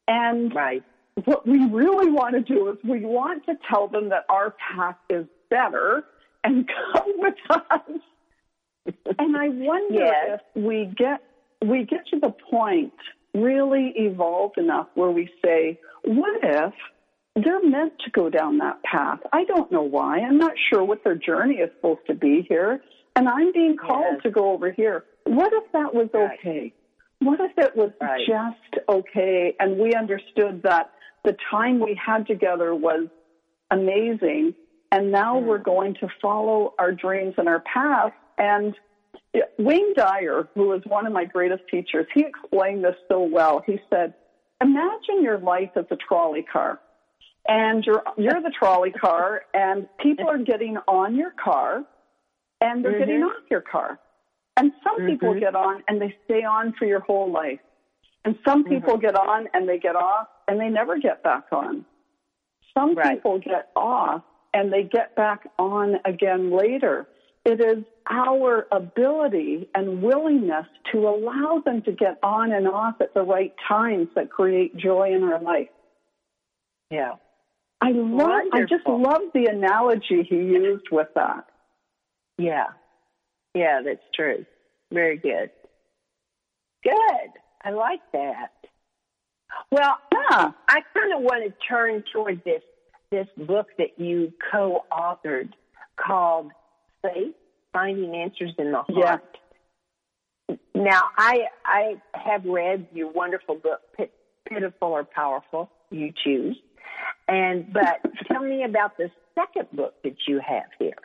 And 0.08 0.54
Right. 0.54 0.84
what 1.26 1.48
we 1.48 1.66
really 1.68 2.12
want 2.12 2.36
to 2.36 2.42
do 2.42 2.70
is 2.70 2.78
we 2.84 3.06
want 3.06 3.46
to 3.46 3.58
tell 3.70 3.88
them 3.88 4.10
that 4.10 4.26
our 4.30 4.52
path 4.52 4.98
is 5.10 5.26
better 5.50 6.04
and 6.44 6.68
come 6.94 7.14
with 7.18 7.34
us. 7.50 7.82
and 9.20 9.38
I 9.38 9.50
wonder 9.50 10.00
Yes. 10.06 10.40
if 10.56 10.64
we 10.64 10.92
get 10.98 11.22
we 11.64 11.86
get 11.86 12.08
to 12.12 12.20
the 12.20 12.34
point 12.50 12.94
really 13.36 13.94
evolved 13.96 14.58
enough 14.58 14.88
where 14.96 15.12
we 15.12 15.30
say, 15.46 15.78
what 16.04 16.40
if 16.44 16.74
they're 17.36 17.62
meant 17.64 17.94
to 18.04 18.10
go 18.12 18.30
down 18.30 18.58
that 18.58 18.82
path? 18.84 19.20
I 19.32 19.44
don't 19.46 19.72
know 19.72 19.84
why. 19.84 20.20
I'm 20.20 20.40
not 20.40 20.54
sure 20.72 20.84
what 20.84 21.04
their 21.04 21.16
journey 21.16 21.56
is 21.58 21.70
supposed 21.76 22.02
to 22.08 22.16
be 22.16 22.46
here. 22.50 22.80
And 23.16 23.30
I'm 23.30 23.52
being 23.54 23.78
called 23.78 24.16
Yes. 24.16 24.24
to 24.24 24.32
go 24.32 24.52
over 24.52 24.72
here. 24.72 25.04
What 25.26 25.54
if 25.54 25.64
that 25.74 25.94
was 25.94 26.10
Right. 26.14 26.40
okay? 26.40 26.74
What 27.20 27.40
if 27.40 27.52
it 27.58 27.76
was 27.76 27.92
Right. 28.02 28.26
just 28.28 28.84
okay 28.90 29.54
and 29.60 29.78
we 29.78 29.94
understood 29.94 30.64
that 30.64 30.90
the 31.24 31.36
time 31.52 31.80
we 31.80 31.94
had 31.94 32.26
together 32.26 32.74
was 32.74 33.08
amazing 33.70 34.56
and 34.92 35.12
now 35.12 35.40
Hmm. 35.40 35.46
we're 35.48 35.60
mm. 35.60 35.64
going 35.64 35.94
to 35.96 36.08
follow 36.22 36.74
our 36.78 36.92
dreams 36.92 37.36
and 37.38 37.48
our 37.48 37.62
path 37.62 38.14
and 38.38 38.76
Wayne 39.58 39.94
Dyer, 39.96 40.50
who 40.56 40.68
was 40.68 40.82
one 40.86 41.08
of 41.08 41.14
my 41.14 41.26
greatest 41.26 41.64
teachers, 41.70 42.06
he 42.14 42.22
explained 42.22 42.84
this 42.84 42.96
so 43.08 43.24
well. 43.24 43.64
He 43.66 43.80
said, 43.90 44.14
"Imagine 44.62 45.22
your 45.22 45.38
life 45.38 45.72
as 45.76 45.86
a 45.90 45.96
trolley 45.96 46.44
car, 46.44 46.80
and 47.48 47.86
you're 47.86 48.04
you're 48.18 48.42
the 48.42 48.54
trolley 48.58 48.92
car, 48.92 49.44
and 49.54 49.88
people 50.00 50.30
are 50.30 50.38
getting 50.38 50.78
on 50.88 51.16
your 51.16 51.32
car, 51.32 51.84
and 52.60 52.84
they're 52.84 53.00
getting 53.00 53.22
mm-hmm. 53.22 53.30
off 53.30 53.44
your 53.50 53.62
car, 53.62 54.00
and 54.58 54.72
some 54.84 55.08
people 55.08 55.30
mm-hmm. 55.30 55.40
get 55.40 55.56
on 55.56 55.84
and 55.88 56.02
they 56.02 56.16
stay 56.26 56.44
on 56.44 56.74
for 56.78 56.86
your 56.86 57.00
whole 57.00 57.32
life, 57.32 57.60
and 58.26 58.38
some 58.46 58.64
mm-hmm. 58.64 58.74
people 58.74 58.98
get 58.98 59.16
on 59.16 59.48
and 59.54 59.68
they 59.68 59.80
get 59.80 59.96
off 59.96 60.28
and 60.48 60.60
they 60.60 60.70
never 60.70 61.00
get 61.00 61.24
back 61.24 61.46
on. 61.52 61.86
Some 62.78 62.96
Right. 62.96 63.16
people 63.16 63.40
get 63.40 63.70
off 63.76 64.24
and 64.54 64.72
they 64.72 64.84
get 64.84 65.16
back 65.16 65.48
on 65.58 65.96
again 66.06 66.52
later. 66.56 67.08
It 67.44 67.60
is 67.60 67.84
our 68.10 68.68
ability 68.72 69.70
and 69.74 70.04
willingness 70.04 70.68
to 70.92 71.00
allow 71.00 71.62
them 71.66 71.82
to 71.84 71.92
get 71.92 72.20
on 72.22 72.52
and 72.52 72.68
off 72.68 72.96
at 73.02 73.14
the 73.14 73.24
right 73.24 73.54
times 73.68 74.10
that 74.16 74.30
create 74.30 74.76
joy 74.78 75.14
in 75.16 75.24
our 75.24 75.42
life. 75.42 75.70
Yeah. 76.92 77.14
I 77.82 77.92
love 77.94 78.42
I 78.54 78.62
just 78.62 78.88
love 78.88 79.22
the 79.34 79.48
analogy 79.48 80.24
he 80.30 80.36
used 80.36 80.86
with 80.92 81.08
that. 81.16 81.46
Yeah. 82.38 82.68
Yeah, 83.56 83.82
that's 83.84 84.04
true. 84.14 84.46
Very 84.94 85.18
good. 85.18 85.50
Good. 86.84 87.30
I 87.64 87.72
like 87.72 88.02
that. 88.14 88.52
Well, 89.72 89.98
Yeah. 90.14 90.52
I 90.68 90.82
kind 90.94 91.14
of 91.16 91.22
want 91.22 91.44
to 91.44 91.54
turn 91.68 92.04
toward 92.14 92.44
this 92.44 92.62
this 93.12 93.28
book 93.38 93.68
that 93.78 93.98
you 93.98 94.34
co-authored 94.52 95.50
called 95.98 96.52
Faith: 97.02 97.36
Finding 97.74 98.16
Answers 98.16 98.54
in 98.58 98.72
the 98.72 98.82
Heart. 98.82 99.38
Yeah. 100.50 100.56
Now, 100.74 101.04
I 101.18 101.46
I 101.66 102.02
have 102.14 102.46
read 102.46 102.88
your 102.94 103.12
wonderful 103.12 103.56
book, 103.56 103.82
Pit, 103.96 104.12
Pitiful 104.48 104.90
or 104.90 105.04
Powerful, 105.04 105.70
you 105.92 106.12
choose. 106.24 106.58
And 107.28 107.72
but 107.72 108.02
tell 108.32 108.42
me 108.42 108.64
about 108.64 108.98
the 108.98 109.12
second 109.36 109.68
book 109.74 109.94
that 110.04 110.16
you 110.28 110.40
have 110.46 110.70
here. 110.80 110.96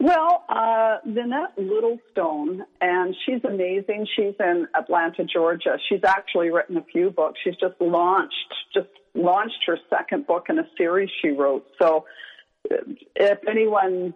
Well, 0.00 0.44
uh, 0.48 0.98
Vinette 1.04 1.58
Littlestone, 1.58 2.60
and 2.80 3.16
she's 3.26 3.44
amazing. 3.44 4.06
She's 4.14 4.34
in 4.38 4.68
Atlanta, 4.76 5.24
Georgia. 5.24 5.76
She's 5.88 6.04
actually 6.06 6.50
written 6.50 6.76
a 6.76 6.84
few 6.84 7.10
books. 7.10 7.40
She's 7.42 7.56
just 7.56 7.74
launched, 7.80 8.54
just 8.72 8.88
launched 9.18 9.64
her 9.66 9.78
second 9.90 10.26
book 10.26 10.46
in 10.48 10.58
a 10.58 10.66
series 10.76 11.10
she 11.20 11.28
wrote. 11.28 11.66
So, 11.80 12.06
if 13.16 13.38
anyone 13.48 14.14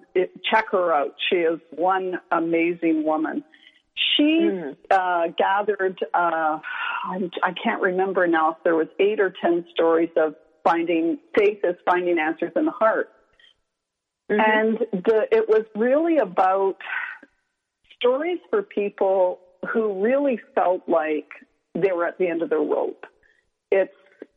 check 0.51 0.67
her 0.73 0.93
out, 0.93 1.15
she 1.31 1.37
is 1.37 1.61
one 1.71 2.15
amazing 2.31 3.05
woman. 3.05 3.45
She 4.17 4.51
uh, 4.91 5.23
gathered, 5.39 5.99
uh, 6.13 6.59
I'm, 7.05 7.31
can't 7.63 7.83
remember 7.83 8.27
now 8.27 8.53
if 8.53 8.57
there 8.65 8.75
was 8.75 8.89
eight 8.99 9.21
or 9.21 9.33
ten 9.43 9.65
stories 9.73 10.11
of 10.17 10.35
finding 10.65 11.19
faith 11.37 11.59
is 11.65 11.77
finding 11.85 12.19
answers 12.19 12.53
in 12.57 12.65
the 12.65 12.73
heart. 12.73 13.11
And 14.29 14.79
the, 14.93 15.27
it 15.31 15.47
was 15.49 15.65
really 15.75 16.17
about 16.17 16.77
stories 17.97 18.39
for 18.51 18.63
people 18.63 19.41
who 19.73 20.03
really 20.03 20.41
felt 20.55 20.89
like 20.89 21.29
they 21.75 21.93
were 21.93 22.07
at 22.07 22.19
the 22.19 22.29
end 22.29 22.43
of 22.43 22.51
their 22.51 22.61
rope. 22.61 23.05
It's, 23.71 23.93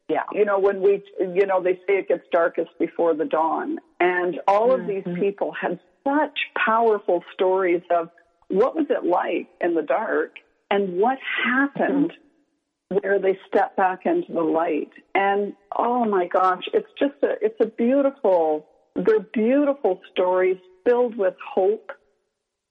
Yeah. 0.08 0.24
you 0.34 0.45
know, 0.45 0.60
when 0.60 0.82
we, 0.82 1.03
you 1.20 1.47
know, 1.47 1.64
they 1.64 1.76
say 1.88 1.97
it 1.97 2.08
gets 2.08 2.24
darkest 2.32 2.70
before 2.80 3.16
the 3.16 3.26
dawn. 3.26 3.80
And 3.99 4.39
all 4.47 4.72
of 4.72 4.86
these 4.86 5.03
mm-hmm. 5.03 5.20
people 5.20 5.51
had 5.60 5.80
such 6.03 6.38
powerful 6.56 7.24
stories 7.34 7.82
of 7.89 8.10
what 8.49 8.76
was 8.76 8.86
it 8.89 9.03
like 9.03 9.47
in 9.62 9.74
the 9.74 9.82
dark 9.82 10.36
and 10.70 10.99
what 10.99 11.18
happened 11.43 12.12
mm-hmm. 12.12 12.97
where 12.97 13.20
they 13.20 13.38
step 13.47 13.76
back 13.76 14.06
into 14.06 14.32
the 14.32 14.41
light. 14.41 14.91
And 15.16 15.53
oh 15.76 16.06
my 16.06 16.28
gosh, 16.28 16.64
it's 16.74 16.91
just 16.99 17.16
a 17.24 17.34
it's 17.41 17.60
a 17.60 17.66
beautiful 17.66 18.68
they're 18.95 19.20
beautiful 19.34 19.99
stories 20.12 20.58
filled 20.86 21.18
with 21.18 21.34
hope 21.53 21.91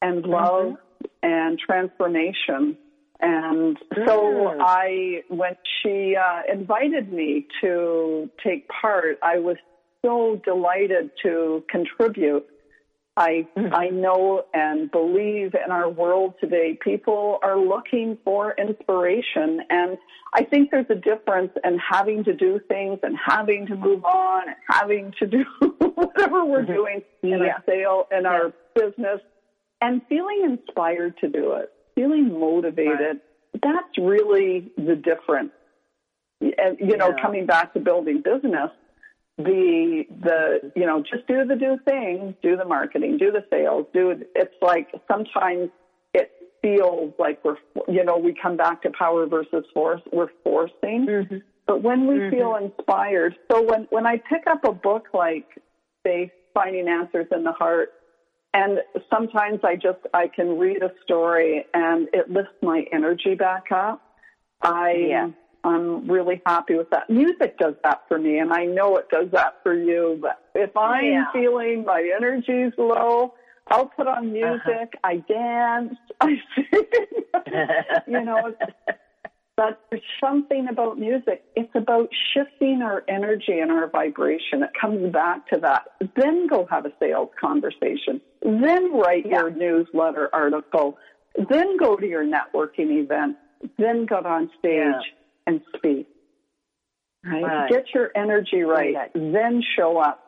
and 0.01 0.25
love 0.25 0.75
mm-hmm. 0.75 1.05
and 1.23 1.59
transformation. 1.59 2.79
And 3.21 3.79
so. 4.07 4.55
I 4.61 5.23
when 5.29 5.57
she 5.83 6.17
uh, 6.17 6.43
invited 6.53 7.13
me 7.13 7.47
to 7.63 8.29
take 8.43 8.69
part, 8.69 9.19
I 9.23 9.39
was 9.39 9.57
so 10.05 10.41
delighted 10.45 11.11
to 11.23 11.63
contribute. 11.71 12.45
I 13.17 13.47
I 13.57 13.91
know 13.91 14.43
and 14.53 14.91
believe 14.91 15.55
in 15.55 15.71
our 15.71 15.89
world 15.89 16.35
today. 16.41 16.77
People 16.83 17.39
are 17.45 17.57
looking 17.57 18.19
for 18.25 18.55
inspiration, 18.59 19.61
and 19.71 19.97
I 20.35 20.43
think 20.43 20.73
there's 20.73 20.91
a 20.91 20.97
difference 20.97 21.53
in 21.63 21.79
having 21.79 22.25
to 22.25 22.35
do 22.35 22.59
things 22.67 22.99
and 23.05 23.17
having 23.25 23.67
to 23.69 23.77
move 23.77 24.05
on 24.05 24.49
and 24.49 24.57
having 24.69 25.13
to 25.21 25.27
do 25.29 25.45
whatever 25.95 26.45
we're 26.45 26.67
doing 26.67 27.03
in 27.23 27.29
Yeah. 27.31 27.37
our 27.37 27.63
sale 27.67 28.05
in 28.11 28.27
our 28.27 28.53
business, 28.75 29.21
and 29.81 30.03
feeling 30.09 30.43
inspired 30.45 31.17
to 31.19 31.29
do 31.29 31.53
it, 31.53 31.71
feeling 31.95 32.39
motivated. 32.39 33.21
That's 33.63 33.99
really 33.99 34.71
the 34.77 34.97
difference. 34.97 35.53
And 36.41 36.77
you 36.79 36.97
know, 36.97 37.09
Yeah. 37.17 37.23
coming 37.23 37.47
back 37.47 37.73
to 37.75 37.81
building 37.81 38.21
business 38.21 38.71
the 39.37 40.05
the 40.21 40.73
you 40.77 40.87
know 40.87 41.03
just 41.03 41.27
do 41.27 41.45
the 41.45 41.57
do 41.57 41.77
thing, 41.85 42.35
do 42.43 42.57
the 42.57 42.65
marketing, 42.65 43.17
do 43.19 43.33
the 43.33 43.45
sales, 43.51 43.87
do 43.93 44.11
it. 44.11 44.31
It's 44.35 44.55
like 44.63 44.89
sometimes 45.11 45.71
it 46.13 46.31
feels 46.63 47.13
like 47.19 47.39
we're 47.45 47.57
you 47.89 48.05
know 48.05 48.17
we 48.17 48.33
come 48.35 48.57
back 48.57 48.83
to 48.83 48.91
power 48.91 49.27
versus 49.27 49.65
force. 49.75 50.01
We're 50.13 50.29
forcing, 50.45 51.07
Mm-hmm. 51.07 51.37
but 51.67 51.83
when 51.83 52.07
we 52.07 52.17
Mhm. 52.17 52.31
feel 52.31 52.55
inspired, 52.57 53.37
so 53.51 53.63
when 53.63 53.85
when 53.91 54.07
I 54.07 54.19
pick 54.19 54.47
up 54.47 54.65
a 54.65 54.73
book 54.73 55.09
like 55.13 55.47
say 56.07 56.31
Finding 56.53 56.87
Answers 56.89 57.27
in 57.33 57.43
the 57.43 57.53
Heart, 57.53 57.93
and 58.55 58.79
sometimes 59.11 59.61
I 59.65 59.75
just 59.75 59.99
I 60.15 60.29
can 60.29 60.57
read 60.59 60.83
a 60.83 60.91
story 61.03 61.67
and 61.75 62.09
it 62.13 62.31
lifts 62.31 62.55
my 62.63 62.85
energy 62.93 63.35
back 63.35 63.65
up. 63.73 64.01
I 64.63 64.93
Yeah. 64.93 65.31
I'm 65.65 66.07
really 66.11 66.43
happy 66.45 66.75
with 66.75 66.91
that. 66.91 67.09
Music 67.09 67.57
does 67.59 67.75
that 67.85 68.03
for 68.07 68.19
me, 68.19 68.39
and 68.39 68.53
I 68.53 68.67
know 68.67 68.97
it 68.99 69.09
does 69.09 69.31
that 69.33 69.63
for 69.63 69.75
you. 69.75 70.19
But 70.21 70.39
if 70.55 70.77
I'm 70.77 71.05
Yeah. 71.05 71.33
feeling 71.33 71.85
my 71.85 72.03
energy's 72.15 72.73
low, 72.77 73.35
I'll 73.69 73.87
put 73.87 74.07
on 74.07 74.37
uh-huh. 74.37 74.59
music. 74.67 74.95
I 75.03 75.17
dance. 75.17 75.97
I 76.21 76.41
sing. 76.55 78.05
you 78.07 78.21
know, 78.21 78.55
but 79.57 79.81
there's 79.91 80.03
something 80.21 80.69
about 80.69 80.99
music. 80.99 81.45
It's 81.55 81.75
about 81.75 82.09
shifting 82.33 82.83
our 82.83 83.05
energy 83.09 83.59
and 83.61 83.71
our 83.71 83.89
vibration. 83.89 84.63
It 84.63 84.71
comes 84.79 85.13
back 85.13 85.47
to 85.49 85.61
that. 85.61 85.85
Then 86.17 86.47
go 86.47 86.67
have 86.71 86.87
a 86.87 86.93
sales 87.01 87.31
conversation. 87.41 88.21
Then 88.45 88.93
write 88.93 89.27
your 89.27 89.51
newsletter 89.51 90.29
article. 90.33 90.99
Then 91.49 91.79
go 91.79 91.97
to 91.97 92.07
your 92.07 92.25
networking 92.25 93.03
event. 93.03 93.37
Then 93.79 94.05
get 94.07 94.27
on 94.27 94.51
stage 94.59 94.85
Yeah. 94.95 95.01
and 95.47 95.63
speak. 95.77 96.07
Right? 97.25 97.43
Right. 97.43 97.71
Get 97.71 97.95
your 97.95 98.11
energy 98.15 98.63
right. 98.63 98.95
Right. 98.95 99.13
Then 99.15 99.63
show 99.77 99.99
up. 99.99 100.21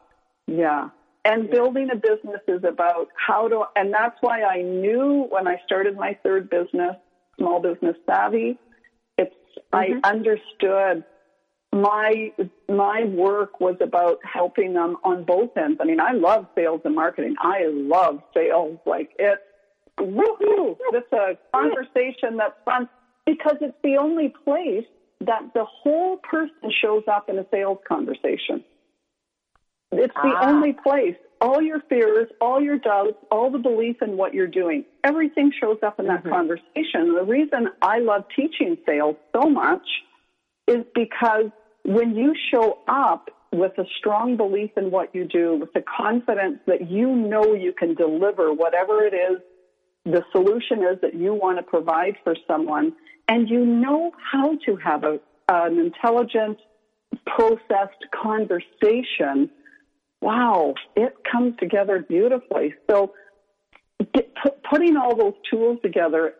Yeah. 0.46 0.88
And 1.26 1.50
building 1.50 1.90
a 1.92 1.96
business 1.96 2.40
is 2.48 2.64
about 2.64 3.08
how 3.16 3.48
to, 3.48 3.64
and 3.74 3.92
that's 3.92 4.16
why 4.20 4.44
I 4.44 4.62
knew 4.62 5.26
when 5.28 5.46
I 5.46 5.60
started 5.66 5.96
my 5.96 6.16
third 6.22 6.48
business, 6.48 6.96
Small 7.36 7.60
Business 7.60 7.96
Savvy, 8.06 8.58
it's, 9.18 9.34
I 9.72 9.88
mm-hmm. 9.88 9.98
understood 10.04 11.04
my, 11.76 12.32
my 12.68 13.04
work 13.04 13.60
was 13.60 13.76
about 13.80 14.18
helping 14.24 14.72
them 14.74 14.96
on 15.04 15.24
both 15.24 15.56
ends. 15.56 15.78
I 15.80 15.84
mean, 15.84 16.00
I 16.00 16.12
love 16.12 16.46
sales 16.54 16.80
and 16.84 16.94
marketing. 16.94 17.34
I 17.40 17.66
love 17.68 18.20
sales. 18.34 18.78
Like 18.86 19.10
it's, 19.18 19.42
woohoo! 19.98 20.76
It's 20.92 21.12
a 21.12 21.36
conversation 21.54 22.36
that's 22.38 22.54
fun 22.64 22.88
because 23.24 23.56
it's 23.60 23.76
the 23.82 23.96
only 23.96 24.32
place 24.44 24.86
that 25.20 25.42
the 25.54 25.64
whole 25.64 26.18
person 26.18 26.70
shows 26.82 27.02
up 27.08 27.28
in 27.28 27.38
a 27.38 27.46
sales 27.50 27.78
conversation. 27.88 28.64
It's 29.92 30.14
the 30.14 30.34
Ah. 30.36 30.50
only 30.50 30.72
place. 30.72 31.16
All 31.40 31.60
your 31.60 31.80
fears, 31.88 32.28
all 32.40 32.62
your 32.62 32.78
doubts, 32.78 33.18
all 33.30 33.50
the 33.50 33.58
belief 33.58 34.00
in 34.00 34.16
what 34.16 34.32
you're 34.32 34.46
doing, 34.46 34.84
everything 35.04 35.52
shows 35.52 35.78
up 35.82 36.00
in 36.00 36.06
that 36.06 36.24
conversation. 36.24 37.14
The 37.14 37.24
reason 37.24 37.68
I 37.82 37.98
love 37.98 38.24
teaching 38.34 38.78
sales 38.86 39.16
so 39.34 39.48
much 39.50 39.86
is 40.66 40.84
because 40.94 41.50
when 41.86 42.16
you 42.16 42.34
show 42.50 42.78
up 42.88 43.28
with 43.52 43.72
a 43.78 43.84
strong 43.98 44.36
belief 44.36 44.70
in 44.76 44.90
what 44.90 45.14
you 45.14 45.24
do, 45.24 45.56
with 45.60 45.72
the 45.72 45.82
confidence 45.82 46.58
that 46.66 46.90
you 46.90 47.14
know 47.14 47.54
you 47.54 47.72
can 47.72 47.94
deliver 47.94 48.52
whatever 48.52 49.04
it 49.04 49.14
is 49.14 49.40
the 50.06 50.22
solution 50.30 50.84
is 50.84 51.00
that 51.02 51.14
you 51.14 51.34
want 51.34 51.58
to 51.58 51.64
provide 51.64 52.16
for 52.22 52.36
someone, 52.46 52.92
and 53.28 53.48
you 53.48 53.66
know 53.66 54.12
how 54.32 54.56
to 54.64 54.76
have 54.76 55.02
a, 55.02 55.18
an 55.48 55.78
intelligent, 55.78 56.58
processed 57.26 58.04
conversation, 58.14 59.50
wow, 60.20 60.74
it 60.94 61.12
comes 61.30 61.54
together 61.58 62.04
beautifully. 62.08 62.74
So, 62.88 63.14
get, 64.14 64.32
put, 64.40 64.62
putting 64.62 64.96
all 64.96 65.16
those 65.16 65.34
tools 65.50 65.78
together 65.82 66.34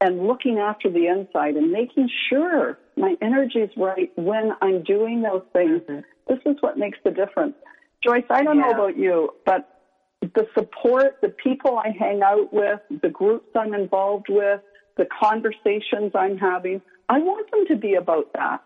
and 0.00 0.26
looking 0.26 0.58
after 0.58 0.90
the 0.90 1.06
inside 1.06 1.56
and 1.56 1.70
making 1.70 2.08
sure 2.30 2.78
my 2.96 3.16
energy 3.20 3.60
is 3.60 3.70
right 3.76 4.10
when 4.16 4.52
I'm 4.60 4.82
doing 4.82 5.22
those 5.22 5.42
things, 5.52 5.80
mm-hmm. 5.82 6.00
this 6.28 6.38
is 6.46 6.56
what 6.60 6.78
makes 6.78 6.98
the 7.04 7.10
difference. 7.10 7.54
Joyce, 8.02 8.24
I 8.30 8.42
don't 8.42 8.58
know 8.58 8.70
about 8.70 8.96
you, 8.96 9.30
but 9.46 9.80
the 10.20 10.46
support, 10.54 11.20
the 11.20 11.28
people 11.28 11.78
I 11.78 11.94
hang 11.96 12.22
out 12.22 12.52
with, 12.52 12.80
the 13.02 13.08
groups 13.08 13.48
I'm 13.56 13.74
involved 13.74 14.26
with, 14.28 14.60
the 14.96 15.06
conversations 15.06 16.12
I'm 16.14 16.38
having, 16.38 16.80
I 17.08 17.18
want 17.18 17.50
them 17.50 17.66
to 17.68 17.76
be 17.76 17.94
about 17.94 18.32
that. 18.34 18.64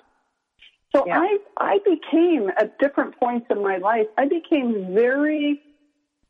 So 0.95 1.05
Yeah. 1.07 1.21
I 1.21 1.39
I 1.57 1.79
became 1.85 2.51
at 2.57 2.79
different 2.79 3.19
points 3.19 3.47
in 3.51 3.63
my 3.63 3.77
life, 3.77 4.07
I 4.17 4.27
became 4.27 4.95
very 4.95 5.63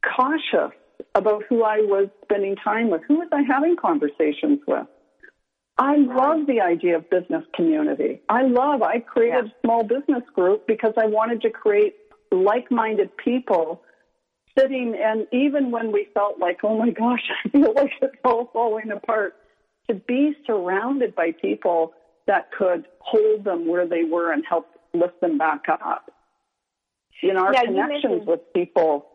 cautious 0.03 0.72
about 1.14 1.44
who 1.49 1.62
I 1.62 1.78
was 1.80 2.09
spending 2.22 2.57
time 2.57 2.90
with. 2.90 3.03
Who 3.05 3.16
was 3.16 3.28
I 3.32 3.42
having 3.42 3.76
conversations 3.76 4.61
with? 4.66 4.86
I 5.78 5.96
love 5.96 6.46
the 6.46 6.60
idea 6.60 6.96
of 6.96 7.10
business 7.10 7.44
community. 7.54 8.20
I 8.28 8.42
love, 8.42 8.82
I 8.82 9.00
created 9.00 9.44
Yeah. 9.44 9.50
a 9.50 9.60
small 9.62 9.82
business 9.84 10.22
group 10.34 10.66
because 10.66 10.94
I 10.96 11.06
wanted 11.06 11.42
to 11.42 11.50
create 11.50 11.96
like 12.30 12.70
minded 12.70 13.14
people 13.18 13.82
sitting 14.58 14.94
and 14.98 15.26
even 15.32 15.70
when 15.70 15.92
we 15.92 16.08
felt 16.14 16.38
like, 16.38 16.60
oh 16.64 16.78
my 16.78 16.90
gosh, 16.90 17.22
I 17.44 17.48
feel 17.50 17.74
like 17.74 17.92
it's 18.00 18.16
all 18.24 18.48
falling 18.52 18.90
apart, 18.90 19.34
to 19.88 19.94
be 19.94 20.34
surrounded 20.46 21.14
by 21.14 21.32
people 21.32 21.92
that 22.26 22.50
could 22.52 22.86
hold 23.00 23.44
them 23.44 23.68
where 23.68 23.86
they 23.86 24.04
were 24.04 24.32
and 24.32 24.44
help 24.48 24.66
lift 24.94 25.20
them 25.20 25.36
back 25.38 25.64
up. 25.68 26.10
You 27.22 27.34
know, 27.34 27.44
our 27.44 27.52
Now, 27.52 27.64
connections 27.64 28.26
with 28.26 28.40
people. 28.54 29.06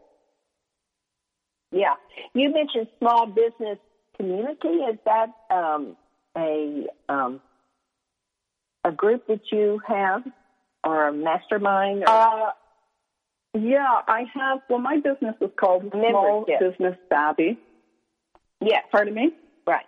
Yeah. 1.72 1.95
You 2.34 2.51
mentioned 2.53 2.88
small 2.99 3.26
business 3.26 3.80
community. 4.18 4.68
Is 4.70 4.97
that 5.05 5.28
um, 5.49 5.97
a 6.38 6.88
um, 7.10 7.42
a 8.84 8.92
group 8.92 9.28
that 9.28 9.42
you 9.52 9.80
have 9.88 10.24
or 10.84 11.08
a 11.08 11.14
mastermind? 11.14 12.04
Or, 12.04 12.10
Uh, 12.10 12.52
yeah, 13.54 14.02
I 14.08 14.24
have. 14.34 14.60
Well, 14.70 14.80
my 14.80 14.98
business 14.98 15.36
is 15.42 15.52
called 15.60 15.90
Small. 15.92 16.46
Business 16.60 16.98
Savvy. 17.10 17.58
yeah. 18.62 18.80
Pardon 18.92 19.14
me? 19.14 19.32
Right. 19.68 19.86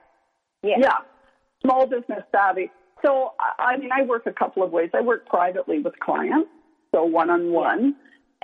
Yeah. 0.64 0.76
Yeah, 0.80 0.98
small 1.62 1.86
business 1.88 2.24
savvy. 2.32 2.72
So, 3.06 3.34
I 3.60 3.78
mean, 3.78 3.89
I 3.91 4.04
work 4.04 4.26
a 4.26 4.32
couple 4.34 4.64
of 4.64 4.72
ways. 4.72 4.89
I 4.94 5.02
work 5.02 5.26
privately 5.26 5.80
with 5.80 5.98
clients, 6.00 6.50
so 6.94 7.04
one 7.04 7.30
on 7.30 7.52
one. 7.52 7.96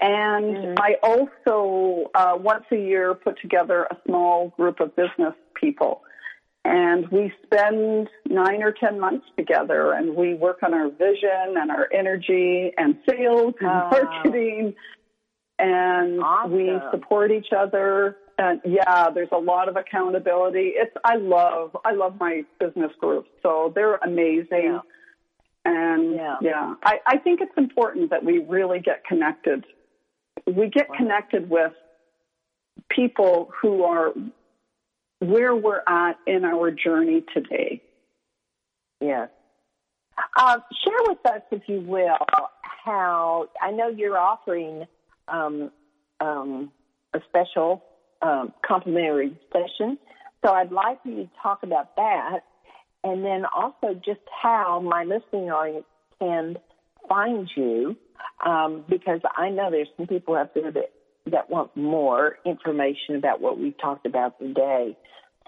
And 0.01 0.55
Mhm. 0.55 0.79
I 0.79 0.95
also, 1.03 2.09
uh, 2.13 2.37
once 2.39 2.65
a 2.71 2.75
year, 2.77 3.13
put 3.15 3.39
together 3.39 3.87
a 3.89 3.97
small 4.05 4.49
group 4.49 4.79
of 4.79 4.95
business 4.95 5.33
people. 5.55 6.03
And 6.69 7.07
we 7.09 7.33
spend 7.43 8.09
nine 8.29 8.61
or 8.61 8.71
10 8.71 8.99
months 8.99 9.25
together 9.35 9.91
and 9.93 10.15
we 10.15 10.35
work 10.35 10.59
on 10.61 10.75
our 10.75 10.87
vision 10.91 11.57
and 11.57 11.71
our 11.71 11.87
energy 11.91 12.71
and 12.77 12.95
sales 13.09 13.55
and 13.59 13.71
Wow. 13.71 13.89
marketing. 13.91 14.75
And 15.57 16.21
we 16.47 16.79
support 16.91 17.31
each 17.31 17.47
other. 17.57 18.17
And 18.37 18.61
yeah, 18.63 19.09
there's 19.09 19.31
a 19.31 19.37
lot 19.39 19.67
of 19.67 19.77
accountability. 19.77 20.73
It's, 20.75 20.93
I 21.03 21.15
love, 21.15 21.75
I 21.83 21.93
love 21.93 22.19
my 22.19 22.43
business 22.59 22.91
group. 22.99 23.25
So 23.41 23.71
they're 23.73 23.95
amazing. 23.95 24.47
Yeah. 24.51 24.79
And 25.65 26.13
Yeah. 26.13 26.35
yeah, 26.39 26.75
I, 26.85 26.99
I 27.07 27.17
think 27.17 27.41
it's 27.41 27.57
important 27.57 28.11
that 28.11 28.23
we 28.23 28.37
really 28.37 28.79
get 28.79 29.03
connected. 29.05 29.65
We 30.45 30.69
get 30.69 30.87
connected 30.95 31.49
with 31.49 31.73
people 32.91 33.49
who 33.59 33.83
are 33.83 34.13
where 35.19 35.55
we're 35.55 35.83
at 35.87 36.17
in 36.25 36.45
our 36.45 36.71
journey 36.71 37.23
today. 37.33 37.81
Yes. 39.01 39.29
Uh, 40.35 40.59
share 40.83 40.99
with 41.07 41.25
us, 41.25 41.41
if 41.51 41.61
you 41.67 41.81
will, 41.81 42.17
how 42.61 43.47
I 43.61 43.71
know 43.71 43.87
you're 43.87 44.17
offering 44.17 44.85
um, 45.27 45.71
um, 46.19 46.71
a 47.13 47.19
special 47.27 47.83
um, 48.21 48.53
complimentary 48.65 49.37
session. 49.53 49.97
So 50.43 50.53
I'd 50.53 50.71
like 50.71 50.99
you 51.03 51.15
to 51.15 51.29
talk 51.41 51.63
about 51.63 51.95
that, 51.95 52.39
and 53.03 53.23
then 53.23 53.43
also 53.45 53.93
just 53.93 54.21
how 54.41 54.79
my 54.79 55.03
listening 55.03 55.49
audience 55.49 55.85
can 56.19 56.57
find 57.07 57.49
you, 57.55 57.95
um, 58.45 58.83
because 58.89 59.21
I 59.37 59.49
know 59.49 59.69
there's 59.71 59.89
some 59.97 60.07
people 60.07 60.35
out 60.35 60.53
there 60.53 60.71
that 60.71 60.91
that 61.29 61.49
want 61.49 61.75
more 61.75 62.37
information 62.45 63.15
about 63.15 63.41
what 63.41 63.57
we've 63.59 63.77
talked 63.81 64.05
about 64.05 64.37
today. 64.39 64.95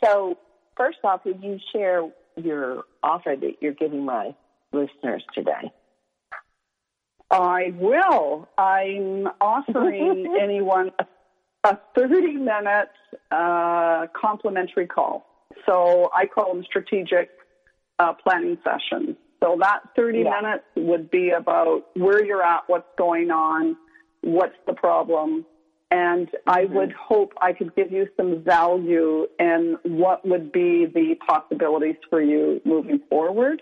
So 0.04 0.36
first 0.78 0.98
off, 1.04 1.22
would 1.26 1.44
you 1.44 1.58
share 1.74 2.10
your 2.36 2.84
offer 3.04 3.36
that 3.40 3.54
you're 3.62 3.74
giving 3.74 4.06
my 4.06 4.32
listeners 4.72 5.24
today? 5.34 5.72
I 7.30 7.74
will. 7.78 8.48
I'm 8.58 9.28
offering 9.40 10.36
anyone 10.42 10.92
a, 11.64 11.70
a 11.70 11.80
30 11.96 12.34
minute 12.38 12.90
uh, 13.32 14.08
complimentary 14.20 14.88
call. 14.88 15.26
So 15.66 16.10
I 16.14 16.26
call 16.26 16.54
them 16.54 16.64
strategic 16.64 17.30
uh, 18.00 18.14
planning 18.24 18.58
sessions. 18.64 19.16
So 19.44 19.58
that 19.60 19.80
30 19.96 20.20
Yeah. 20.20 20.42
minutes 20.42 20.64
would 20.76 21.10
be 21.10 21.32
about 21.32 21.84
where 21.96 22.24
you're 22.24 22.44
at, 22.44 22.64
what's 22.68 22.88
going 22.98 23.32
on, 23.32 23.76
what's 24.22 24.56
the 24.68 24.74
problem, 24.74 25.46
and 25.92 26.30
I 26.48 26.64
Mm-hmm. 26.64 26.74
would 26.76 26.94
hope 26.94 27.34
I 27.42 27.52
could 27.54 27.76
give 27.76 27.92
you 27.92 28.08
some 28.18 28.44
value 28.44 29.28
in 29.40 29.78
what 29.84 30.26
would 30.26 30.52
be 30.52 30.86
the 30.86 31.16
possibilities 31.28 31.98
for 32.10 32.22
you 32.22 32.62
moving 32.66 33.00
forward. 33.10 33.62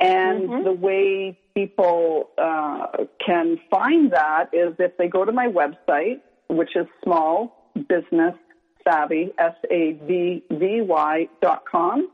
And 0.00 0.48
Mhm. 0.48 0.64
the 0.64 0.72
way 0.72 1.38
people 1.54 2.30
uh, 2.38 2.86
can 3.24 3.58
find 3.70 4.10
that 4.12 4.48
is 4.52 4.74
if 4.78 4.96
they 4.96 5.08
go 5.08 5.24
to 5.24 5.32
my 5.32 5.46
website, 5.46 6.20
which 6.48 6.74
is 6.74 6.86
small 7.04 7.70
business 7.88 8.34
savvy, 8.82 9.32
S 9.38 9.54
A 9.70 9.92
V 9.92 10.42
V 10.50 10.80
Y 10.80 11.28
dot 11.40 11.64
com. 11.70 12.10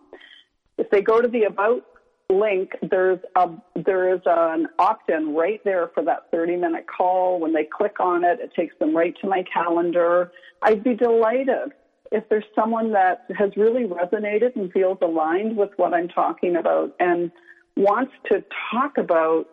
If 0.76 0.91
they 0.91 1.01
go 1.01 1.20
to 1.20 1.28
the 1.28 1.45
about 1.45 1.88
link, 2.30 2.72
there's 2.90 3.18
a 3.36 3.48
there 3.74 4.14
is 4.14 4.20
an 4.26 4.66
opt-in 4.78 5.34
right 5.34 5.60
there 5.64 5.88
for 5.94 6.02
that 6.04 6.30
30-minute 6.32 6.86
call. 6.86 7.40
When 7.40 7.52
they 7.52 7.64
click 7.64 8.00
on 8.00 8.24
it, 8.24 8.38
it 8.40 8.52
takes 8.54 8.74
them 8.78 8.96
right 8.96 9.14
to 9.20 9.28
my 9.28 9.44
calendar. 9.52 10.30
I'd 10.62 10.84
be 10.84 10.94
delighted 10.94 11.72
if 12.10 12.24
there's 12.28 12.44
someone 12.54 12.92
that 12.92 13.24
has 13.36 13.50
really 13.56 13.84
resonated 13.84 14.56
and 14.56 14.72
feels 14.72 14.98
aligned 15.02 15.56
with 15.56 15.70
what 15.76 15.92
I'm 15.94 16.08
talking 16.08 16.56
about 16.56 16.94
and 16.98 17.30
wants 17.76 18.12
to 18.30 18.42
talk 18.72 18.98
about 18.98 19.44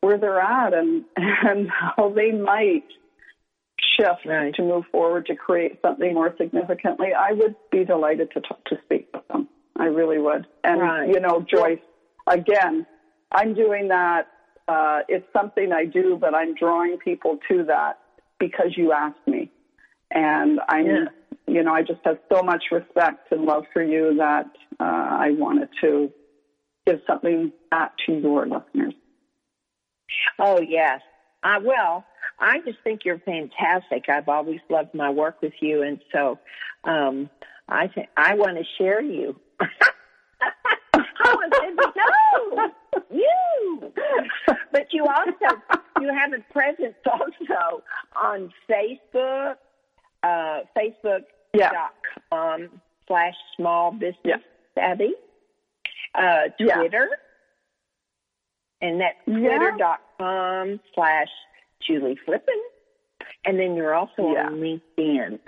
where 0.00 0.18
they're 0.18 0.40
at 0.40 0.74
and 0.74 1.04
and 1.16 1.68
how 1.70 2.12
they 2.14 2.32
might 2.32 2.84
shift 3.98 4.26
Right. 4.26 4.54
to 4.54 4.62
move 4.62 4.84
forward 4.90 5.26
to 5.26 5.36
create 5.36 5.78
something 5.82 6.14
more 6.14 6.34
significantly, 6.38 7.08
I 7.16 7.32
would 7.32 7.54
be 7.70 7.84
delighted 7.84 8.30
to 8.32 8.40
talk, 8.40 8.64
to 8.66 8.76
speak 8.84 9.06
with 9.12 9.26
them. 9.28 9.48
I 9.76 9.84
really 9.86 10.18
would. 10.18 10.46
And 10.62 10.80
Right. 10.80 11.08
you 11.08 11.20
know, 11.20 11.44
Joyce, 11.48 11.78
again, 12.26 12.86
I'm 13.32 13.54
doing 13.54 13.88
that. 13.88 14.28
Uh, 14.66 15.00
it's 15.08 15.26
something 15.32 15.72
I 15.72 15.84
do, 15.84 16.16
but 16.20 16.34
I'm 16.34 16.54
drawing 16.54 16.96
people 16.98 17.38
to 17.50 17.64
that 17.64 17.98
because 18.38 18.76
you 18.76 18.92
asked 18.92 19.26
me, 19.26 19.50
and 20.10 20.60
I'm, 20.68 20.86
Yeah. 20.86 21.04
you 21.46 21.62
know, 21.62 21.72
I 21.74 21.82
just 21.82 22.00
have 22.04 22.18
so 22.32 22.42
much 22.42 22.64
respect 22.72 23.30
and 23.30 23.42
love 23.44 23.64
for 23.72 23.82
you 23.82 24.14
that 24.18 24.46
uh, 24.80 24.84
I 24.84 25.30
wanted 25.32 25.68
to 25.82 26.10
give 26.86 27.00
something 27.06 27.52
back 27.70 27.92
to 28.06 28.12
your 28.12 28.46
listeners. 28.46 28.94
Oh 30.38 30.60
yes. 30.60 31.00
I 31.42 31.58
well, 31.58 32.04
I 32.38 32.58
just 32.60 32.78
think 32.84 33.00
you're 33.04 33.18
fantastic. 33.18 34.08
I've 34.08 34.28
always 34.28 34.60
loved 34.70 34.94
my 34.94 35.10
work 35.10 35.42
with 35.42 35.52
you, 35.60 35.82
and 35.82 36.00
so 36.12 36.38
um, 36.84 37.28
I 37.68 37.88
think 37.88 38.08
I 38.16 38.34
want 38.34 38.56
to 38.56 38.64
share 38.78 39.02
you. 39.02 39.38
I 41.26 41.48
said, 41.54 41.76
no, 41.96 42.70
you. 43.10 43.92
But 44.74 44.92
you 44.92 45.06
also 45.06 45.32
you 46.00 46.12
have 46.12 46.32
a 46.32 46.40
presence 46.52 46.96
also 47.06 47.84
on 48.20 48.52
Facebook, 48.68 49.54
uh, 50.24 50.62
Facebook 50.76 51.22
Yeah. 51.54 51.70
dot 51.70 51.94
com 52.32 52.80
slash 53.06 53.34
small 53.56 53.92
business 53.92 54.16
Yeah. 54.24 54.38
savvy, 54.74 55.14
uh, 56.16 56.48
Yeah. 56.58 56.74
Twitter, 56.78 57.08
and 58.82 59.00
that's 59.00 59.16
Yeah. 59.26 59.38
twitter.com 59.38 60.80
slash 60.92 61.30
Julie 61.86 62.16
Flippin. 62.16 62.60
And 63.44 63.60
then 63.60 63.76
you're 63.76 63.94
also 63.94 64.32
Yeah. 64.32 64.46
on 64.46 64.60
LinkedIn. 64.60 65.38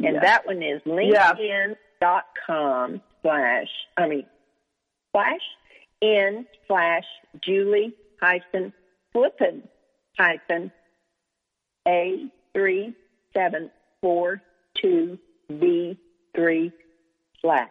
And 0.00 0.14
Yeah. 0.14 0.20
that 0.20 0.46
one 0.46 0.62
is 0.62 0.80
linkedin.com 0.84 3.02
slash, 3.20 3.68
I 3.98 4.06
mean, 4.06 4.26
slash 5.12 5.42
in 6.00 6.46
slash 6.66 7.04
Julie 7.42 7.94
hyphen 8.20 8.72
Flippin 9.12 9.68
hyphen 10.18 10.72
A 11.86 12.28
three 12.54 12.94
seven 13.34 13.70
four 14.00 14.42
two 14.80 15.18
B 15.48 15.98
three 16.34 16.72
slash. 17.40 17.68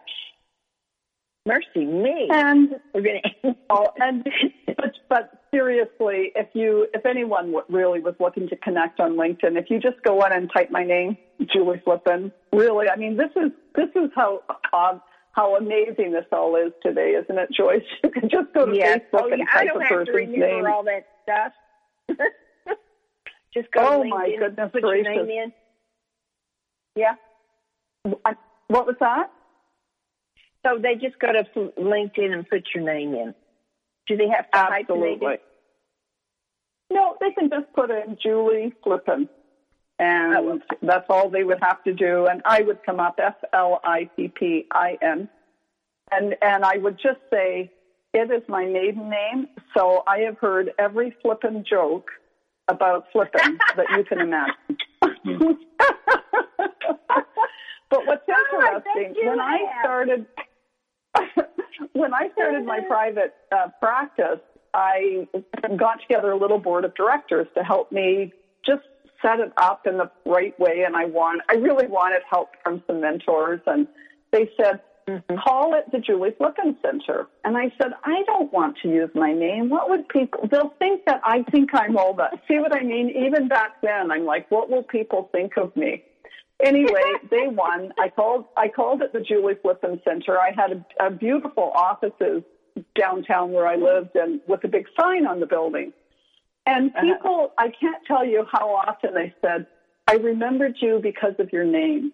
Mercy 1.46 1.86
me. 1.86 2.28
And 2.30 2.68
We're 2.92 3.02
gonna 3.02 3.56
Oh, 3.70 3.86
and 3.96 4.26
but, 4.66 4.92
but 5.08 5.30
seriously, 5.52 6.32
if 6.34 6.48
you 6.52 6.86
if 6.92 7.06
anyone 7.06 7.52
w- 7.52 7.64
really 7.68 8.00
was 8.00 8.14
looking 8.20 8.48
to 8.48 8.56
connect 8.56 9.00
on 9.00 9.16
LinkedIn, 9.16 9.58
if 9.58 9.70
you 9.70 9.80
just 9.80 9.96
go 10.02 10.24
in 10.26 10.32
and 10.32 10.50
type 10.54 10.68
my 10.70 10.84
name, 10.84 11.16
Julie 11.52 11.80
Flippin, 11.84 12.32
really, 12.52 12.88
I 12.88 12.96
mean, 12.96 13.16
this 13.16 13.30
is 13.36 13.50
this 13.74 13.88
is 13.94 14.10
how 14.14 14.42
um, 14.72 15.00
how 15.38 15.54
amazing 15.56 16.10
this 16.10 16.24
all 16.32 16.56
is 16.56 16.72
today, 16.82 17.10
isn't 17.10 17.38
it, 17.38 17.48
Joyce? 17.56 17.82
You 18.02 18.10
can 18.10 18.28
just 18.28 18.52
go 18.52 18.66
to 18.66 18.74
Yes. 18.74 18.98
Facebook 19.12 19.20
Oh, 19.22 19.30
and 19.30 19.38
yeah. 19.38 19.44
I 19.54 19.58
type 19.64 19.68
don't 19.68 19.82
a 19.82 19.84
have 19.84 19.88
to 19.90 19.94
person's 20.12 20.16
remember 20.16 20.46
name. 20.46 20.66
all 20.66 20.82
that 20.84 21.04
stuff. 21.22 21.52
Just 23.54 23.70
go 23.70 23.80
Oh, 23.80 24.02
to 24.02 24.08
my 24.08 24.34
goodness 24.38 24.70
put 24.72 24.82
gracious. 24.82 25.06
your 25.14 25.24
name 25.26 25.30
in. 25.30 25.52
Yeah. 26.96 27.14
I- 28.24 28.34
What 28.66 28.86
was 28.86 28.96
that? 29.00 29.30
So 30.66 30.78
they 30.82 30.96
just 30.96 31.18
go 31.20 31.32
to 31.32 31.44
LinkedIn 31.80 32.32
and 32.32 32.46
put 32.48 32.64
your 32.74 32.84
name 32.84 33.14
in. 33.14 33.34
Do 34.08 34.16
they 34.16 34.28
have 34.28 34.50
to 34.50 34.58
hyphenate 34.58 34.80
Absolutely. 34.80 35.34
it? 35.34 35.40
No, 36.90 37.16
they 37.20 37.30
can 37.30 37.48
just 37.48 37.72
put 37.74 37.90
in 37.90 38.18
Julie 38.22 38.72
Flippin. 38.82 39.28
And 39.98 40.36
Oh, 40.36 40.60
that's 40.82 41.06
all 41.08 41.28
they 41.28 41.44
would 41.44 41.58
have 41.60 41.82
to 41.84 41.92
do. 41.92 42.26
And 42.26 42.40
I 42.44 42.62
would 42.62 42.82
come 42.84 43.00
up 43.00 43.18
F 43.18 43.34
L 43.52 43.80
I 43.84 44.08
P 44.16 44.28
P 44.28 44.66
I 44.72 44.96
N. 45.02 45.28
And 46.10 46.36
and 46.40 46.64
I 46.64 46.76
would 46.78 46.98
just 47.02 47.20
say 47.32 47.70
it 48.14 48.30
is 48.30 48.42
my 48.48 48.64
maiden 48.64 49.10
name, 49.10 49.48
so 49.76 50.02
I 50.06 50.18
have 50.20 50.38
heard 50.38 50.70
every 50.78 51.14
flippin' 51.20 51.64
joke 51.68 52.10
about 52.68 53.04
flipping 53.12 53.58
that 53.76 53.86
you 53.96 54.04
can 54.04 54.20
imagine. 54.20 54.54
but 57.90 58.06
what's 58.06 58.22
Oh, 58.30 58.56
interesting 58.82 59.14
you 59.20 59.28
when 59.28 59.40
I 59.40 59.58
started 59.80 60.26
when 61.92 62.14
I 62.14 62.28
started 62.34 62.64
my 62.64 62.80
private 62.86 63.34
uh, 63.52 63.68
practice, 63.80 64.40
I 64.74 65.26
got 65.76 66.00
together 66.00 66.30
a 66.30 66.36
little 66.36 66.58
board 66.58 66.84
of 66.84 66.94
directors 66.94 67.46
to 67.56 67.62
help 67.64 67.90
me 67.92 68.32
just 68.64 68.82
set 69.22 69.40
it 69.40 69.52
up 69.56 69.86
in 69.86 69.98
the 69.98 70.10
right 70.26 70.58
way. 70.58 70.84
And 70.86 70.96
I 70.96 71.06
want, 71.06 71.42
I 71.50 71.54
really 71.54 71.86
wanted 71.86 72.22
help 72.28 72.50
from 72.62 72.82
some 72.86 73.00
mentors. 73.00 73.60
And 73.66 73.86
they 74.32 74.50
said, 74.60 74.80
mm-hmm. 75.08 75.36
call 75.44 75.74
it 75.74 75.90
the 75.92 75.98
Julie 75.98 76.34
Flippin 76.36 76.76
Center. 76.82 77.26
And 77.44 77.56
I 77.56 77.72
said, 77.80 77.92
I 78.04 78.22
don't 78.26 78.52
want 78.52 78.76
to 78.82 78.88
use 78.88 79.10
my 79.14 79.32
name. 79.32 79.70
What 79.70 79.88
would 79.88 80.08
people, 80.08 80.48
they'll 80.50 80.74
think 80.78 81.04
that 81.06 81.20
I 81.24 81.42
think 81.50 81.70
I'm 81.74 81.96
all 81.96 82.14
that. 82.14 82.32
See 82.48 82.58
what 82.58 82.74
I 82.74 82.82
mean? 82.82 83.10
Even 83.10 83.48
back 83.48 83.80
then, 83.82 84.10
I'm 84.10 84.24
like, 84.24 84.50
what 84.50 84.70
will 84.70 84.82
people 84.84 85.28
think 85.32 85.56
of 85.56 85.74
me? 85.76 86.04
Anyway, 86.64 87.02
they 87.30 87.46
won. 87.46 87.92
I 87.98 88.08
called. 88.08 88.46
I 88.56 88.68
called 88.68 89.02
it 89.02 89.12
the 89.12 89.20
Julie 89.20 89.54
Flippin 89.62 90.00
Center. 90.04 90.38
I 90.38 90.50
had 90.56 90.84
a, 91.00 91.06
a 91.06 91.10
beautiful 91.10 91.70
offices 91.74 92.42
downtown 92.98 93.52
where 93.52 93.66
I 93.66 93.76
mm-hmm. 93.76 93.84
lived, 93.84 94.16
and 94.16 94.40
with 94.48 94.64
a 94.64 94.68
big 94.68 94.86
sign 94.98 95.26
on 95.26 95.40
the 95.40 95.46
building. 95.46 95.92
And 96.68 96.92
people, 96.94 97.52
I 97.56 97.68
can't 97.80 98.04
tell 98.06 98.24
you 98.24 98.44
how 98.52 98.68
often 98.74 99.14
they 99.14 99.32
said, 99.40 99.66
"I 100.06 100.14
remembered 100.14 100.76
you 100.80 101.00
because 101.02 101.34
of 101.38 101.52
your 101.52 101.64
name." 101.64 102.12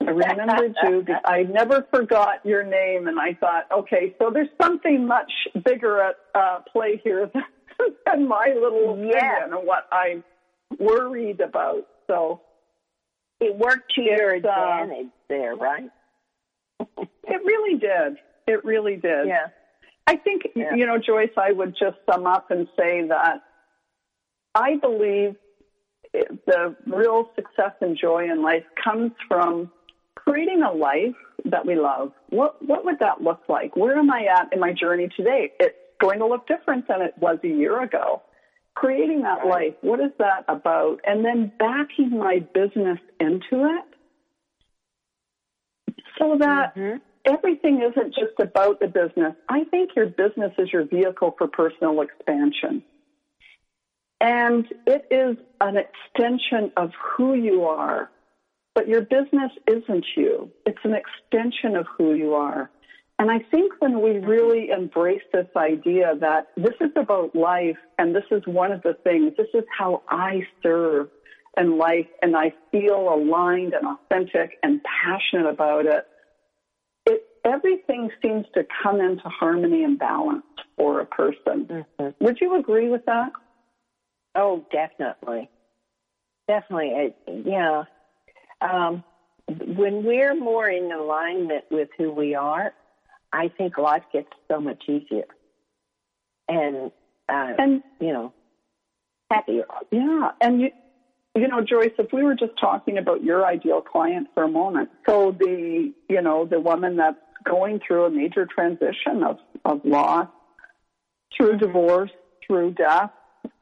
I 0.00 0.10
remembered 0.10 0.74
you. 0.84 1.00
Because 1.00 1.22
I 1.24 1.44
never 1.44 1.86
forgot 1.92 2.44
your 2.44 2.62
name, 2.64 3.06
and 3.08 3.18
I 3.18 3.34
thought, 3.34 3.64
okay, 3.72 4.14
so 4.18 4.30
there's 4.30 4.48
something 4.60 5.06
much 5.06 5.30
bigger 5.64 6.00
at 6.02 6.16
uh, 6.34 6.58
play 6.72 7.00
here 7.02 7.30
than, 7.32 7.44
than 8.06 8.28
my 8.28 8.52
little 8.54 8.92
opinion 8.94 9.12
Yeah. 9.14 9.44
and 9.44 9.54
what 9.66 9.88
I'm 9.92 10.24
worried 10.78 11.40
about. 11.40 11.86
So. 12.06 12.40
It 13.38 13.54
worked 13.54 13.92
to 13.96 14.00
your 14.02 14.32
uh, 14.32 14.36
advantage 14.38 15.12
there, 15.28 15.54
right? 15.56 15.90
It 17.28 17.40
really 17.44 17.78
did. 17.78 18.16
It 18.46 18.64
really 18.64 18.96
did. 18.96 19.26
Yeah. 19.26 19.48
I 20.06 20.16
think, 20.16 20.42
Yeah. 20.54 20.74
you 20.74 20.86
know, 20.86 20.98
Joyce, 20.98 21.32
I 21.36 21.52
would 21.52 21.74
just 21.78 21.96
sum 22.10 22.26
up 22.26 22.50
and 22.50 22.68
say 22.78 23.06
that 23.08 23.42
I 24.54 24.76
believe 24.76 25.36
the 26.12 26.76
real 26.86 27.28
success 27.34 27.72
and 27.80 27.96
joy 27.96 28.30
in 28.30 28.42
life 28.42 28.64
comes 28.82 29.12
from 29.28 29.70
creating 30.14 30.62
a 30.62 30.72
life 30.72 31.14
that 31.44 31.66
we 31.66 31.74
love. 31.74 32.12
What, 32.30 32.64
what 32.64 32.84
would 32.84 32.98
that 33.00 33.20
look 33.22 33.40
like? 33.48 33.76
Where 33.76 33.96
am 33.98 34.10
I 34.10 34.24
at 34.24 34.52
in 34.52 34.60
my 34.60 34.72
journey 34.72 35.08
today? 35.16 35.52
It's 35.60 35.76
going 36.00 36.20
to 36.20 36.26
look 36.26 36.46
different 36.46 36.88
than 36.88 37.02
it 37.02 37.14
was 37.18 37.38
a 37.44 37.48
year 37.48 37.82
ago. 37.82 38.22
Creating 38.74 39.22
that 39.22 39.46
life, 39.46 39.74
what 39.80 40.00
is 40.00 40.12
that 40.18 40.44
about? 40.48 41.00
And 41.04 41.24
then 41.24 41.50
backing 41.58 42.10
my 42.18 42.40
business 42.54 42.98
into 43.18 43.64
it 43.64 43.84
so 46.18 46.36
that 46.38 46.74
Mhm. 46.74 47.00
Everything 47.26 47.82
isn't 47.82 48.14
just 48.14 48.38
about 48.38 48.80
the 48.80 48.86
business. 48.86 49.34
I 49.48 49.64
think 49.64 49.90
your 49.96 50.06
business 50.06 50.52
is 50.58 50.72
your 50.72 50.84
vehicle 50.84 51.34
for 51.36 51.48
personal 51.48 52.00
expansion. 52.00 52.82
And 54.20 54.66
it 54.86 55.06
is 55.10 55.36
an 55.60 55.76
extension 55.76 56.72
of 56.76 56.90
who 56.94 57.34
you 57.34 57.64
are. 57.64 58.10
But 58.74 58.88
your 58.88 59.02
business 59.02 59.52
isn't 59.66 60.04
you. 60.16 60.50
It's 60.64 60.78
an 60.84 60.94
extension 60.94 61.76
of 61.76 61.86
who 61.96 62.14
you 62.14 62.34
are. 62.34 62.70
And 63.18 63.30
I 63.30 63.38
think 63.50 63.72
when 63.78 64.02
we 64.02 64.18
really 64.18 64.68
embrace 64.68 65.22
this 65.32 65.46
idea 65.56 66.14
that 66.20 66.48
this 66.56 66.74
is 66.80 66.90
about 66.96 67.34
life 67.34 67.78
and 67.98 68.14
this 68.14 68.24
is 68.30 68.42
one 68.46 68.72
of 68.72 68.82
the 68.82 68.94
things, 69.04 69.32
this 69.38 69.48
is 69.54 69.64
how 69.76 70.02
I 70.08 70.46
serve 70.62 71.08
in 71.56 71.78
life 71.78 72.06
and 72.20 72.36
I 72.36 72.52
feel 72.70 73.08
aligned 73.14 73.72
and 73.72 73.86
authentic 73.86 74.58
and 74.62 74.82
passionate 74.84 75.48
about 75.48 75.86
it, 75.86 76.06
everything 77.46 78.10
seems 78.22 78.46
to 78.54 78.66
come 78.82 79.00
into 79.00 79.28
harmony 79.28 79.84
and 79.84 79.98
balance 79.98 80.44
for 80.76 81.00
a 81.00 81.06
person. 81.06 81.86
Mm-hmm. 82.00 82.24
Would 82.24 82.38
you 82.40 82.58
agree 82.58 82.88
with 82.88 83.04
that? 83.06 83.30
Oh, 84.34 84.66
definitely. 84.70 85.48
Definitely. 86.48 87.14
yeah. 87.44 87.84
Um, 88.60 89.04
when 89.48 90.04
we're 90.04 90.34
more 90.34 90.68
in 90.68 90.90
alignment 90.92 91.64
with 91.70 91.88
who 91.96 92.10
we 92.12 92.34
are, 92.34 92.72
I 93.32 93.48
think 93.48 93.78
life 93.78 94.04
gets 94.12 94.28
so 94.48 94.60
much 94.60 94.82
easier. 94.88 95.26
And, 96.48 96.90
uh, 97.28 97.52
and 97.58 97.82
you 98.00 98.12
know, 98.12 98.32
happier. 99.30 99.66
Yeah. 99.90 100.30
And 100.40 100.60
you, 100.60 100.70
you 101.34 101.48
know, 101.48 101.60
Joyce, 101.60 101.92
if 101.98 102.12
we 102.12 102.22
were 102.22 102.34
just 102.34 102.52
talking 102.58 102.98
about 102.98 103.22
your 103.22 103.44
ideal 103.44 103.80
client 103.80 104.28
for 104.34 104.44
a 104.44 104.48
moment, 104.48 104.90
so 105.08 105.36
the, 105.38 105.92
you 106.08 106.22
know, 106.22 106.46
the 106.46 106.60
woman 106.60 106.96
that's 106.96 107.18
going 107.48 107.80
through 107.86 108.04
a 108.04 108.10
major 108.10 108.46
transition 108.46 109.22
of, 109.22 109.38
of 109.64 109.80
loss, 109.84 110.28
through 111.36 111.58
divorce, 111.58 112.10
through 112.46 112.72
death, 112.72 113.10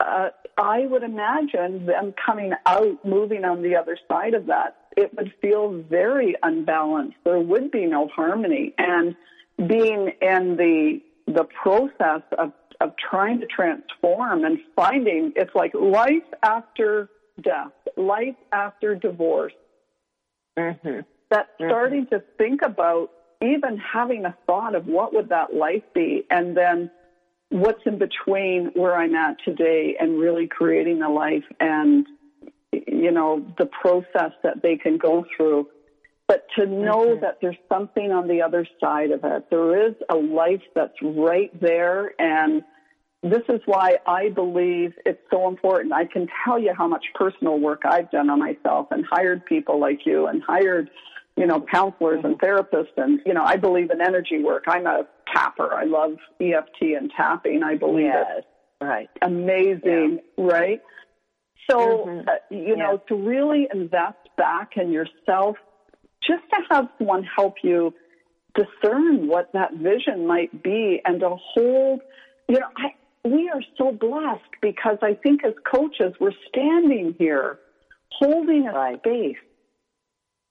uh, 0.01 0.29
I 0.57 0.87
would 0.87 1.03
imagine 1.03 1.87
them 1.87 2.15
coming 2.25 2.53
out, 2.67 3.05
moving 3.05 3.45
on 3.45 3.63
the 3.63 3.77
other 3.77 3.99
side 4.09 4.35
of 4.35 4.47
that, 4.47 4.77
it 4.97 5.13
would 5.17 5.33
feel 5.43 5.83
very 5.89 6.37
unbalanced. 6.43 7.17
There 7.25 7.41
would 7.41 7.71
be 7.71 7.87
no 7.87 8.09
harmony. 8.09 8.73
And 8.79 9.17
being 9.57 10.13
in 10.21 10.57
the 10.57 11.01
the 11.27 11.45
process 11.45 12.23
of 12.39 12.53
of 12.81 12.93
trying 12.97 13.41
to 13.41 13.47
transform 13.47 14.45
and 14.45 14.59
finding 14.75 15.33
it's 15.37 15.55
like 15.55 15.73
life 15.75 16.25
after 16.43 17.09
death, 17.41 17.73
life 17.97 18.35
after 18.53 18.95
divorce. 18.95 19.53
Mm-hmm. 20.59 21.01
That 21.31 21.47
mm-hmm. 21.61 21.69
starting 21.69 22.07
to 22.09 22.23
think 22.37 22.61
about 22.63 23.11
even 23.45 23.79
having 23.79 24.25
a 24.25 24.37
thought 24.47 24.75
of 24.75 24.87
what 24.87 25.15
would 25.15 25.29
that 25.29 25.55
life 25.55 25.83
be, 25.95 26.25
and 26.31 26.57
then 26.57 26.91
what's 27.51 27.83
in 27.87 27.99
between 27.99 28.71
where 28.75 28.97
I'm 28.97 29.15
at 29.15 29.37
today 29.45 29.97
and 29.99 30.19
really 30.19 30.49
creating 30.49 31.03
a 31.03 31.09
life 31.09 31.45
and 31.61 32.07
you 32.73 33.13
know 33.13 33.47
the 33.59 33.67
process 33.67 34.33
that 34.43 34.61
they 34.61 34.77
can 34.77 34.99
go 34.99 35.25
through 35.37 35.69
but 36.27 36.47
to 36.57 36.67
know 36.67 37.07
mm-hmm. 37.07 37.21
that 37.21 37.39
there's 37.41 37.57
something 37.69 38.11
on 38.11 38.27
the 38.27 38.43
other 38.43 38.67
side 38.81 39.13
of 39.13 39.21
it 39.23 39.47
there 39.51 39.87
is 39.87 39.95
a 40.09 40.17
life 40.17 40.63
that's 40.75 40.97
right 41.01 41.51
there 41.61 42.13
and 42.19 42.65
this 43.23 43.43
is 43.49 43.61
why 43.65 43.97
I 44.07 44.29
believe 44.29 44.93
it's 45.07 45.23
so 45.31 45.49
important. 45.49 45.95
I 45.95 46.05
can 46.05 46.29
tell 46.45 46.59
you 46.59 46.75
how 46.77 46.87
much 46.87 47.07
personal 47.15 47.59
work 47.59 47.81
I've 47.87 48.11
done 48.11 48.29
on 48.29 48.39
myself 48.39 48.89
and 48.91 49.03
hired 49.11 49.47
people 49.47 49.81
like 49.81 50.05
you 50.05 50.27
and 50.27 50.43
hired, 50.43 50.91
you 51.37 51.47
know, 51.47 51.65
counselors 51.73 52.21
and 52.25 52.39
therapists. 52.39 52.97
And, 52.97 53.21
you 53.27 53.35
know, 53.35 53.45
I 53.45 53.57
believe 53.57 53.91
in 53.91 54.01
energy 54.01 54.43
work. 54.43 54.65
I'm 54.69 54.87
a 54.87 55.07
tapper. 55.33 55.75
I 55.75 55.85
love 55.85 56.13
EFT 56.41 56.97
and 56.97 57.11
tapping. 57.17 57.63
I 57.63 57.77
believe 57.77 58.07
yes, 58.07 58.27
it's 58.39 58.47
right. 58.81 59.09
amazing, 59.23 60.21
yeah. 60.37 60.45
right? 60.45 60.81
So, 61.71 61.79
mm-hmm. 61.79 62.29
uh, 62.29 62.33
you 62.51 62.77
know, 62.77 63.03
to 63.09 63.15
really 63.15 63.67
invest 63.73 64.19
back 64.37 64.73
in 64.77 64.93
yourself, 64.93 65.57
just 66.23 66.43
to 66.51 66.61
have 66.71 66.89
someone 66.99 67.25
help 67.25 67.55
you 67.63 67.95
discern 68.55 69.27
what 69.27 69.53
that 69.53 69.75
vision 69.75 70.27
might 70.27 70.63
be 70.63 71.01
and 71.05 71.21
to 71.21 71.37
hold, 71.37 72.01
you 72.49 72.61
know, 72.61 72.67
I, 72.77 73.29
we 73.29 73.51
are 73.53 73.63
so 73.77 73.91
blessed 73.91 74.43
because 74.61 74.99
I 75.03 75.15
think 75.15 75.45
as 75.45 75.55
coaches, 75.71 76.15
we're 76.21 76.33
standing 76.49 77.15
here 77.19 77.59
holding 78.11 78.69
a 78.69 78.73
right. 78.73 78.99
space 78.99 79.37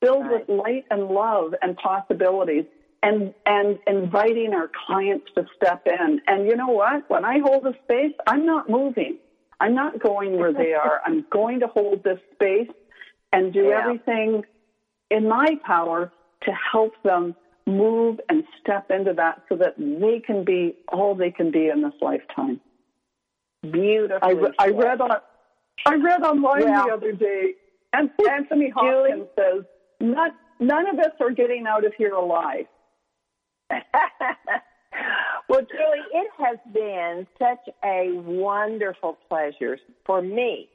filled 0.04 0.28
right. 0.28 0.48
with 0.48 0.60
light 0.60 0.86
and 0.92 1.08
love 1.08 1.54
and 1.62 1.76
possibilities 1.78 2.66
and, 3.02 3.34
and 3.46 3.80
inviting 3.88 4.54
our 4.54 4.70
clients 4.88 5.26
to 5.36 5.46
step 5.56 5.86
in. 5.86 6.22
And 6.28 6.48
you 6.48 6.56
know 6.56 6.70
what? 6.70 7.10
When 7.10 7.26
I 7.26 7.40
hold 7.40 7.66
a 7.66 7.74
space, 7.84 8.14
I'm 8.28 8.46
not 8.46 8.70
moving. 8.70 9.18
I'm 9.60 9.76
not 9.76 10.02
going 10.02 10.38
where 10.38 10.54
they 10.54 10.74
are. 10.74 11.02
I'm 11.06 11.26
going 11.30 11.60
to 11.62 11.68
hold 11.68 12.04
this 12.04 12.20
space 12.34 12.70
and 13.32 13.54
do 13.54 13.66
yeah. 13.66 13.82
everything 13.82 14.44
in 15.10 15.28
my 15.28 15.58
power 15.66 16.12
to 16.44 16.52
help 16.72 16.94
them 17.04 17.36
move 17.66 18.20
and 18.30 18.44
step 18.62 18.92
into 18.92 19.14
that 19.14 19.42
so 19.48 19.56
that 19.56 19.76
they 19.78 20.20
can 20.20 20.44
be 20.44 20.76
all 20.92 21.16
they 21.16 21.32
can 21.32 21.52
be 21.52 21.68
in 21.68 21.82
this 21.82 21.94
lifetime. 22.02 22.60
Beautiful. 23.70 24.20
I, 24.60 24.66
I 24.66 24.70
read 24.70 25.00
on 25.00 25.12
I 25.86 25.96
read 25.96 26.22
online 26.24 26.66
the 26.66 26.94
other 26.94 27.14
day, 27.14 27.54
and 27.94 28.10
Anthony 28.30 28.70
Hopkins 28.70 29.28
says 29.38 29.64
not, 30.04 30.32
none 30.60 30.88
of 30.90 31.00
us 31.00 31.14
are 31.20 31.32
getting 31.32 31.66
out 31.68 31.86
of 31.86 31.94
here 31.98 32.14
alive. 32.14 32.66
well, 35.50 35.62
Julie, 35.62 36.08
it 36.14 36.28
has 36.38 36.58
been 36.74 37.26
such 37.40 37.74
a 37.84 38.12
wonderful 38.14 39.18
pleasure 39.28 39.78
for 40.06 40.22
me 40.22 40.70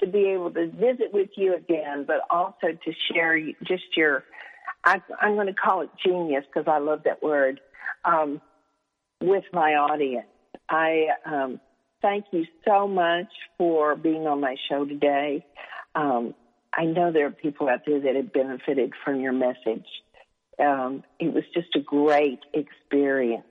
to 0.00 0.06
be 0.06 0.30
able 0.30 0.50
to 0.50 0.68
visit 0.68 1.12
with 1.12 1.30
you 1.36 1.54
again, 1.56 2.04
but 2.06 2.16
also 2.30 2.68
to 2.84 2.92
share 3.12 3.38
just 3.64 3.84
your 3.96 4.24
I, 4.84 5.00
am 5.22 5.34
going 5.34 5.46
to 5.46 5.54
call 5.54 5.80
it 5.80 5.90
genius 6.04 6.44
because 6.46 6.68
I 6.68 6.78
love 6.78 7.02
that 7.04 7.22
word, 7.22 7.60
um, 8.04 8.40
with 9.22 9.44
my 9.52 9.74
audience. 9.74 10.26
I 10.68 11.06
um, 11.24 11.60
thank 12.02 12.26
you 12.32 12.44
so 12.66 12.86
much 12.86 13.28
for 13.56 13.96
being 13.96 14.26
on 14.26 14.40
my 14.40 14.56
show 14.68 14.84
today. 14.84 15.44
Um, 15.94 16.34
I 16.76 16.84
know 16.84 17.12
there 17.12 17.26
are 17.26 17.30
people 17.30 17.68
out 17.68 17.80
there 17.86 18.00
that 18.00 18.16
have 18.16 18.32
benefited 18.32 18.92
from 19.04 19.20
your 19.20 19.32
message. 19.32 19.86
Um, 20.58 21.04
it 21.18 21.32
was 21.32 21.44
just 21.54 21.68
a 21.76 21.80
great 21.80 22.40
experience. 22.52 23.44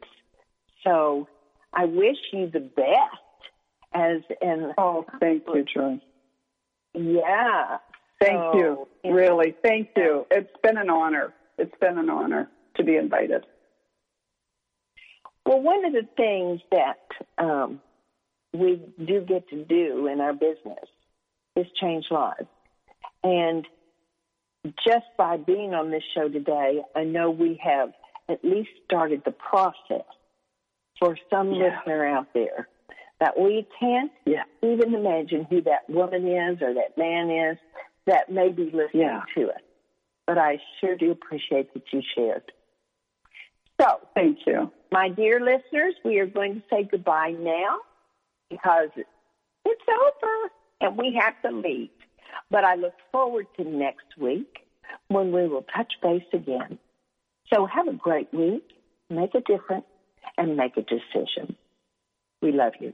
So 0.84 1.28
I 1.74 1.86
wish 1.86 2.18
you 2.32 2.50
the 2.50 2.60
best. 2.60 3.20
As 3.96 4.22
in, 4.42 4.74
oh, 4.78 5.06
thank 5.20 5.44
you, 5.54 5.64
Joy. 5.72 6.02
Yeah, 6.96 7.78
Thank 8.24 8.40
so, 8.54 8.88
you. 9.04 9.12
Really, 9.12 9.54
thank 9.64 9.90
you. 9.96 10.26
It's 10.32 10.56
been 10.62 10.78
an 10.78 10.90
honor. 10.90 11.34
It's 11.58 11.76
been 11.80 11.98
an 11.98 12.10
honor 12.10 12.50
to 12.78 12.84
be 12.84 12.96
invited. 12.96 13.46
Well, 15.46 15.62
one 15.62 15.84
of 15.86 15.92
the 15.92 16.08
things 16.16 16.62
that 16.72 17.44
um, 17.44 17.82
we 18.54 18.82
do 18.98 19.22
get 19.22 19.50
to 19.50 19.66
do 19.66 20.08
in 20.08 20.22
our 20.22 20.34
business 20.34 20.88
is 21.56 21.66
change 21.82 22.06
lives. 22.12 22.48
And 23.24 23.66
just 24.86 25.06
by 25.18 25.38
being 25.38 25.74
on 25.74 25.92
this 25.92 26.04
show 26.16 26.30
today, 26.30 26.82
I 26.96 27.04
know 27.04 27.30
we 27.32 27.60
have 27.64 27.94
at 28.30 28.44
least 28.44 28.70
started 28.86 29.24
the 29.26 29.32
process 29.32 30.06
for 31.00 31.18
some 31.30 31.52
yeah. 31.52 31.78
listener 31.78 32.06
out 32.06 32.28
there 32.34 32.68
that 33.20 33.40
we 33.40 33.68
can't 33.80 34.12
yeah. 34.26 34.44
even 34.62 34.94
imagine 34.94 35.46
who 35.50 35.62
that 35.62 35.90
woman 35.90 36.28
is 36.28 36.62
or 36.62 36.74
that 36.74 36.98
man 36.98 37.30
is 37.30 37.58
that 38.06 38.32
may 38.32 38.50
be 38.50 38.66
listening 38.66 39.02
yeah. 39.02 39.22
to 39.36 39.50
it. 39.50 39.64
But 40.28 40.38
I 40.38 40.60
sure 40.80 40.96
do 40.96 41.12
appreciate 41.12 41.74
that 41.74 41.84
you 41.92 42.02
shared. 42.16 42.52
So, 43.80 44.00
thank 44.14 44.40
you. 44.46 44.72
My 44.92 45.10
dear 45.10 45.40
listeners, 45.40 45.96
we 46.06 46.20
are 46.20 46.26
going 46.26 46.56
to 46.56 46.62
say 46.70 46.88
goodbye 46.90 47.36
now 47.38 47.80
because 48.50 48.90
it's 49.66 49.84
over 49.90 50.52
and 50.82 50.98
we 50.98 51.20
have 51.20 51.42
to 51.42 51.58
leave. 51.58 51.90
But 52.50 52.64
I 52.64 52.76
look 52.76 52.94
forward 53.12 53.48
to 53.58 53.64
next 53.64 54.18
week 54.20 54.60
when 55.08 55.32
we 55.32 55.48
will 55.48 55.66
touch 55.76 55.94
base 56.02 56.24
again. 56.34 56.80
So 57.54 57.66
have 57.66 57.88
a 57.88 57.94
great 57.94 58.34
week, 58.34 58.64
make 59.10 59.36
a 59.36 59.42
difference, 59.42 59.86
and 60.38 60.58
make 60.58 60.78
a 60.78 60.82
decision. 60.82 61.56
We 62.42 62.52
love 62.52 62.74
you. 62.80 62.94